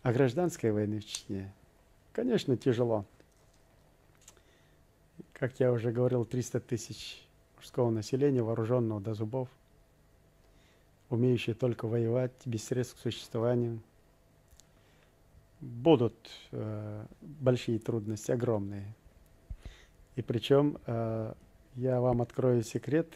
А 0.02 0.14
гражданской 0.14 0.72
войны 0.72 1.00
в 1.00 1.06
Чечне, 1.06 1.54
конечно, 2.14 2.56
тяжело 2.56 3.06
как 5.34 5.60
я 5.60 5.72
уже 5.72 5.92
говорил, 5.92 6.26
300 6.26 6.62
тысяч 6.62 7.22
мужского 7.58 7.90
населения, 7.90 8.42
вооруженного 8.42 9.02
до 9.02 9.14
зубов, 9.14 9.50
умеющие 11.10 11.54
только 11.54 11.88
воевать, 11.88 12.32
без 12.46 12.64
средств 12.64 12.98
к 12.98 13.02
существованию. 13.02 13.80
Будут 15.62 16.16
э, 16.52 17.06
большие 17.22 17.80
трудности, 17.80 18.32
огромные. 18.32 18.94
И 20.16 20.22
причем, 20.22 20.78
э, 20.86 21.34
я 21.76 22.02
вам 22.02 22.22
открою 22.22 22.64
секрет, 22.64 23.12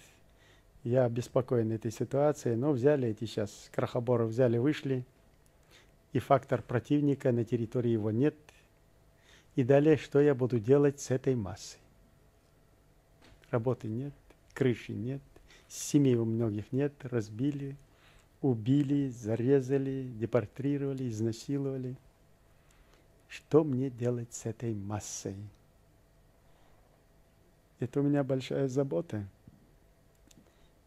я 0.83 1.05
обеспокоен 1.05 1.71
этой 1.71 1.91
ситуацией, 1.91 2.55
но 2.55 2.71
взяли 2.71 3.09
эти 3.09 3.25
сейчас, 3.25 3.69
крахоборы 3.73 4.25
взяли, 4.25 4.57
вышли, 4.57 5.05
и 6.13 6.19
фактор 6.19 6.61
противника 6.61 7.31
на 7.31 7.43
территории 7.43 7.91
его 7.91 8.11
нет. 8.11 8.35
И 9.55 9.63
далее, 9.63 9.97
что 9.97 10.19
я 10.19 10.33
буду 10.33 10.59
делать 10.59 10.99
с 10.99 11.11
этой 11.11 11.35
массой? 11.35 11.79
работы 13.51 13.87
нет, 13.87 14.13
крыши 14.53 14.93
нет, 14.93 15.21
семей 15.67 16.15
у 16.15 16.25
многих 16.25 16.71
нет, 16.71 16.93
разбили, 17.03 17.75
убили, 18.41 19.09
зарезали, 19.09 20.09
депортрировали, 20.19 21.07
изнасиловали. 21.09 21.95
Что 23.29 23.63
мне 23.63 23.91
делать 23.91 24.33
с 24.33 24.47
этой 24.47 24.73
массой? 24.73 25.37
Это 27.79 27.99
у 27.99 28.03
меня 28.03 28.23
большая 28.23 28.67
забота. 28.67 29.23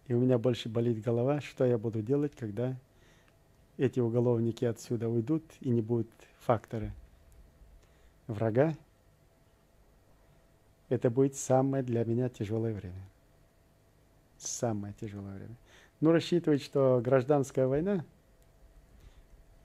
И 0.09 0.14
у 0.14 0.20
меня 0.20 0.38
больше 0.38 0.68
болит 0.68 1.01
голова, 1.03 1.40
что 1.40 1.64
я 1.64 1.78
буду 1.78 2.03
делать, 2.03 2.34
когда 2.36 2.76
эти 3.78 4.01
уголовники 4.01 4.64
отсюда 4.64 5.09
уйдут 5.09 5.45
и 5.61 5.70
не 5.70 5.80
будет 5.80 6.11
фактора 6.40 6.93
врага, 8.26 8.74
это 10.88 11.11
будет 11.11 11.36
самое 11.36 11.84
для 11.84 12.05
меня 12.05 12.28
тяжелое 12.28 12.74
время. 12.74 13.09
Самое 14.36 14.95
тяжелое 15.01 15.36
время. 15.36 15.57
Но 16.01 16.11
рассчитывать, 16.11 16.61
что 16.61 17.01
гражданская 17.03 17.68
война, 17.68 18.05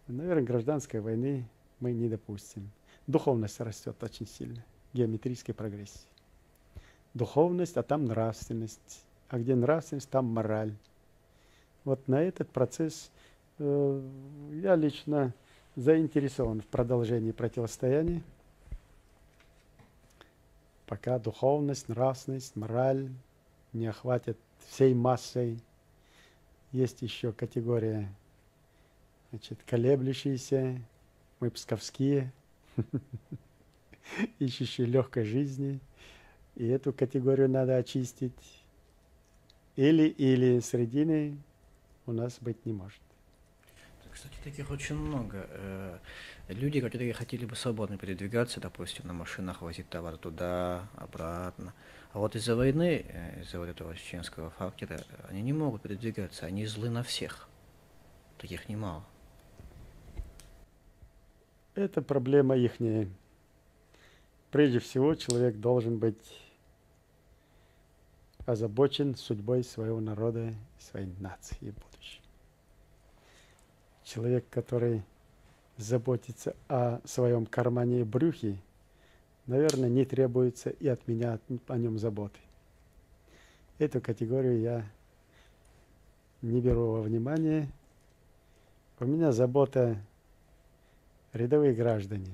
наверное, 0.08 0.44
гражданской 0.44 1.02
войны 1.02 1.48
мы 1.80 1.94
не 1.94 2.10
допустим. 2.10 2.70
Духовность 3.08 3.60
растет 3.60 4.02
очень 4.02 4.28
сильно, 4.28 4.64
геометрической 4.94 5.56
прогрессии. 5.56 6.08
Духовность, 7.14 7.78
а 7.78 7.84
там 7.84 8.06
нравственность. 8.06 9.06
А 9.30 9.40
где 9.40 9.56
нравственность, 9.56 10.10
там 10.10 10.26
мораль. 10.26 10.74
Вот 11.84 12.08
на 12.08 12.22
этот 12.22 12.50
процесс 12.50 13.12
э, 13.60 14.02
я 14.52 14.76
лично 14.76 15.34
заинтересован 15.76 16.62
в 16.62 16.66
продолжении 16.66 17.32
противостояния 17.32 18.24
пока 20.88 21.20
духовность, 21.20 21.90
нравственность, 21.90 22.56
мораль 22.56 23.10
не 23.74 23.88
охватят 23.88 24.38
всей 24.68 24.96
массой. 24.96 25.60
Есть 26.72 27.02
еще 27.02 27.32
категория 27.32 28.10
значит, 29.30 29.60
колеблющиеся, 29.66 30.82
мы 31.40 31.50
псковские, 31.52 32.32
ищущие 34.40 34.88
легкой 34.88 35.26
жизни. 35.26 35.80
И 36.56 36.68
эту 36.68 36.94
категорию 36.94 37.50
надо 37.50 37.78
очистить. 37.78 38.64
Или, 39.76 40.08
или 40.08 40.60
средины 40.60 41.38
у 42.08 42.12
нас 42.12 42.38
быть 42.42 42.66
не 42.66 42.74
может. 42.74 43.02
Кстати, 44.12 44.34
таких 44.44 44.72
очень 44.72 44.96
много. 44.96 45.46
Э, 45.48 46.00
люди, 46.48 46.82
которые 46.82 47.14
хотели 47.14 47.46
бы 47.46 47.56
свободно 47.56 48.00
передвигаться, 48.00 48.60
допустим, 48.60 49.06
на 49.06 49.14
машинах 49.14 49.62
возить 49.62 49.88
товар 49.90 50.18
туда, 50.18 50.90
обратно. 50.96 51.76
А 52.14 52.18
вот 52.18 52.36
из-за 52.36 52.56
войны, 52.56 53.06
э, 53.08 53.42
из-за 53.42 53.60
вот 53.60 53.70
этого 53.70 53.96
чеченского 53.96 54.50
фактора, 54.50 55.00
они 55.30 55.44
не 55.44 55.54
могут 55.54 55.84
передвигаться, 55.84 56.48
они 56.48 56.66
злы 56.66 56.90
на 56.90 57.04
всех. 57.04 57.48
Таких 58.40 58.68
немало. 58.70 59.06
Это 61.78 62.02
проблема 62.02 62.58
ихняя. 62.58 63.08
Прежде 64.50 64.80
всего, 64.80 65.14
человек 65.14 65.58
должен 65.58 66.00
быть 66.00 66.42
озабочен 68.48 69.14
судьбой 69.16 69.64
своего 69.64 70.00
народа, 70.00 70.56
своей 70.80 71.06
нации 71.20 71.56
и 71.62 71.70
будущего. 71.70 72.26
Человек, 74.04 74.46
который 74.50 75.04
заботится 75.78 76.56
о 76.68 77.00
своем 77.06 77.46
кармане 77.46 78.00
и 78.00 78.04
брюхе, 78.04 78.58
наверное, 79.46 79.88
не 79.88 80.04
требуется 80.04 80.72
и 80.72 80.88
от 80.88 81.08
меня 81.08 81.38
о 81.68 81.78
нем 81.78 82.00
заботы. 82.00 82.40
Эту 83.78 84.02
категорию 84.02 84.60
я 84.62 84.84
не 86.42 86.60
беру 86.60 86.94
во 86.94 87.02
внимание. 87.04 87.70
У 89.00 89.06
меня 89.06 89.32
забота 89.32 90.02
рядовые 91.38 91.74
граждане, 91.74 92.32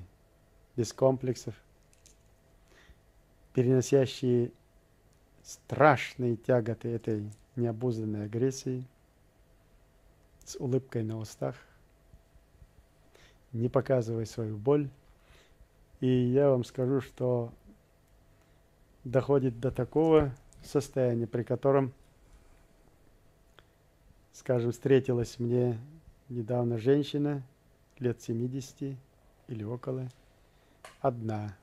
без 0.76 0.92
комплексов, 0.92 1.54
переносящие 3.52 4.50
страшные 5.42 6.36
тяготы 6.36 6.88
этой 6.88 7.30
необузданной 7.56 8.24
агрессии, 8.24 8.84
с 10.44 10.56
улыбкой 10.56 11.04
на 11.04 11.18
устах, 11.18 11.54
не 13.52 13.68
показывая 13.68 14.24
свою 14.24 14.56
боль. 14.56 14.88
И 16.00 16.06
я 16.06 16.50
вам 16.50 16.64
скажу, 16.64 17.00
что 17.00 17.52
доходит 19.04 19.60
до 19.60 19.70
такого 19.70 20.34
состояния, 20.62 21.26
при 21.26 21.42
котором, 21.42 21.92
скажем, 24.32 24.72
встретилась 24.72 25.38
мне 25.38 25.78
недавно 26.28 26.78
женщина 26.78 27.42
лет 27.98 28.20
70 28.20 28.96
или 29.48 29.64
около, 29.64 30.08
одна 31.00 31.56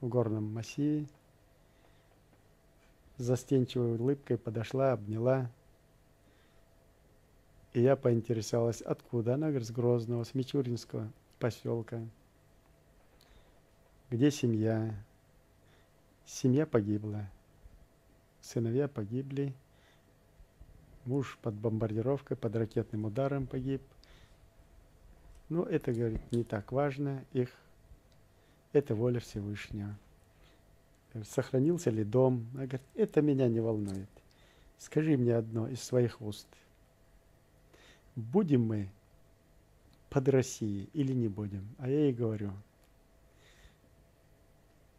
в 0.00 0.08
горном 0.08 0.52
массиве, 0.52 1.06
с 3.16 3.22
застенчивой 3.22 3.96
улыбкой 3.96 4.38
подошла, 4.38 4.92
обняла. 4.92 5.50
И 7.72 7.80
я 7.80 7.96
поинтересовалась, 7.96 8.80
откуда. 8.80 9.34
Она 9.34 9.48
говорит, 9.48 9.66
с 9.66 9.70
Грозного, 9.70 10.24
с 10.24 10.34
Мичуринского 10.34 11.10
поселка. 11.38 12.00
Где 14.10 14.30
семья? 14.30 14.94
Семья 16.26 16.66
погибла. 16.66 17.28
Сыновья 18.40 18.88
погибли. 18.88 19.54
Муж 21.04 21.38
под 21.42 21.54
бомбардировкой, 21.54 22.36
под 22.36 22.56
ракетным 22.56 23.04
ударом 23.04 23.46
погиб. 23.46 23.82
Но 25.48 25.64
это, 25.64 25.92
говорит, 25.92 26.20
не 26.32 26.44
так 26.44 26.72
важно. 26.72 27.24
Их 27.32 27.50
это 28.72 28.94
воля 28.94 29.20
Всевышнего 29.20 29.94
сохранился 31.22 31.90
ли 31.90 32.02
дом. 32.02 32.46
Она 32.54 32.64
говорит, 32.66 32.82
это 32.94 33.22
меня 33.22 33.48
не 33.48 33.60
волнует. 33.60 34.08
Скажи 34.78 35.16
мне 35.16 35.36
одно 35.36 35.68
из 35.68 35.80
своих 35.82 36.20
уст. 36.20 36.48
Будем 38.16 38.66
мы 38.66 38.88
под 40.10 40.28
Россией 40.28 40.88
или 40.92 41.12
не 41.12 41.28
будем? 41.28 41.66
А 41.78 41.88
я 41.88 42.00
ей 42.00 42.12
говорю, 42.12 42.52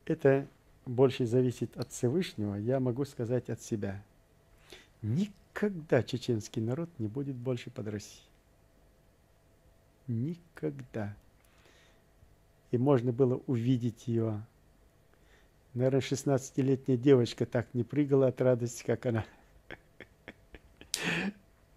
это 0.05 0.47
больше 0.85 1.25
зависит 1.25 1.75
от 1.77 1.91
Всевышнего, 1.91 2.55
я 2.55 2.79
могу 2.79 3.05
сказать 3.05 3.49
от 3.49 3.61
себя. 3.61 4.03
Никогда 5.01 6.03
чеченский 6.03 6.61
народ 6.61 6.89
не 6.99 7.07
будет 7.07 7.35
больше 7.35 7.69
под 7.69 7.87
Россией. 7.87 8.24
Никогда. 10.07 11.15
И 12.71 12.77
можно 12.77 13.11
было 13.11 13.41
увидеть 13.47 14.07
ее 14.07 14.43
Наверное, 15.75 15.99
16-летняя 15.99 16.95
девочка 16.95 17.45
так 17.45 17.67
не 17.73 17.83
прыгала 17.83 18.27
от 18.27 18.39
радости, 18.39 18.81
как 18.85 19.05
она. 19.05 19.25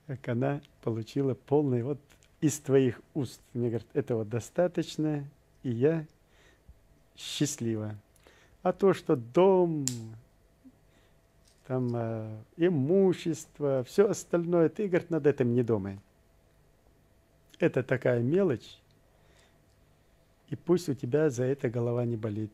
Как 0.06 0.28
она 0.28 0.62
получила 0.82 1.34
полный 1.34 1.82
вот 1.82 1.98
из 2.40 2.60
твоих 2.60 3.00
уст. 3.12 3.40
Мне 3.52 3.70
говорят, 3.70 3.88
этого 3.94 4.24
достаточно, 4.24 5.28
и 5.64 5.70
я 5.70 6.06
счастлива. 7.16 7.96
А 8.62 8.72
то, 8.72 8.94
что 8.94 9.16
дом, 9.16 9.84
там 11.66 11.90
э, 11.92 12.36
имущество, 12.56 13.82
все 13.82 14.08
остальное, 14.08 14.68
ты, 14.68 14.86
говорит, 14.86 15.10
над 15.10 15.26
этим 15.26 15.52
не 15.54 15.64
думай. 15.64 15.98
Это 17.58 17.82
такая 17.82 18.22
мелочь, 18.22 18.78
и 20.48 20.56
пусть 20.56 20.88
у 20.88 20.94
тебя 20.94 21.28
за 21.28 21.44
это 21.44 21.68
голова 21.68 22.04
не 22.04 22.16
болит. 22.16 22.52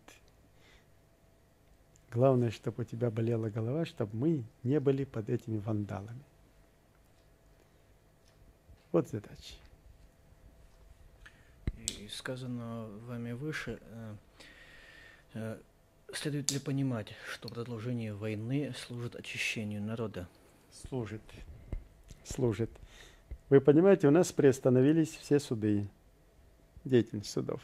Главное, 2.11 2.51
чтобы 2.51 2.83
у 2.83 2.85
тебя 2.85 3.11
болела 3.11 3.51
голова, 3.51 3.85
чтобы 3.85 4.17
мы 4.17 4.45
не 4.63 4.81
были 4.81 5.05
под 5.05 5.29
этими 5.29 5.59
вандалами. 5.59 6.23
Вот 8.93 9.09
задача. 9.09 9.55
И 11.77 12.09
сказано 12.09 12.87
вами 13.07 13.33
выше, 13.33 13.81
э, 13.83 14.17
э, 15.35 15.59
следует 16.13 16.51
ли 16.53 16.61
понимать, 16.61 17.13
что 17.29 17.49
продолжение 17.49 18.15
войны 18.15 18.73
служит 18.77 19.17
очищению 19.17 19.83
народа? 19.83 20.29
Служит. 20.71 21.23
Служит. 22.25 22.71
Вы 23.51 23.61
понимаете, 23.61 24.09
у 24.09 24.11
нас 24.11 24.33
приостановились 24.33 25.11
все 25.11 25.39
суды, 25.39 25.89
деятельность 26.85 27.31
судов 27.31 27.61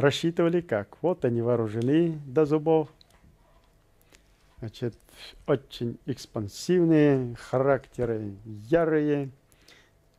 рассчитывали 0.00 0.60
как? 0.60 0.96
Вот 1.02 1.24
они 1.24 1.42
вооружены 1.42 2.18
до 2.26 2.46
зубов, 2.46 2.88
значит, 4.58 4.94
очень 5.46 5.98
экспансивные, 6.06 7.34
характеры 7.36 8.34
ярые, 8.68 9.30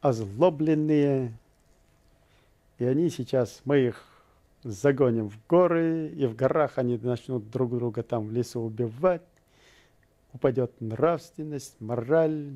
озлобленные. 0.01 1.33
И 2.77 2.85
они 2.85 3.09
сейчас, 3.09 3.61
мы 3.65 3.79
их 3.79 4.03
загоним 4.63 5.29
в 5.29 5.37
горы, 5.47 6.09
и 6.09 6.25
в 6.25 6.35
горах 6.35 6.77
они 6.77 6.97
начнут 6.97 7.49
друг 7.49 7.71
друга 7.71 8.03
там 8.03 8.27
в 8.27 8.31
лесу 8.31 8.61
убивать. 8.61 9.21
Упадет 10.33 10.71
нравственность, 10.79 11.75
мораль, 11.79 12.51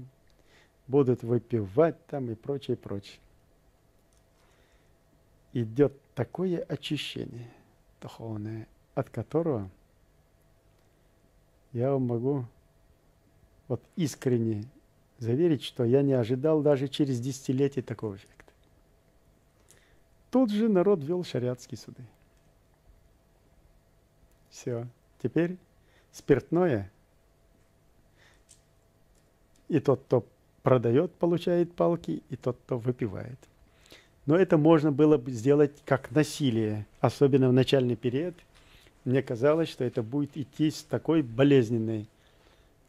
будут 0.87 1.23
выпивать 1.23 2.05
там 2.07 2.29
и 2.29 2.35
прочее, 2.35 2.77
прочее. 2.77 3.19
Идет 5.53 5.93
такое 6.13 6.61
очищение 6.61 7.49
духовное, 8.01 8.67
от 8.95 9.09
которого 9.09 9.69
я 11.73 11.91
вам 11.91 12.07
могу 12.07 12.45
вот 13.67 13.81
искренне 13.95 14.65
заверить, 15.19 15.63
что 15.63 15.83
я 15.83 16.01
не 16.01 16.13
ожидал 16.13 16.61
даже 16.61 16.87
через 16.87 17.19
десятилетие 17.19 17.83
такого 17.83 18.15
эффекта. 18.15 18.51
Тут 20.31 20.51
же 20.51 20.69
народ 20.69 21.03
вел 21.03 21.23
шариатские 21.23 21.77
суды. 21.77 22.03
Все. 24.49 24.87
Теперь 25.21 25.57
спиртное 26.11 26.91
и 29.67 29.79
тот, 29.79 30.03
кто 30.03 30.25
продает, 30.67 31.13
получает 31.13 31.73
палки, 31.73 32.21
и 32.29 32.35
тот, 32.35 32.57
кто 32.65 32.77
выпивает– 32.77 33.39
но 34.27 34.35
это 34.35 34.57
можно 34.57 34.91
было 34.91 35.17
бы 35.17 35.31
сделать 35.31 35.71
как 35.85 36.11
насилие, 36.11 36.85
особенно 36.99 37.47
в 37.47 37.53
начальный 37.53 37.95
период. 37.95 38.35
Мне 39.05 39.23
казалось, 39.23 39.69
что 39.69 39.85
это 39.85 40.03
будет 40.03 40.35
идти 40.35 40.69
с 40.69 40.83
такой 40.83 41.21
болезненной, 41.21 42.09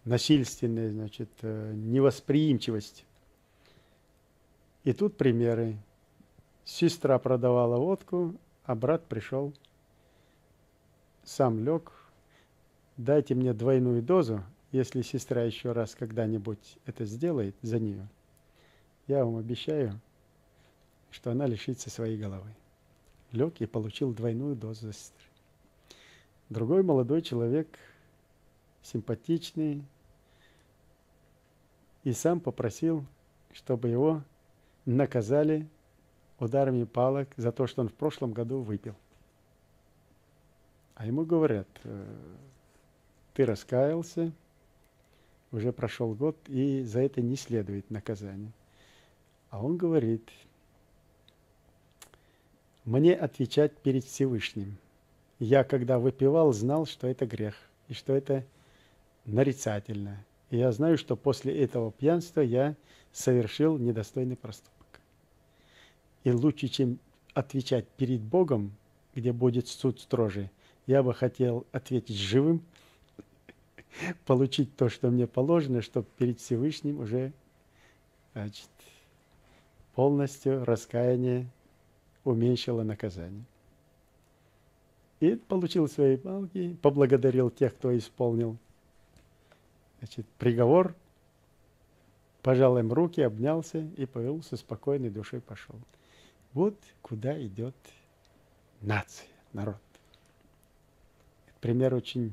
насильственной, 0.05 0.91
значит, 0.91 1.31
э, 1.43 1.72
невосприимчивостью. 1.74 3.07
И 4.83 4.93
тут 4.93 5.16
примеры. 5.16 5.76
Сестра 6.64 7.20
продавала 7.20 7.76
водку, 7.76 8.35
а 8.64 8.74
брат 8.74 9.07
пришел, 9.07 9.53
сам 11.22 11.64
лег. 11.64 11.93
Дайте 12.97 13.37
мне 13.37 13.53
двойную 13.53 14.03
дозу, 14.03 14.43
если 14.73 15.03
сестра 15.03 15.43
еще 15.43 15.73
раз 15.73 15.95
когда-нибудь 15.95 16.79
это 16.85 17.05
сделает 17.05 17.55
за 17.62 17.79
нее. 17.79 18.07
Я 19.07 19.25
вам 19.25 19.37
обещаю, 19.37 19.99
что 21.11 21.31
она 21.31 21.47
лишится 21.47 21.91
своей 21.91 22.19
головы. 22.19 22.51
Лег 23.33 23.61
и 23.61 23.66
получил 23.66 24.12
двойную 24.12 24.57
дозу 24.57 24.93
сестры. 24.93 25.25
Другой 26.51 26.83
молодой 26.83 27.23
человек, 27.23 27.69
симпатичный, 28.83 29.85
и 32.05 32.12
сам 32.12 32.41
попросил, 32.41 33.05
чтобы 33.53 33.89
его 33.89 34.23
наказали 34.87 35.69
ударами 36.39 36.85
палок 36.85 37.29
за 37.37 37.53
то, 37.53 37.66
что 37.66 37.83
он 37.83 37.89
в 37.89 37.95
прошлом 37.95 38.33
году 38.33 38.61
выпил. 38.61 38.95
А 40.95 41.07
ему 41.07 41.25
говорят, 41.25 41.69
«Э, 41.85 42.07
ты 43.35 43.45
раскаялся, 43.45 44.33
уже 45.53 45.73
прошел 45.73 46.15
год, 46.15 46.37
и 46.49 46.83
за 46.83 47.01
это 47.01 47.21
не 47.21 47.37
следует 47.37 47.91
наказание. 47.91 48.53
А 49.51 49.65
он 49.65 49.77
говорит, 49.77 50.29
мне 52.85 53.15
отвечать 53.15 53.77
перед 53.77 54.05
Всевышним. 54.05 54.77
Я, 55.39 55.65
когда 55.65 55.99
выпивал, 55.99 56.53
знал, 56.53 56.87
что 56.87 57.07
это 57.07 57.27
грех, 57.27 57.55
и 57.89 57.95
что 57.95 58.15
это 58.15 58.45
нарицательно. 59.25 60.25
И 60.51 60.57
я 60.57 60.73
знаю, 60.73 60.99
что 60.99 61.17
после 61.17 61.57
этого 61.63 61.93
пьянства 61.93 62.41
я 62.41 62.75
совершил 63.13 63.79
недостойный 63.79 64.37
проступок. 64.37 65.01
И 66.25 66.31
лучше, 66.31 66.69
чем 66.69 66.99
отвечать 67.35 67.87
перед 67.89 68.21
Богом, 68.21 68.73
где 69.15 69.33
будет 69.33 69.69
суд 69.69 70.01
строже, 70.01 70.51
я 70.87 71.03
бы 71.03 71.15
хотел 71.15 71.67
ответить 71.73 72.17
живым, 72.17 72.63
получить 74.26 74.76
то, 74.76 74.89
что 74.89 75.11
мне 75.11 75.26
положено, 75.26 75.82
чтобы 75.82 76.07
перед 76.16 76.41
Всевышним 76.41 77.01
уже 77.01 77.32
значит, 78.34 78.68
полностью 79.95 80.64
раскаяние 80.64 81.49
уменьшило 82.24 82.82
наказание. 82.82 83.45
И 85.20 85.34
получил 85.34 85.89
свои 85.89 86.16
палки, 86.16 86.76
поблагодарил 86.80 87.51
тех, 87.51 87.74
кто 87.74 87.97
исполнил 87.97 88.57
значит, 89.99 90.26
приговор, 90.39 90.95
пожал 92.43 92.78
им 92.78 92.93
руки, 92.93 93.20
обнялся 93.20 93.78
и 93.97 94.07
повел 94.07 94.43
со 94.43 94.57
спокойной 94.57 95.11
душой 95.11 95.41
пошел. 95.41 95.74
Вот 96.53 96.76
куда 97.03 97.41
идет 97.45 97.74
нация, 98.80 99.26
народ. 99.53 99.76
Пример 101.61 101.95
очень 101.95 102.32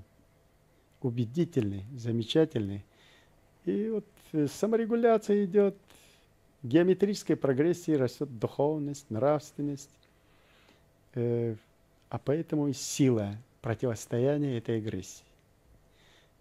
убедительный, 1.05 1.85
замечательный. 1.95 2.83
И 3.65 3.89
вот 3.89 4.05
э, 4.33 4.47
саморегуляция 4.47 5.45
идет, 5.45 5.75
геометрической 6.63 7.35
прогрессии 7.35 7.91
растет 7.91 8.39
духовность, 8.39 9.09
нравственность, 9.09 9.89
э, 11.13 11.55
а 12.09 12.17
поэтому 12.17 12.67
и 12.67 12.73
сила 12.73 13.35
противостояния 13.61 14.57
этой 14.57 14.77
агрессии. 14.77 15.23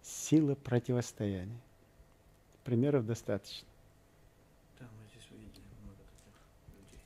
Сила 0.01 0.55
противостояния. 0.55 1.59
Примеров 2.63 3.05
достаточно. 3.05 3.67
Да, 4.79 4.85
мы 4.85 5.07
здесь 5.09 5.29
увидели 5.31 5.61
много 5.83 5.99
таких 6.09 6.33
людей. 6.73 7.01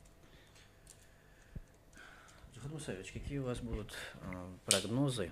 Джихад 2.56 3.12
какие 3.12 3.40
у 3.40 3.44
вас 3.44 3.60
будут 3.60 3.94
э, 4.22 4.48
прогнозы 4.66 5.32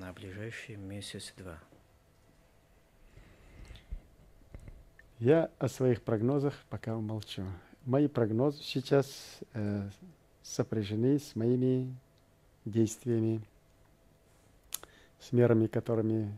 на 0.00 0.14
ближайший 0.14 0.76
месяц-два? 0.76 1.58
Я 5.18 5.50
о 5.58 5.68
своих 5.68 6.00
прогнозах 6.00 6.54
пока 6.70 6.96
умолчу. 6.96 7.44
Мои 7.84 8.08
прогнозы 8.08 8.62
сейчас 8.62 9.40
э, 9.52 9.90
сопряжены 10.42 11.18
с 11.18 11.36
моими 11.36 11.94
действиями, 12.64 13.42
с 15.18 15.32
мерами, 15.32 15.66
которыми 15.66 16.34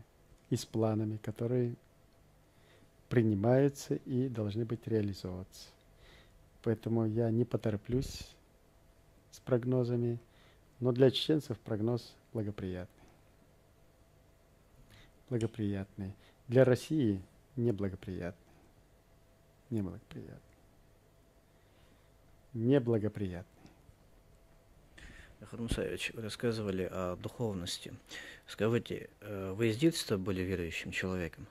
и 0.49 0.57
с 0.57 0.65
планами, 0.65 1.15
которые 1.17 1.75
принимаются 3.07 3.95
и 3.95 4.27
должны 4.27 4.65
быть 4.65 4.85
реализовываться. 4.87 5.69
Поэтому 6.63 7.05
я 7.05 7.31
не 7.31 7.45
потороплюсь 7.45 8.27
с 9.31 9.39
прогнозами, 9.39 10.19
но 10.81 10.91
для 10.91 11.09
чеченцев 11.11 11.57
прогноз 11.59 12.13
благоприятный. 12.33 12.92
Благоприятный. 15.33 16.15
Для 16.47 16.63
России 16.63 17.19
неблагоприятный. 17.55 18.53
Неблагоприятный. 19.71 20.57
Неблагоприятный. 22.53 23.71
Хармусаевич, 25.49 26.11
вы 26.13 26.21
рассказывали 26.21 26.83
о 26.83 27.15
духовности. 27.15 27.95
Скажите, 28.45 29.09
э, 29.21 29.53
вы 29.53 29.73
с 29.73 29.77
детства 29.77 30.17
были 30.17 30.43
верующим 30.43 30.91
человеком? 30.91 31.47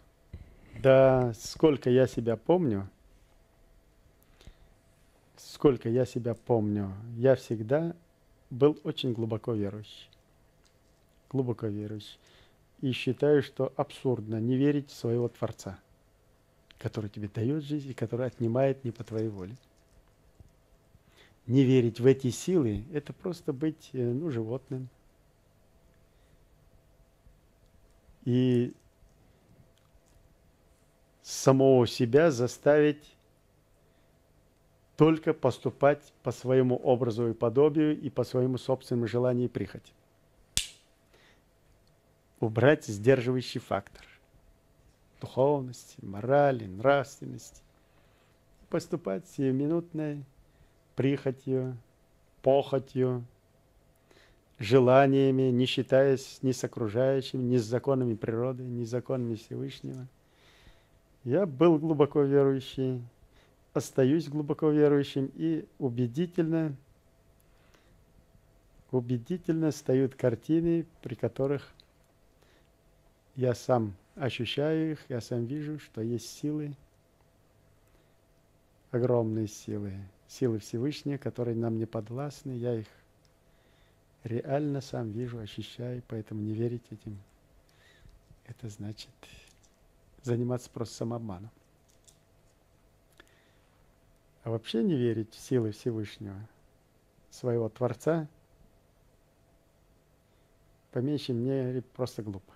Да, 0.80 1.34
сколько 1.34 1.90
я 1.90 2.06
себя 2.06 2.36
помню, 2.36 2.88
сколько 5.36 5.88
я 5.88 6.06
себя 6.06 6.36
помню, 6.36 6.94
я 7.16 7.34
всегда 7.34 7.96
был 8.48 8.78
очень 8.84 9.12
глубоко 9.12 9.54
верующий. 9.54 10.08
Глубоко 11.30 11.66
верующий. 11.66 12.20
И 12.82 12.92
считаю, 12.92 13.42
что 13.42 13.72
абсурдно 13.76 14.38
не 14.40 14.56
верить 14.56 14.90
в 14.90 14.94
своего 14.94 15.28
Творца, 15.28 15.78
который 16.78 17.08
тебе 17.08 17.28
дает 17.28 17.64
жизнь 17.64 17.90
и 17.90 17.94
который 17.94 18.26
отнимает 18.26 18.84
не 18.84 18.90
по 18.90 19.02
твоей 19.04 19.28
воле 19.28 19.56
не 21.46 21.64
верить 21.64 22.00
в 22.00 22.06
эти 22.06 22.30
силы, 22.30 22.84
это 22.92 23.12
просто 23.12 23.52
быть 23.52 23.90
э, 23.92 23.98
ну, 23.98 24.30
животным. 24.30 24.88
И 28.24 28.72
самого 31.22 31.86
себя 31.86 32.30
заставить 32.30 33.16
только 34.96 35.34
поступать 35.34 36.12
по 36.22 36.30
своему 36.30 36.76
образу 36.76 37.28
и 37.28 37.34
подобию 37.34 37.98
и 38.00 38.08
по 38.10 38.22
своему 38.22 38.58
собственному 38.58 39.08
желанию 39.08 39.46
и 39.46 39.48
прихоти. 39.48 39.92
Убрать 42.42 42.86
сдерживающий 42.86 43.60
фактор 43.60 44.04
духовности, 45.20 45.96
морали, 46.04 46.66
нравственности. 46.66 47.62
Поступать 48.68 49.28
сиюминутной 49.28 50.24
прихотью, 50.96 51.76
похотью, 52.42 53.24
желаниями, 54.58 55.52
не 55.52 55.66
считаясь 55.66 56.40
ни 56.42 56.50
с 56.50 56.64
окружающими, 56.64 57.44
ни 57.44 57.58
с 57.58 57.62
законами 57.62 58.16
природы, 58.16 58.64
ни 58.64 58.84
с 58.84 58.90
законами 58.90 59.36
Всевышнего. 59.36 60.08
Я 61.22 61.46
был 61.46 61.78
глубоко 61.78 62.22
верующий, 62.22 63.04
остаюсь 63.72 64.26
глубоко 64.28 64.68
верующим 64.70 65.30
и 65.36 65.64
убедительно, 65.78 66.74
убедительно 68.90 69.70
стоят 69.70 70.16
картины, 70.16 70.86
при 71.02 71.14
которых 71.14 71.72
я 73.36 73.54
сам 73.54 73.94
ощущаю 74.14 74.92
их, 74.92 75.00
я 75.08 75.20
сам 75.20 75.44
вижу, 75.44 75.78
что 75.78 76.00
есть 76.00 76.28
силы, 76.28 76.76
огромные 78.90 79.48
силы, 79.48 79.94
силы 80.28 80.58
Всевышнего, 80.58 81.16
которые 81.16 81.56
нам 81.56 81.78
не 81.78 81.86
подвластны. 81.86 82.52
Я 82.52 82.74
их 82.74 82.86
реально 84.22 84.80
сам 84.80 85.10
вижу, 85.10 85.38
ощущаю, 85.38 86.02
поэтому 86.08 86.42
не 86.42 86.54
верить 86.54 86.84
этим. 86.90 87.18
Это 88.44 88.68
значит 88.68 89.10
заниматься 90.22 90.70
просто 90.70 90.96
самообманом. 90.96 91.50
А 94.44 94.50
вообще 94.50 94.82
не 94.82 94.96
верить 94.96 95.32
в 95.32 95.40
силы 95.40 95.70
Всевышнего, 95.70 96.36
своего 97.30 97.68
Творца, 97.68 98.28
по 100.90 100.98
меньшей 100.98 101.34
мере, 101.34 101.80
просто 101.80 102.22
глупо. 102.22 102.52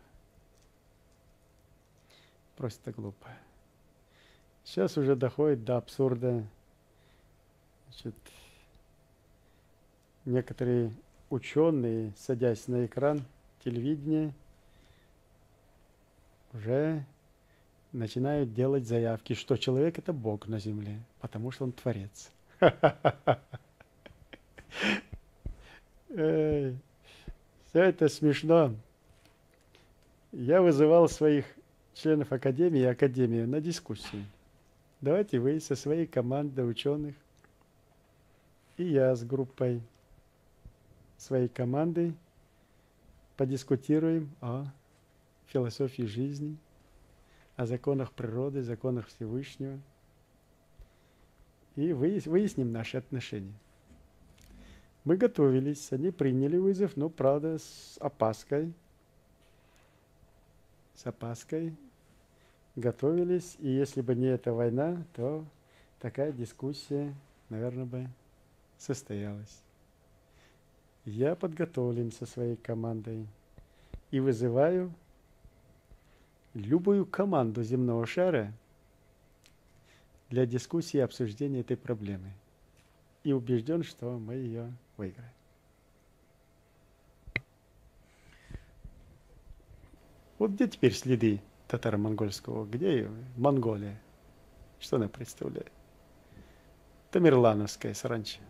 Просто 2.57 2.93
глупо. 2.93 3.29
Сейчас 4.65 4.97
уже 4.97 5.15
доходит 5.15 5.65
до 5.65 5.77
абсурда 5.77 6.45
Значит, 7.87 8.15
некоторые 10.25 10.93
ученые, 11.31 12.13
садясь 12.17 12.69
на 12.69 12.85
экран 12.85 13.25
телевидения, 13.65 14.35
уже 16.53 17.05
начинают 17.93 18.53
делать 18.53 18.87
заявки, 18.87 19.33
что 19.35 19.57
человек 19.57 19.99
это 19.99 20.13
Бог 20.13 20.47
на 20.47 20.59
земле, 20.59 21.01
потому 21.21 21.51
что 21.53 21.65
он 21.65 21.73
творец. 21.73 22.31
Все 26.09 26.77
это 27.73 28.09
смешно. 28.09 28.75
Я 30.33 30.61
вызывал 30.61 31.09
своих 31.09 31.47
членов 31.97 32.31
Академии 32.31 32.83
и 32.83 32.85
Академию 32.85 33.49
на 33.49 33.61
дискуссию. 33.61 34.25
Давайте 35.01 35.39
вы 35.39 35.59
со 35.61 35.75
своей 35.75 36.07
командой 36.07 36.69
ученых 36.69 37.15
и 38.77 38.85
я 38.85 39.15
с 39.17 39.25
группой 39.25 39.81
своей 41.17 41.49
команды 41.49 42.15
подискутируем 43.37 44.31
о 44.43 44.67
философии 45.47 46.03
жизни, 46.03 46.59
о 47.57 47.65
законах 47.65 48.13
природы, 48.13 48.63
законах 48.63 49.07
Всевышнего. 49.09 49.79
и 51.75 51.93
выясним 51.93 52.73
наши 52.73 52.99
отношения. 52.99 53.55
Мы 55.05 55.17
готовились, 55.17 55.93
они 55.93 56.11
приняли 56.11 56.59
вызов, 56.59 56.97
но, 56.97 57.09
правда, 57.09 57.59
с 57.59 57.97
опаской. 58.01 58.73
С 60.95 61.07
опаской 61.07 61.75
готовились, 62.77 63.57
и 63.59 63.69
если 63.69 64.03
бы 64.03 64.15
не 64.15 64.27
эта 64.27 64.53
война, 64.53 65.03
то 65.15 65.45
такая 65.99 66.31
дискуссия, 66.31 67.15
наверное, 67.49 67.87
бы 67.87 68.09
состоялась. 68.79 69.63
Я 71.05 71.35
подготовлен 71.35 72.13
со 72.13 72.27
своей 72.27 72.57
командой 72.57 73.27
и 74.11 74.21
вызываю 74.21 74.93
любую 76.55 77.07
команду 77.07 77.63
земного 77.63 78.07
шара 78.07 78.53
для 80.31 80.47
дискуссии 80.47 80.99
и 80.99 81.01
обсуждения 81.01 81.61
этой 81.61 81.77
проблемы. 81.77 82.33
И 83.25 83.33
убежден, 83.33 83.83
что 83.83 84.19
мы 84.19 84.35
ее 84.35 84.73
выиграем. 84.97 85.31
Вот 90.39 90.51
где 90.51 90.69
теперь 90.69 90.93
следы 90.93 91.41
татаро-монгольского? 91.69 92.65
Где 92.67 92.93
ее? 92.93 93.11
Монголия. 93.37 94.01
Что 94.79 94.97
она 94.97 95.09
представляет? 95.09 95.73
Тамерлановская 97.11 97.95
саранча. 97.95 98.41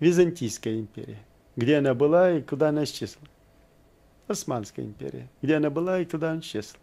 Византийская 0.00 0.78
империя. 0.78 1.18
Где 1.56 1.78
она 1.78 1.94
была 1.94 2.32
и 2.32 2.42
куда 2.42 2.68
она 2.68 2.84
исчезла? 2.84 3.22
Османская 4.26 4.84
империя. 4.84 5.28
Где 5.42 5.56
она 5.56 5.70
была 5.70 6.00
и 6.00 6.04
куда 6.04 6.32
она 6.32 6.40
исчезла? 6.40 6.78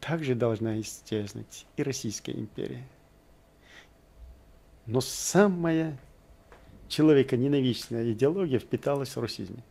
Также 0.00 0.34
должна 0.34 0.80
исчезнуть 0.80 1.66
и 1.76 1.82
Российская 1.82 2.32
империя. 2.32 2.84
Но 4.86 5.00
самая 5.00 5.98
человеконенавистная 6.88 8.12
идеология 8.12 8.58
впиталась 8.58 9.14
в 9.14 9.20
русизме. 9.20 9.62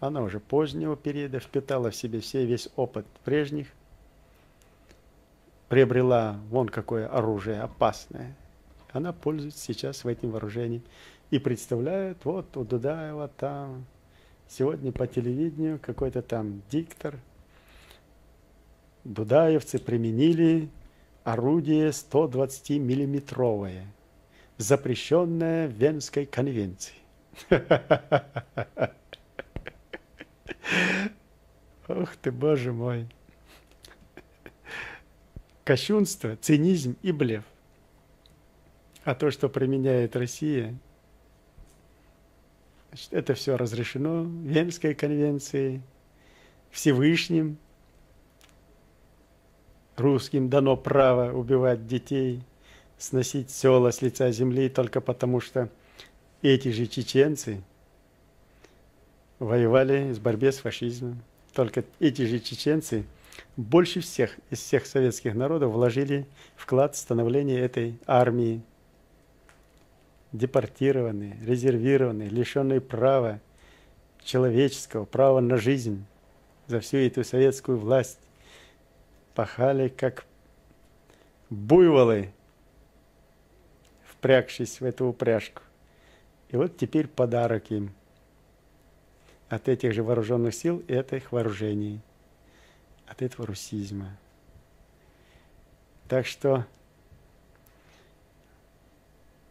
Она 0.00 0.22
уже 0.22 0.40
позднего 0.40 0.96
периода 0.96 1.40
впитала 1.40 1.90
в 1.90 1.96
себе 1.96 2.20
все, 2.20 2.44
весь 2.44 2.68
опыт 2.76 3.06
прежних, 3.24 3.68
приобрела 5.68 6.38
вон 6.50 6.68
какое 6.68 7.08
оружие 7.08 7.60
опасное. 7.60 8.36
Она 8.92 9.12
пользуется 9.12 9.60
сейчас 9.60 10.04
этим 10.04 10.30
вооружением 10.30 10.82
и 11.30 11.38
представляет, 11.38 12.24
вот 12.24 12.56
у 12.56 12.64
Дудаева 12.64 13.28
там, 13.28 13.86
сегодня 14.48 14.92
по 14.92 15.06
телевидению 15.06 15.78
какой-то 15.80 16.22
там 16.22 16.62
диктор, 16.70 17.18
дудаевцы 19.04 19.78
применили 19.78 20.68
орудие 21.24 21.88
120-миллиметровое, 21.88 23.86
запрещенное 24.58 25.66
Венской 25.66 26.26
конвенцией. 26.26 27.00
Ох 31.88 32.16
ты, 32.16 32.30
боже 32.32 32.72
мой. 32.72 33.06
Кощунство, 35.64 36.36
цинизм 36.36 36.96
и 37.02 37.12
блеф. 37.12 37.44
А 39.04 39.14
то, 39.14 39.30
что 39.30 39.48
применяет 39.48 40.16
Россия, 40.16 40.76
это 43.10 43.34
все 43.34 43.56
разрешено 43.56 44.24
Венской 44.24 44.94
конвенцией, 44.94 45.82
Всевышним. 46.70 47.58
Русским 49.96 50.50
дано 50.50 50.76
право 50.76 51.32
убивать 51.32 51.86
детей, 51.86 52.42
сносить 52.98 53.50
села 53.50 53.90
с 53.90 54.02
лица 54.02 54.30
земли 54.30 54.68
только 54.68 55.00
потому, 55.00 55.40
что 55.40 55.70
эти 56.42 56.68
же 56.68 56.86
чеченцы 56.86 57.62
воевали 59.38 60.12
в 60.12 60.20
борьбе 60.20 60.52
с 60.52 60.58
фашизмом. 60.58 61.22
Только 61.52 61.84
эти 62.00 62.22
же 62.22 62.38
чеченцы 62.38 63.04
больше 63.56 64.00
всех 64.00 64.36
из 64.50 64.60
всех 64.60 64.86
советских 64.86 65.34
народов 65.34 65.72
вложили 65.72 66.26
вклад 66.56 66.94
в 66.94 66.98
становление 66.98 67.60
этой 67.60 67.98
армии– 68.06 68.62
депортированные, 70.36 71.36
резервированные, 71.44 72.28
лишенные 72.28 72.80
права 72.80 73.40
человеческого, 74.22 75.04
права 75.04 75.40
на 75.40 75.56
жизнь 75.56 76.04
за 76.66 76.80
всю 76.80 76.98
эту 76.98 77.24
советскую 77.24 77.78
власть, 77.78 78.18
пахали 79.34 79.88
как 79.88 80.24
буйволы, 81.50 82.32
впрягшись 84.04 84.80
в 84.80 84.84
эту 84.84 85.06
упряжку. 85.06 85.62
И 86.48 86.56
вот 86.56 86.76
теперь 86.76 87.06
подарок 87.06 87.70
им 87.70 87.92
от 89.48 89.68
этих 89.68 89.92
же 89.92 90.02
вооруженных 90.02 90.54
сил 90.54 90.82
и 90.88 90.94
от 90.94 91.12
их 91.12 91.32
вооружений, 91.32 92.00
от 93.06 93.22
этого 93.22 93.46
русизма. 93.46 94.16
Так 96.08 96.26
что 96.26 96.64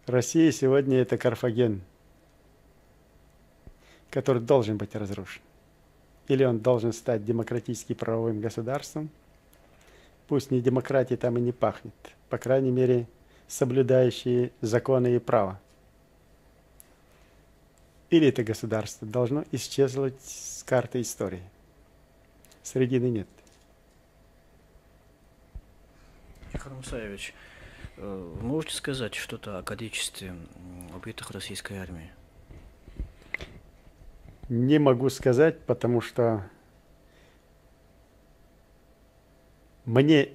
Россия 0.05 0.51
сегодня 0.51 0.99
это 0.99 1.17
Карфаген, 1.17 1.81
который 4.09 4.41
должен 4.41 4.77
быть 4.77 4.95
разрушен. 4.95 5.41
Или 6.27 6.43
он 6.43 6.59
должен 6.59 6.93
стать 6.93 7.26
демократически 7.26 7.93
правовым 7.93 8.39
государством. 8.39 9.09
Пусть 10.27 10.51
не 10.51 10.61
демократии 10.61 11.15
там 11.15 11.38
и 11.38 11.41
не 11.41 11.51
пахнет. 11.51 11.93
По 12.30 12.38
крайней 12.38 12.72
мере, 12.72 13.07
соблюдающие 13.47 14.51
законы 14.61 15.15
и 15.15 15.19
право. 15.19 15.59
Или 18.15 18.27
это 18.27 18.43
государство 18.43 19.07
должно 19.07 19.43
исчезнуть 19.51 20.21
с 20.21 20.63
карты 20.63 21.01
истории. 21.01 21.43
Средины 22.63 23.09
нет. 23.09 23.27
Михаил 26.53 26.77
Мусаевич, 26.77 27.33
Э, 27.97 28.33
можете 28.41 28.75
сказать 28.75 29.15
что-то 29.15 29.57
о 29.57 29.63
количестве 29.63 30.33
убитых 30.93 31.31
российской 31.31 31.77
армии? 31.77 32.11
Не 34.49 34.79
могу 34.79 35.09
сказать, 35.09 35.59
потому 35.61 36.01
что 36.01 36.43
мне 39.85 40.29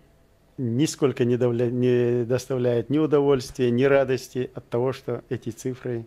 нисколько 0.57 1.24
не, 1.24 1.36
давля... 1.36 1.70
не 1.70 2.24
доставляет 2.24 2.90
ни 2.90 2.98
удовольствия, 2.98 3.70
ни 3.70 3.85
радости 3.85 4.51
от 4.55 4.69
того, 4.69 4.93
что 4.93 5.23
эти 5.28 5.51
цифры 5.51 6.07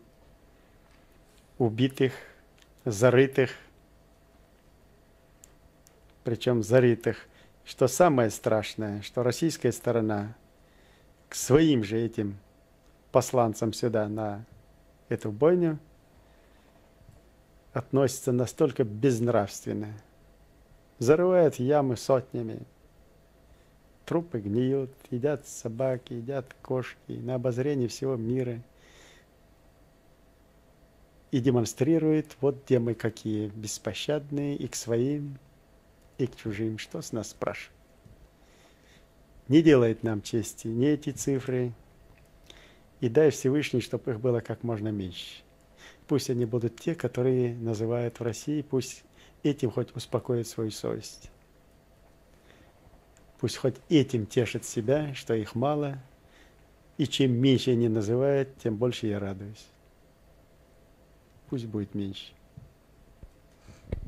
убитых, 1.57 2.13
зарытых, 2.85 3.51
причем 6.23 6.63
зарытых. 6.63 7.17
Что 7.65 7.87
самое 7.87 8.29
страшное, 8.29 9.01
что 9.01 9.23
российская 9.23 9.71
сторона 9.71 10.35
к 11.29 11.35
своим 11.35 11.83
же 11.83 11.97
этим 11.97 12.37
посланцам 13.11 13.71
сюда 13.71 14.09
на 14.09 14.45
эту 15.07 15.31
бойню 15.31 15.79
относится 17.71 18.31
настолько 18.31 18.83
безнравственно. 18.83 19.93
Зарывают 20.99 21.55
ямы 21.55 21.97
сотнями. 21.97 22.59
Трупы 24.05 24.41
гниют, 24.41 24.91
едят 25.09 25.47
собаки, 25.47 26.13
едят 26.13 26.53
кошки 26.61 27.13
на 27.13 27.35
обозрение 27.35 27.87
всего 27.87 28.15
мира. 28.15 28.59
И 31.33 31.39
демонстрирует, 31.39 32.37
вот 32.41 32.63
где 32.63 32.77
мы 32.77 32.93
какие 32.93 33.47
беспощадные 33.49 34.55
и 34.55 34.67
к 34.67 34.75
своим, 34.75 35.39
и 36.17 36.27
к 36.27 36.35
чужим. 36.35 36.77
Что 36.77 37.01
с 37.01 37.11
нас 37.11 37.31
спрашивают? 37.31 37.73
не 39.47 39.61
делает 39.61 40.03
нам 40.03 40.21
чести 40.21 40.67
ни 40.67 40.87
эти 40.87 41.09
цифры, 41.11 41.73
и 43.01 43.09
дай 43.09 43.31
Всевышний, 43.31 43.81
чтобы 43.81 44.11
их 44.11 44.19
было 44.19 44.39
как 44.39 44.63
можно 44.63 44.89
меньше. 44.89 45.41
Пусть 46.07 46.29
они 46.29 46.45
будут 46.45 46.79
те, 46.79 46.95
которые 46.95 47.53
называют 47.55 48.19
в 48.19 48.23
России, 48.23 48.61
пусть 48.61 49.03
этим 49.43 49.71
хоть 49.71 49.95
успокоит 49.95 50.47
свою 50.47 50.71
совесть. 50.71 51.29
Пусть 53.39 53.57
хоть 53.57 53.75
этим 53.89 54.25
тешит 54.25 54.63
себя, 54.63 55.13
что 55.13 55.33
их 55.33 55.55
мало, 55.55 55.97
и 56.97 57.05
чем 57.05 57.33
меньше 57.33 57.71
они 57.71 57.89
называют, 57.89 58.49
тем 58.61 58.77
больше 58.77 59.07
я 59.07 59.19
радуюсь. 59.19 59.67
Пусть 61.49 61.65
будет 61.65 61.93
меньше. 61.95 62.33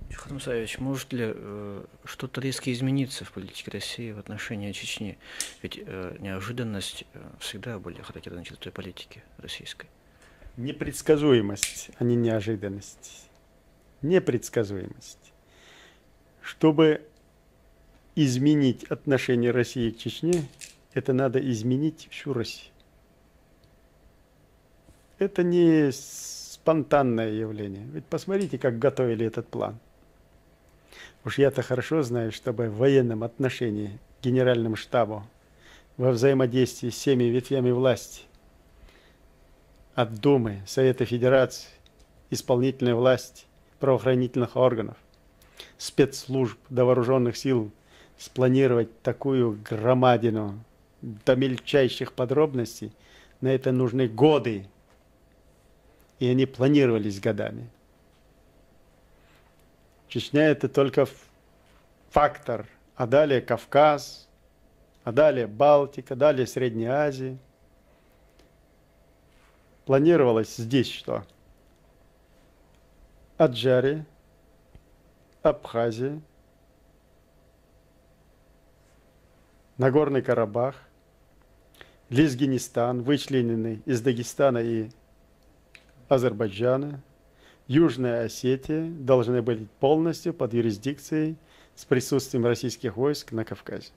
Михаил 0.09 0.35
Мусаевич, 0.35 0.79
может 0.79 1.11
ли 1.13 1.33
э, 1.35 1.85
что-то 2.05 2.39
резко 2.39 2.71
измениться 2.71 3.25
в 3.25 3.31
политике 3.31 3.71
России 3.71 4.11
в 4.11 4.19
отношении 4.19 4.71
Чечни? 4.71 5.17
Ведь 5.61 5.79
э, 5.85 6.17
неожиданность 6.19 7.05
э, 7.13 7.19
всегда 7.39 7.79
были 7.79 8.01
характерны 8.01 8.43
чертой 8.43 8.71
политики 8.71 9.23
российской. 9.37 9.87
Непредсказуемость, 10.57 11.89
а 11.97 12.03
не 12.03 12.15
неожиданность. 12.15 13.29
Непредсказуемость. 14.01 15.33
Чтобы 16.41 17.05
изменить 18.15 18.85
отношение 18.85 19.51
России 19.51 19.91
к 19.91 19.97
Чечне, 19.97 20.47
это 20.93 21.11
надо 21.11 21.39
изменить 21.51 22.07
всю 22.09 22.31
Россию. 22.31 22.71
это 25.19 25.43
не 25.43 25.91
спонтанное 26.65 27.29
явление. 27.29 27.85
Ведь 27.93 28.05
посмотрите, 28.05 28.57
как 28.57 28.79
готовили 28.79 29.23
этот 29.23 29.47
план. 29.47 29.77
Уж 31.23 31.37
я-то 31.37 31.61
хорошо 31.61 32.01
знаю, 32.01 32.31
чтобы 32.31 32.69
в 32.69 32.77
военном 32.77 33.23
отношении 33.23 33.99
к 34.19 34.23
генеральному 34.23 34.75
штабу 34.75 35.27
во 35.97 36.09
взаимодействии 36.09 36.89
с 36.89 36.95
всеми 36.95 37.25
ветвями 37.25 37.69
власти 37.69 38.23
от 39.93 40.15
Думы, 40.15 40.63
Совета 40.65 41.05
Федерации, 41.05 41.69
исполнительной 42.31 42.95
власти, 42.95 43.45
правоохранительных 43.79 44.55
органов, 44.55 44.97
спецслужб 45.77 46.57
до 46.69 46.83
вооруженных 46.83 47.37
сил 47.37 47.71
спланировать 48.17 49.03
такую 49.03 49.59
громадину 49.69 50.59
до 51.03 51.35
мельчайших 51.35 52.13
подробностей, 52.13 52.91
на 53.39 53.49
это 53.49 53.71
нужны 53.71 54.07
годы. 54.07 54.65
И 56.19 56.27
они 56.27 56.45
планировались 56.45 57.19
годами. 57.19 57.69
Чечня 60.07 60.47
это 60.47 60.69
только 60.69 61.07
фактор, 62.09 62.67
а 62.95 63.05
далее 63.05 63.41
Кавказ, 63.41 64.29
а 65.03 65.11
далее 65.11 65.47
Балтика, 65.47 66.15
далее 66.15 66.47
Средняя 66.47 67.07
Азия. 67.07 67.37
Планировалось 69.85 70.55
здесь 70.55 70.89
что? 70.89 71.23
Аджария, 73.37 74.05
Абхазия, 75.43 76.21
Нагорный 79.77 80.21
Карабах, 80.21 80.75
Лизгинистан, 82.09 83.03
вычлененный 83.03 83.81
из 83.85 84.01
Дагестана 84.01 84.59
и 84.59 84.89
Азербайджана, 86.07 87.01
Южная 87.67 88.25
Осетия 88.25 88.89
должны 88.89 89.41
быть 89.41 89.69
полностью 89.79 90.33
под 90.33 90.53
юрисдикцией 90.53 91.35
с 91.75 91.83
присутствием 91.85 92.45
российских 92.45 92.95
войск 92.95 93.31
на 93.31 93.43
Кавказе. 93.43 93.91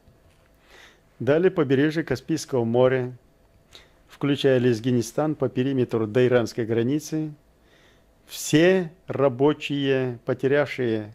Далее 1.18 1.50
побережье 1.50 2.02
Каспийского 2.02 2.64
моря, 2.64 3.12
включая 4.08 4.58
Лизгинистан 4.58 5.34
по 5.34 5.48
периметру 5.48 6.06
до 6.06 6.26
иранской 6.26 6.64
границы, 6.64 7.34
все 8.26 8.90
рабочие, 9.06 10.18
потерявшие 10.24 11.14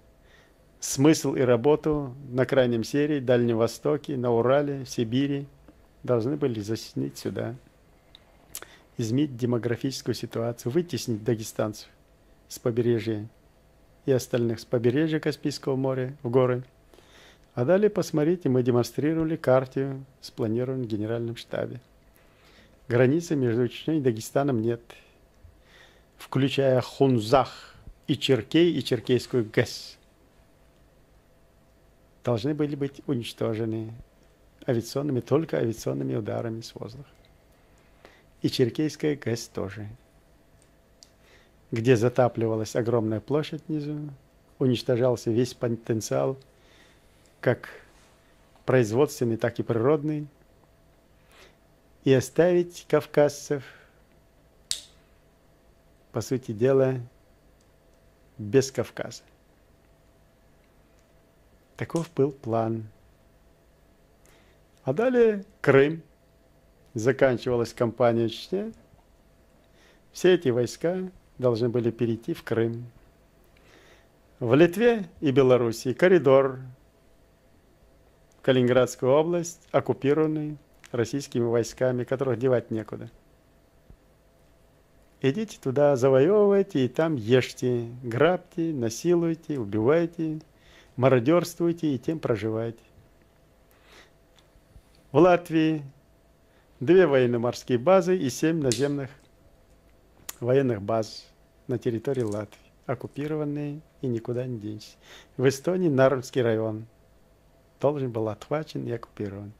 смысл 0.80 1.36
и 1.36 1.41
работу 1.41 2.14
на 2.30 2.45
Крайнем 2.45 2.84
Севере, 2.84 3.22
Дальнем 3.22 3.57
Востоке, 3.57 4.18
на 4.18 4.32
Урале, 4.32 4.84
в 4.84 4.90
Сибири 4.90 5.48
должны 6.03 6.36
были 6.36 6.60
заснить 6.60 7.18
сюда, 7.18 7.56
изменить 8.98 9.36
демографическую 9.36 10.15
ситуацию, 10.15 10.72
вытеснить 10.72 11.24
дагестанцев 11.24 11.90
с 12.48 12.60
побережья 12.60 13.28
и 14.06 14.11
остальных 14.11 14.60
с 14.60 14.65
побережья 14.65 15.20
Каспийского 15.20 15.76
моря 15.76 16.15
в 16.24 16.30
горы. 16.30 16.64
А 17.56 17.65
далее, 17.65 17.90
посмотрите, 17.90 18.49
мы 18.49 18.64
демонстрировали 18.64 19.36
карту, 19.36 20.03
спланированную 20.22 20.86
в 20.86 20.90
Генеральном 20.90 21.36
штабе. 21.36 21.80
Границы 22.88 23.36
между 23.36 23.68
Чечней 23.68 23.99
и 23.99 24.02
Дагестаном 24.02 24.61
нет, 24.61 24.82
включая 26.18 26.82
Хунзах 26.82 27.76
и 28.07 28.18
Черкей 28.18 28.74
и 28.74 28.84
Черкейскую 28.84 29.49
ГЭС 29.49 29.98
должны 32.24 32.53
были 32.53 32.76
быть 32.76 33.02
уничтожены 33.07 33.94
авиационными, 34.68 35.20
только 35.20 35.57
авиационными 35.57 36.15
ударами 36.15 36.61
с 36.61 36.74
воздуха. 36.76 37.10
И 38.44 38.49
Черкейская 38.49 39.15
ГЭС 39.15 39.48
тоже, 39.48 39.88
где 41.72 41.95
затапливалась 41.95 42.76
огромная 42.76 43.22
площадь 43.22 43.64
внизу, 43.68 44.10
уничтожался 44.60 45.32
весь 45.32 45.53
потенциал, 45.53 46.38
как 47.40 47.70
производственный, 48.65 49.38
так 49.38 49.60
и 49.60 49.64
природный, 49.64 50.28
и 52.03 52.14
оставить 52.14 52.86
кавказцев, 52.90 53.64
по 56.11 56.20
сути 56.20 56.52
дела, 56.52 56.95
без 58.38 58.74
Кавказа. 58.74 59.24
Таков 61.78 62.11
был 62.14 62.32
план. 62.32 62.88
А 64.84 64.91
далее 64.91 65.45
Крым. 65.61 66.03
Заканчивалась 66.94 67.74
кампания 67.74 68.30
Чечне. 68.30 68.72
Все 70.11 70.36
эти 70.36 70.49
войска 70.49 71.10
должны 71.38 71.70
были 71.70 71.91
перейти 71.91 72.34
в 72.34 72.44
Крым. 72.44 72.86
В 74.40 74.53
Литве 74.53 75.10
и 75.22 75.32
Белоруссии 75.32 75.94
коридор 75.94 76.60
Калининградскую 78.41 79.11
область, 79.11 79.68
оккупированный 79.72 80.57
российскими 80.91 81.45
войсками, 81.45 82.03
которых 82.03 82.38
девать 82.38 82.70
некуда. 82.72 83.10
Идите 85.22 85.57
туда, 85.60 85.95
завоевывайте, 85.95 86.86
и 86.86 86.90
там 86.90 87.15
ешьте, 87.15 87.88
грабьте, 88.03 88.74
насилуйте, 88.74 89.57
убивайте– 89.57 90.41
мародерствуете 90.95 91.95
и 91.95 91.99
тем 91.99 92.20
проживаете. 92.20 92.84
В 95.11 95.18
Латвии 95.18 95.84
две 96.85 97.07
военно-морские 97.07 97.77
базы 97.77 98.18
и 98.18 98.30
семь 98.30 98.61
наземных 98.61 99.10
военных 100.39 100.81
баз 100.81 101.26
на 101.68 101.77
территории 101.77 102.23
Латвии, 102.23 102.72
оккупированные 102.85 103.81
и 104.01 104.07
никуда 104.07 104.45
не 104.45 104.60
денешься. 104.60 104.97
В 105.38 105.47
Эстонии 105.47 105.89
Нарвский 105.89 106.41
район 106.41 106.85
должен 107.80 108.11
был 108.11 108.30
отхвачен 108.30 108.85
и 108.85 108.91
оккупирован. 108.91 109.53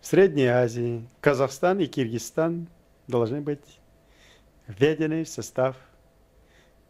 В 0.00 0.06
Средней 0.06 0.46
Азии 0.46 1.08
Казахстан 1.20 1.80
и 1.80 1.86
Киргизстан 1.86 2.68
должны 3.06 3.40
быть 3.40 3.80
введены 4.66 5.24
в 5.24 5.28
состав 5.28 5.76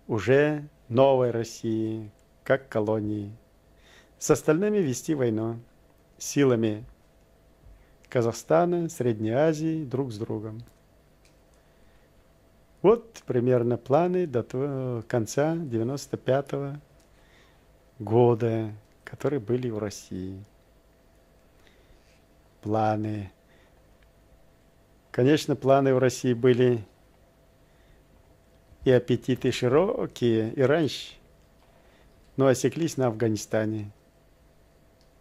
уже 0.06 0.68
новой 0.88 1.30
России, 1.30 2.10
как 2.42 2.68
колонии. 2.68 3.32
С 4.18 4.30
остальными 4.30 4.78
вести 4.78 5.14
войну 5.14 5.58
силами 6.18 6.84
Казахстана, 8.14 8.88
Средней 8.88 9.32
Азии 9.32 9.84
друг 9.84 10.12
с 10.12 10.18
другом. 10.18 10.62
Вот 12.80 13.24
примерно 13.26 13.76
планы 13.76 14.28
до 14.28 15.02
конца 15.08 15.56
95 15.56 16.52
-го 16.52 16.76
года, 17.98 18.70
которые 19.02 19.40
были 19.40 19.68
в 19.68 19.78
России. 19.78 20.44
Планы. 22.62 23.32
Конечно, 25.10 25.56
планы 25.56 25.92
в 25.92 25.98
России 25.98 26.34
были 26.34 26.84
и 28.84 28.92
аппетиты 28.92 29.50
широкие, 29.50 30.52
и 30.52 30.62
раньше– 30.62 31.16
но 32.36 32.46
осеклись 32.46 32.96
на 32.96 33.08
Афганистане. 33.08 33.90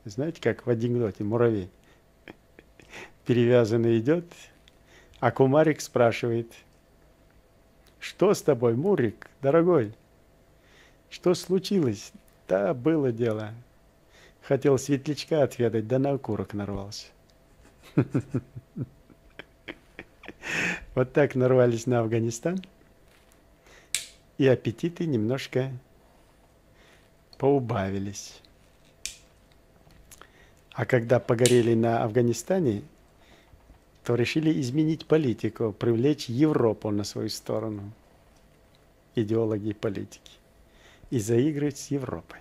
Знаете, 0.06 0.41
как 0.41 0.68
в 0.68 0.70
анекдоте 0.70 1.24
муравей 1.24 1.72
перевязанный 3.26 4.00
идет, 4.00 4.26
а 5.20 5.32
кумарик 5.32 5.82
спрашивает, 5.82 6.52
что 8.00 8.34
с 8.34 8.41
тобой, 8.41 8.76
Мурик, 8.76 9.30
дорогой? 9.41 9.94
Что 11.10 11.34
случилось? 11.34 12.12
Да, 12.48 12.74
было 12.74 13.12
дело. 13.12 13.54
Хотел 14.41 14.78
светлячка 14.78 15.44
отведать, 15.44 15.88
да 15.88 16.00
на 16.00 16.12
окурок 16.12 16.54
нарвался. 16.54 17.08
Вот 20.95 21.12
так 21.12 21.34
нарвались 21.34 21.88
на 21.88 22.02
Афганистан. 22.02 22.62
И 24.38 24.48
аппетиты 24.48 25.06
немножко 25.06 25.72
поубавились. 27.38 28.41
А 30.74 30.86
когда 30.86 31.20
погорели 31.20 31.74
на 31.74 32.04
Афганистане, 32.04 32.84
то 34.04 34.16
решили 34.16 34.60
изменить 34.60 35.06
политику, 35.06 35.72
привлечь 35.72 36.28
Европу 36.28 36.92
на 36.92 37.04
свою 37.04 37.30
сторону, 37.30 37.92
идеологи 39.16 39.74
политики, 39.74 40.32
и 41.10 41.20
заигрывать 41.20 41.78
с 41.78 41.92
Европой, 41.92 42.40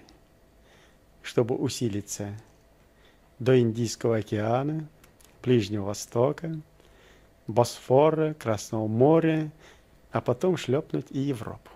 чтобы 1.23 1.55
усилиться 1.57 2.35
до 3.39 3.59
Индийского 3.61 4.17
океана, 4.17 4.87
Ближнего 5.43 5.87
Востока, 5.87 6.57
Босфора, 7.47 8.35
Красного 8.35 8.87
моря, 8.87 9.51
а 10.11 10.21
потом 10.21 10.57
шлепнуть 10.57 11.07
и 11.11 11.19
Европу. 11.19 11.71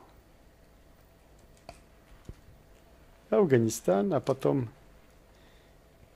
Афганистан, 3.30 4.14
а 4.14 4.20
потом 4.20 4.68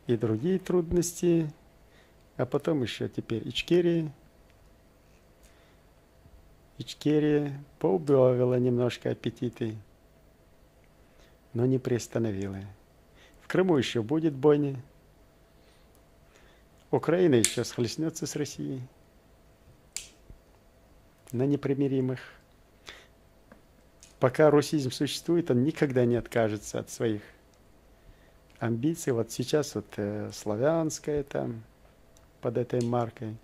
и 0.06 0.16
другие 0.16 0.58
трудности, 0.58 1.50
а 2.40 2.46
потом 2.46 2.82
еще 2.82 3.06
теперь 3.08 3.46
Ичкерия, 3.46 4.10
Ичкерия 6.78 7.62
поубавила 7.78 8.58
немножко 8.58 9.10
аппетиты, 9.10 9.76
но 11.52 11.66
не 11.66 11.78
приостановила. 11.78 12.60
В 13.42 13.48
Крыму 13.48 13.76
еще 13.76 14.00
будет 14.02 14.32
бойня. 14.32 14.80
Украина 16.90 17.34
еще 17.34 17.62
схлестнется 17.62 18.26
с 18.26 18.34
Россией 18.36 18.80
на 21.32 21.44
непримиримых. 21.44 22.20
Пока 24.18 24.50
русизм 24.50 24.90
существует, 24.90 25.50
он 25.50 25.62
никогда 25.62 26.06
не 26.06 26.16
откажется 26.16 26.78
от 26.78 26.88
своих 26.88 27.20
амбиций. 28.58 29.12
Вот 29.12 29.30
сейчас 29.30 29.74
вот 29.74 29.86
э, 29.96 30.30
славянская 30.32 31.22
там 31.22 31.62
под 32.40 32.58
этой 32.58 32.82
маркой 32.82 33.36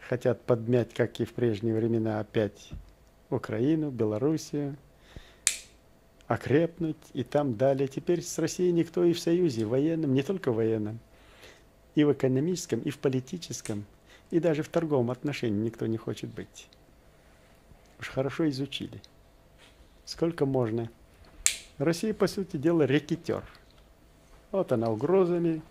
хотят 0.00 0.40
подмять, 0.42 0.94
как 0.94 1.20
и 1.20 1.24
в 1.24 1.32
прежние 1.32 1.74
времена, 1.74 2.20
опять 2.20 2.70
Украину, 3.30 3.90
Белоруссию, 3.90 4.76
окрепнуть 6.26 6.96
и 7.12 7.24
там 7.24 7.56
далее. 7.56 7.88
Теперь 7.88 8.22
с 8.22 8.38
Россией 8.38 8.72
никто 8.72 9.04
и 9.04 9.12
в 9.12 9.18
союзе, 9.18 9.64
военном, 9.64 10.14
не 10.14 10.22
только 10.22 10.52
военном, 10.52 10.98
и 11.94 12.04
в 12.04 12.12
экономическом, 12.12 12.80
и 12.80 12.90
в 12.90 12.98
политическом, 12.98 13.84
и 14.30 14.38
даже 14.38 14.62
в 14.62 14.68
торговом 14.68 15.10
отношении 15.10 15.64
никто 15.64 15.86
не 15.86 15.96
хочет 15.96 16.30
быть. 16.30 16.68
Уж 17.98 18.08
хорошо 18.08 18.48
изучили. 18.48 19.00
Сколько 20.04 20.46
можно. 20.46 20.90
Россия, 21.78 22.14
по 22.14 22.26
сути 22.26 22.56
дела, 22.56 22.82
рекетер. 22.82 23.42
Вот 24.52 24.72
она 24.72 24.90
угрозами, 24.90 25.62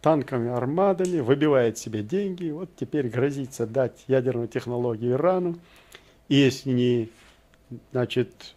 танками, 0.00 0.50
армадами, 0.50 1.20
выбивает 1.20 1.78
себе 1.78 2.02
деньги. 2.02 2.50
Вот 2.50 2.70
теперь 2.76 3.08
грозится 3.08 3.66
дать 3.66 4.04
ядерную 4.06 4.48
технологию 4.48 5.12
Ирану. 5.12 5.58
И 6.28 6.36
если 6.36 6.70
не, 6.70 7.10
значит, 7.92 8.54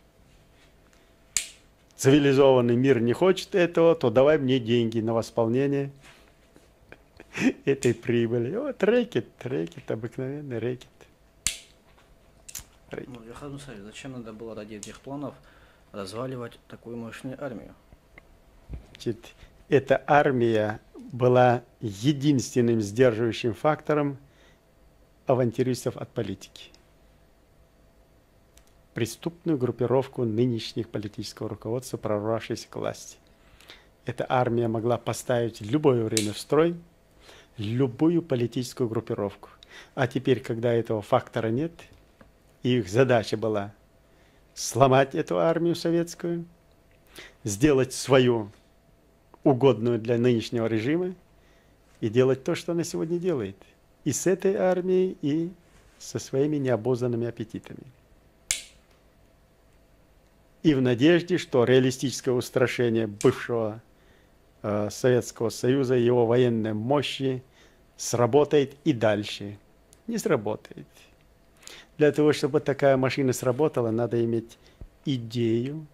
цивилизованный 1.96 2.76
мир 2.76 3.00
не 3.00 3.14
хочет 3.14 3.56
этого, 3.56 3.96
то 3.96 4.10
давай 4.10 4.38
мне 4.38 4.60
деньги 4.60 5.00
на 5.00 5.14
восполнение 5.14 5.92
этой 7.66 7.94
прибыли. 7.94 8.56
Вот 8.56 8.84
рэкет, 8.84 9.28
рэкет, 9.40 9.90
обыкновенный 9.90 10.60
рэкет. 10.60 10.88
Ну, 12.92 13.24
Яхан 13.24 13.54
Мусаевич, 13.54 13.84
зачем 13.84 14.12
надо 14.12 14.34
было 14.34 14.54
ради 14.54 14.76
этих 14.76 15.00
планов 15.00 15.34
разваливать 15.94 16.60
такую 16.68 16.98
мощную 16.98 17.42
армию? 17.42 17.74
Значит, 18.92 19.34
эта 19.72 20.04
армия 20.06 20.82
была 21.14 21.64
единственным 21.80 22.82
сдерживающим 22.82 23.54
фактором 23.54 24.18
авантюристов 25.28 25.96
от 25.96 26.10
политики. 26.10 26.72
Преступную 28.94 29.58
группировку 29.58 30.26
нынешних 30.26 30.90
политического 30.90 31.48
руководства, 31.48 31.96
прорвавшейся 31.96 32.68
к 32.70 32.76
власти. 32.76 33.16
Эта 34.06 34.26
армия 34.28 34.68
могла 34.68 34.98
поставить 34.98 35.62
любое 35.62 36.04
время 36.04 36.34
в 36.34 36.38
строй 36.38 36.76
любую 37.56 38.22
политическую 38.22 38.90
группировку. 38.90 39.48
А 39.96 40.06
теперь, 40.06 40.42
когда 40.42 40.74
этого 40.74 41.02
фактора 41.02 41.48
нет, 41.48 41.72
их 42.62 42.90
задача 42.90 43.38
была 43.38 43.74
сломать 44.54 45.16
эту 45.16 45.40
армию 45.40 45.76
советскую, 45.76 46.44
сделать 47.46 47.94
свою 47.94 48.52
угодную 49.44 50.00
для 50.00 50.18
нынешнего 50.18 50.68
режима 50.68 51.14
и 52.00 52.10
делать 52.10 52.44
то, 52.44 52.56
что 52.56 52.72
она 52.72 52.84
сегодня 52.84 53.20
делает. 53.20 53.56
И 54.04 54.12
с 54.12 54.28
этой 54.28 54.56
армией, 54.56 55.18
и 55.22 55.52
со 56.00 56.20
своими 56.20 56.58
необузанными 56.58 57.28
аппетитами. 57.28 57.84
И 60.64 60.74
в 60.74 60.82
надежде, 60.82 61.38
что 61.38 61.64
реалистическое 61.64 62.34
устрашение 62.34 63.08
бывшего 63.08 63.82
э, 64.62 64.90
Советского 64.92 65.50
Союза, 65.50 65.96
его 65.96 66.26
военной 66.26 66.74
мощи 66.74 67.44
сработает 67.98 68.76
и 68.84 68.94
дальше. 68.94 69.58
Не 70.08 70.18
сработает. 70.18 70.88
Для 71.98 72.12
того, 72.12 72.34
чтобы 72.34 72.60
такая 72.60 72.98
машина 72.98 73.34
сработала, 73.34 73.92
надо 73.92 74.24
иметь 74.24 74.58
идею, 75.06 75.88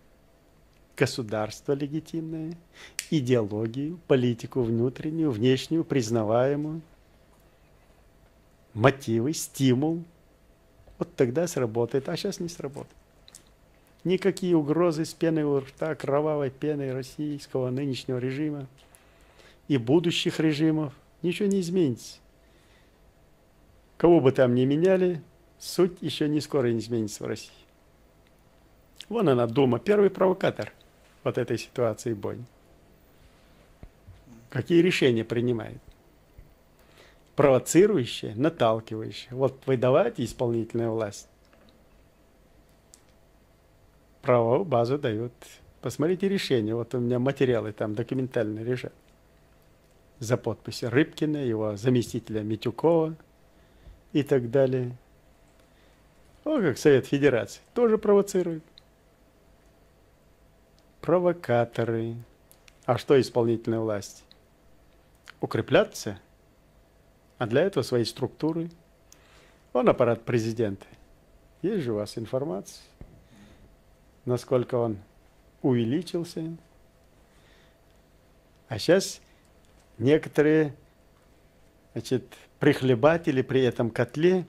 государство 0.97 1.73
легитимное, 1.73 2.57
идеологию, 3.11 3.99
политику 4.07 4.61
внутреннюю, 4.61 5.31
внешнюю, 5.31 5.83
признаваемую, 5.85 6.81
мотивы, 8.73 9.33
стимул. 9.33 10.03
Вот 10.97 11.13
тогда 11.15 11.47
сработает, 11.47 12.09
а 12.09 12.17
сейчас 12.17 12.39
не 12.39 12.49
сработает. 12.49 12.95
Никакие 14.03 14.55
угрозы 14.55 15.05
с 15.05 15.13
пеной 15.13 15.43
у 15.43 15.59
рта, 15.59 15.93
кровавой 15.95 16.49
пеной 16.49 16.91
российского 16.91 17.69
нынешнего 17.69 18.17
режима 18.17 18.67
и 19.67 19.77
будущих 19.77 20.39
режимов, 20.39 20.93
ничего 21.21 21.47
не 21.47 21.61
изменится. 21.61 22.17
Кого 23.97 24.19
бы 24.19 24.31
там 24.31 24.55
ни 24.55 24.65
меняли, 24.65 25.21
суть 25.59 26.01
еще 26.01 26.27
не 26.29 26.39
скоро 26.39 26.67
не 26.67 26.79
изменится 26.79 27.23
в 27.23 27.27
России. 27.27 27.51
Вон 29.09 29.29
она, 29.29 29.47
Дума, 29.47 29.79
первый 29.79 30.09
провокатор 30.09 30.73
вот 31.27 31.37
этой 31.37 31.57
ситуации 31.57 32.13
бойни. 32.13 32.45
Какие 34.49 34.81
решения 34.81 35.25
принимает? 35.25 35.81
Провоцирующие, 37.35 38.33
наталкивающие. 38.35 39.31
Вот 39.31 39.61
вы 39.65 39.75
давайте 39.75 40.23
исполнительная 40.23 40.89
власть. 40.89 41.27
Правовую 44.21 44.63
базу 44.63 44.97
дают. 44.97 45.33
Посмотрите 45.81 46.29
решение. 46.29 46.73
Вот 46.73 46.95
у 46.95 46.99
меня 46.99 47.19
материалы 47.19 47.73
там 47.73 47.93
документальные 47.93 48.63
лежат. 48.63 48.93
За 50.19 50.37
подписью 50.37 50.89
Рыбкина, 50.89 51.37
его 51.37 51.75
заместителя 51.75 52.41
Митюкова 52.41 53.15
и 54.13 54.23
так 54.23 54.49
далее. 54.49 54.97
О, 56.45 56.61
как 56.61 56.77
Совет 56.77 57.05
Федерации. 57.05 57.61
Тоже 57.73 57.97
провоцирует 57.97 58.63
провокаторы. 61.07 62.15
А 62.85 62.97
что 62.97 63.19
исполнительная 63.21 63.79
власть? 63.79 64.25
Укрепляться, 65.39 66.19
а 67.37 67.47
для 67.47 67.61
этого 67.61 67.81
свои 67.81 68.03
структуры. 68.03 68.69
Он 69.71 69.87
аппарат 69.87 70.25
президента. 70.25 70.85
Есть 71.61 71.83
же 71.83 71.93
у 71.93 71.95
вас 71.95 72.17
информация, 72.17 72.83
насколько 74.25 74.75
он 74.75 74.97
увеличился. 75.61 76.57
А 78.67 78.77
сейчас 78.77 79.21
некоторые 79.97 80.75
значит, 81.93 82.25
прихлебатели 82.59 83.41
при 83.43 83.63
этом 83.63 83.91
котле 83.91 84.45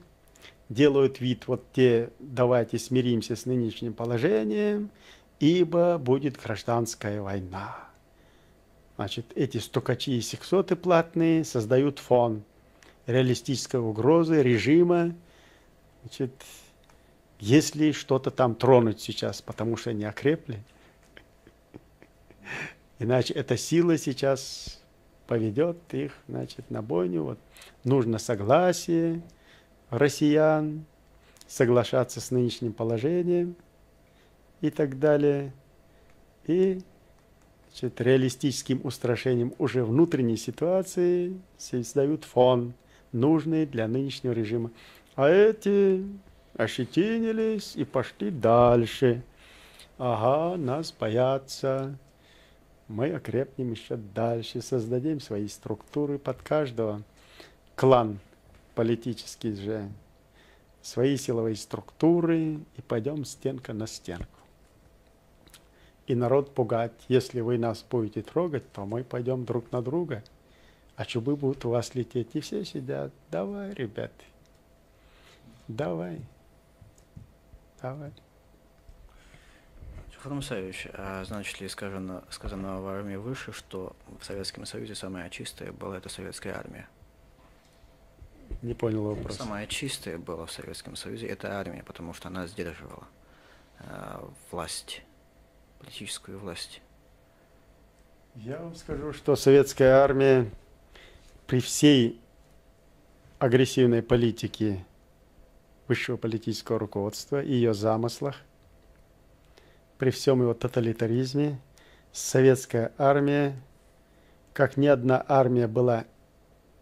делают 0.67 1.21
вид, 1.21 1.47
вот 1.47 1.63
те, 1.71 2.09
давайте 2.19 2.79
смиримся 2.79 3.37
с 3.37 3.45
нынешним 3.45 3.93
положением, 3.93 4.91
ибо 5.39 5.97
будет 5.97 6.37
гражданская 6.37 7.21
война. 7.21 7.77
Значит, 8.95 9.31
эти 9.35 9.57
стукачи 9.57 10.17
и 10.17 10.21
сексоты 10.21 10.75
платные 10.75 11.45
создают 11.45 11.99
фон 11.99 12.43
реалистической 13.07 13.79
угрозы 13.79 14.43
режима. 14.43 15.15
Значит, 16.01 16.33
если 17.39 17.93
что-то 17.93 18.29
там 18.29 18.55
тронуть 18.55 18.99
сейчас, 18.99 19.41
потому 19.41 19.77
что 19.77 19.91
они 19.91 20.03
окрепли, 20.03 20.61
иначе 22.99 23.33
эта 23.33 23.55
сила 23.55 23.97
сейчас 23.97 24.81
поведет 25.27 25.77
их 25.93 26.13
значит, 26.27 26.69
на 26.69 26.81
бойню. 26.81 27.23
Вот. 27.23 27.39
Нужно 27.85 28.17
согласие 28.17 29.21
россиян, 29.89 30.83
соглашаться 31.47 32.19
с 32.19 32.31
нынешним 32.31 32.73
положением– 32.73 33.55
и 34.61 34.69
так 34.69 34.99
далее. 34.99 35.53
И 36.45 36.81
значит, 37.69 38.01
реалистическим 38.01 38.81
устрашением 38.83 39.53
уже 39.57 39.83
внутренней 39.83 40.37
ситуации 40.37 41.39
создают 41.57 42.23
фон, 42.23 42.73
нужный 43.11 43.65
для 43.65 43.87
нынешнего 43.87 44.33
режима. 44.33 44.71
А 45.15 45.29
эти 45.29 46.05
ощетинились 46.55 47.75
и 47.75 47.85
пошли 47.85 48.31
дальше. 48.31 49.21
Ага, 49.97 50.57
нас 50.57 50.93
боятся. 50.97 51.97
Мы 52.87 53.11
окрепнем 53.11 53.71
еще 53.71 53.97
дальше, 53.97 54.61
создадим 54.61 55.19
свои 55.19 55.47
структуры 55.47 56.17
под 56.17 56.41
каждого. 56.41 57.03
Клан 57.75 58.19
политический 58.73 59.53
же, 59.53 59.89
свои 60.81 61.17
силовые 61.17 61.55
структуры 61.55 62.59
и 62.77 62.81
пойдем 62.87 63.25
стенка 63.25 63.73
на 63.73 63.87
стенку 63.87 64.38
и 66.09 66.15
народ 66.15 66.55
пугать. 66.55 66.91
Если 67.07 67.39
вы 67.39 67.59
нас 67.59 67.85
будете 67.87 68.23
трогать, 68.23 68.69
то 68.71 68.83
мы 68.85 69.03
пойдем 69.03 69.45
друг 69.45 69.71
на 69.71 69.83
друга. 69.83 70.23
А 70.95 71.05
чубы 71.05 71.35
будут 71.35 71.63
у 71.65 71.69
вас 71.69 71.93
лететь. 71.93 72.29
И 72.33 72.39
все 72.39 72.65
сидят. 72.65 73.13
Давай, 73.29 73.73
ребят. 73.75 74.11
Давай. 75.67 76.19
Давай. 77.79 78.11
Фарум 80.17 80.41
а 80.95 81.23
значит 81.25 81.61
ли 81.61 81.69
сказано, 81.69 82.23
сказано 82.29 82.81
в 82.81 82.87
армии 82.87 83.15
выше, 83.15 83.53
что 83.53 83.95
в 84.19 84.25
Советском 84.25 84.65
Союзе 84.65 84.95
самая 84.95 85.29
чистая 85.29 85.71
была 85.71 85.97
эта 85.97 86.09
советская 86.09 86.57
армия? 86.57 86.89
Не 88.63 88.73
понял 88.73 89.03
вопрос. 89.03 89.37
Самая 89.37 89.67
чистая 89.67 90.17
была 90.17 90.47
в 90.47 90.51
Советском 90.51 90.95
Союзе 90.97 91.27
это 91.27 91.57
армия, 91.57 91.83
потому 91.83 92.13
что 92.13 92.27
она 92.27 92.47
сдерживала 92.47 93.07
э, 93.79 94.21
власть, 94.51 95.03
политическую 95.79 96.39
власть. 96.39 96.81
Я 98.35 98.57
вам 98.59 98.75
скажу, 98.75 99.11
что 99.13 99.35
советская 99.35 99.95
армия 99.95 100.49
при 101.47 101.59
всей 101.59 102.21
агрессивной 103.39 104.03
политике 104.03 104.85
высшего 105.87 106.17
политического 106.17 106.77
руководства 106.77 107.41
и 107.41 107.51
ее 107.51 107.73
замыслах, 107.73 108.35
при 109.97 110.11
всем 110.11 110.41
его 110.41 110.53
тоталитаризме, 110.53 111.59
советская 112.11 112.93
армия, 112.97 113.59
как 114.53 114.77
ни 114.77 114.87
одна 114.87 115.23
армия 115.27 115.67
была 115.67 116.05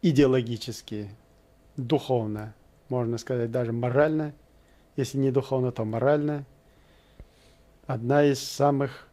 идеологически, 0.02 1.10
духовно, 1.78 2.54
можно 2.90 3.18
сказать, 3.18 3.52
даже 3.52 3.72
морально, 3.72 4.34
если 4.96 5.18
не 5.18 5.32
духовно, 5.32 5.72
то 5.72 5.86
морально, 5.86 6.46
одна 7.88 8.26
из 8.26 8.40
самых 8.40 9.08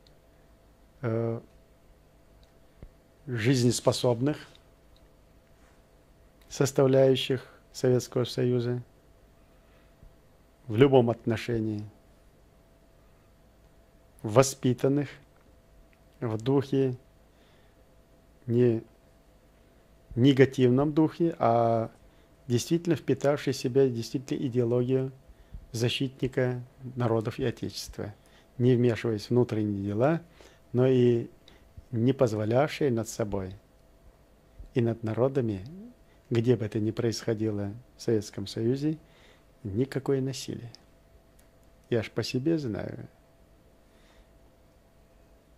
э, 1.01 1.41
жизнеспособных 3.27 4.37
составляющих 6.49 7.49
Советского 7.73 8.25
Союза 8.25 8.83
в 10.67 10.77
любом 10.77 11.11
отношении, 11.11 11.85
воспитанных 14.23 15.09
в 16.21 16.37
духе 16.41 16.97
не 18.47 18.83
негативном 20.17 20.93
духе, 20.93 21.35
а 21.39 21.91
действительно 22.47 22.97
впитавший 22.97 23.53
в 23.53 23.57
себя 23.57 23.89
действительно 23.89 24.47
идеологию 24.47 25.13
защитника 25.73 26.63
народов 26.95 27.39
и 27.39 27.45
Отечества, 27.45 28.15
не 28.59 28.75
вмешиваясь 28.75 29.27
в 29.27 29.31
внутренние 29.31 29.85
дела, 29.85 30.23
но 30.73 30.87
и 30.87 31.29
не 31.91 32.13
позволявшие 32.13 32.91
над 32.91 33.09
собой 33.09 33.55
и 34.75 34.81
над 34.81 35.03
народами, 35.03 35.65
где 36.31 36.57
бы 36.57 36.65
это 36.65 36.81
ни 36.81 36.91
происходило 36.91 37.73
в 37.97 38.03
Советском 38.03 38.47
Союзе, 38.47 38.99
никакое 39.63 40.21
насилие. 40.21 40.73
Я 41.91 42.03
ж 42.03 42.11
по 42.11 42.23
себе 42.23 42.59
знаю. 42.59 43.07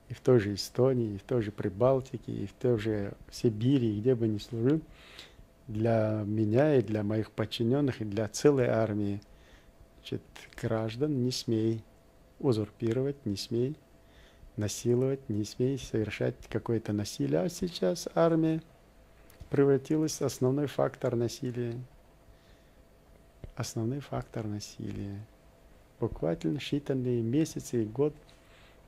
И 0.08 0.14
в 0.14 0.20
той 0.20 0.38
же 0.38 0.54
Эстонии, 0.54 1.14
и 1.14 1.18
в 1.18 1.22
той 1.22 1.42
же 1.42 1.50
Прибалтике, 1.50 2.32
и 2.32 2.46
в 2.46 2.52
той 2.52 2.78
же 2.78 3.14
Сибири, 3.30 3.98
где 3.98 4.14
бы 4.14 4.28
ни 4.28 4.38
служил, 4.38 4.80
для 5.66 6.22
меня 6.24 6.76
и 6.76 6.82
для 6.82 7.02
моих 7.02 7.32
подчиненных, 7.32 8.00
и 8.00 8.04
для 8.04 8.28
целой 8.28 8.66
армии 8.66 9.20
значит, 9.96 10.22
граждан 10.60 11.24
не 11.24 11.32
смей 11.32 11.82
узурпировать, 12.38 13.24
не 13.24 13.36
смей 13.36 13.76
насиловать, 14.56 15.28
не 15.28 15.44
смей 15.44 15.78
совершать 15.78 16.34
какое-то 16.48 16.92
насилие. 16.92 17.40
А 17.40 17.48
сейчас 17.48 18.08
армия 18.14 18.62
превратилась 19.50 20.20
в 20.20 20.24
основной 20.24 20.66
фактор 20.66 21.14
насилия. 21.14 21.74
Основной 23.54 24.00
фактор 24.00 24.46
насилия. 24.46 25.18
Буквально 26.00 26.58
считанные 26.58 27.22
месяцы 27.22 27.82
и 27.82 27.86
год, 27.86 28.14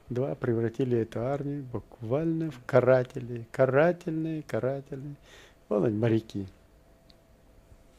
два 0.09 0.35
превратили 0.35 0.99
эту 0.99 1.20
армию 1.20 1.65
буквально 1.65 2.51
в 2.51 2.61
каратели. 2.66 3.47
Карательные, 3.51 4.43
карательные. 4.43 5.16
Вот 5.69 5.85
они, 5.85 5.97
моряки. 5.97 6.47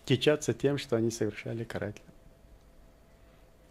Кичатся 0.06 0.54
тем, 0.54 0.78
что 0.78 0.96
они 0.96 1.12
совершали 1.12 1.64
карательные. 1.64 2.09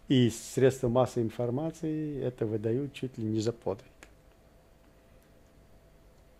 И 0.09 0.31
средства 0.31 0.89
массовой 0.89 1.25
информации 1.25 2.19
это 2.19 2.47
выдают 2.47 2.93
чуть 2.93 3.15
ли 3.19 3.25
не 3.25 3.39
за 3.39 3.53
подвиг. 3.53 3.85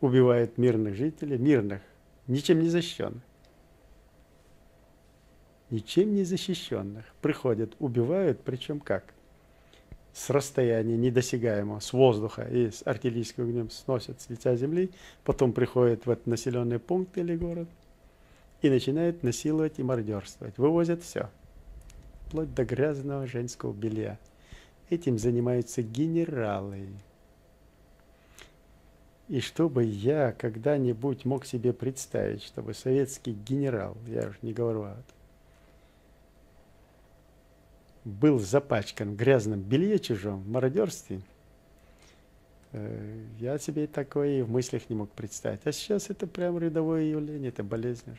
Убивают 0.02 0.58
мирных 0.58 0.96
жителей, 0.96 1.38
мирных, 1.38 1.82
ничем 2.26 2.62
не 2.62 2.70
защищенных. 2.70 3.22
Ничем 5.70 6.16
не 6.16 6.24
защищенных. 6.24 7.06
Приходят, 7.22 7.76
убивают, 7.78 8.41
причем 8.44 8.80
как? 8.80 9.14
С 10.14 10.32
расстояния 10.32 10.98
недосягаемого, 10.98 11.80
с 11.80 11.94
воздуха 11.94 12.41
и 12.50 12.72
с 12.72 12.82
артиллерийским 12.84 13.44
огнем 13.44 13.70
сносят 13.70 14.20
с 14.20 14.30
лица 14.32 14.56
земли, 14.56 14.90
потом 15.24 15.54
приходят 15.54 16.08
в 16.08 16.10
этот 16.10 16.26
населенный 16.26 16.80
пункт 16.80 17.20
или 17.20 17.38
город 17.38 17.70
и 18.64 18.70
начинают 18.72 19.22
насиловать 19.22 19.78
и 19.78 19.84
мародерствовать. 19.84 20.58
Вывозят 20.58 21.04
все– 21.04 21.30
вплоть 22.30 22.53
до 22.53 22.64
грязного 22.64 23.26
женского 23.26 23.73
белья. 23.73 24.19
Этим 24.91 25.18
занимаются 25.18 25.81
генералы. 25.81 26.89
И 29.27 29.41
чтобы 29.41 29.84
я 29.84 30.31
когда-нибудь 30.31 31.26
мог 31.26 31.45
себе 31.45 31.73
представить, 31.73 32.43
чтобы 32.43 32.73
советский 32.76 33.34
генерал, 33.34 33.97
я 34.07 34.27
уже 34.27 34.38
не 34.43 34.53
говорю 34.53 34.84
о 34.84 34.97
был 38.06 38.39
запачкан 38.39 39.11
в 39.11 39.15
грязном 39.15 39.61
белье 39.61 39.99
чужом, 39.99 40.41
в 40.41 40.49
мародерстве, 40.49 41.22
э, 42.72 43.23
я 43.39 43.57
себе 43.60 43.88
такое 43.88 44.39
и 44.39 44.41
в 44.41 44.49
мыслях 44.49 44.89
не 44.89 44.95
мог 44.95 45.11
представить. 45.11 45.61
А 45.65 45.72
сейчас 45.72 46.10
это 46.10 46.26
прям 46.26 46.57
рядовое 46.57 47.03
явление, 47.03 47.49
это 47.49 47.64
болезнь. 47.64 48.18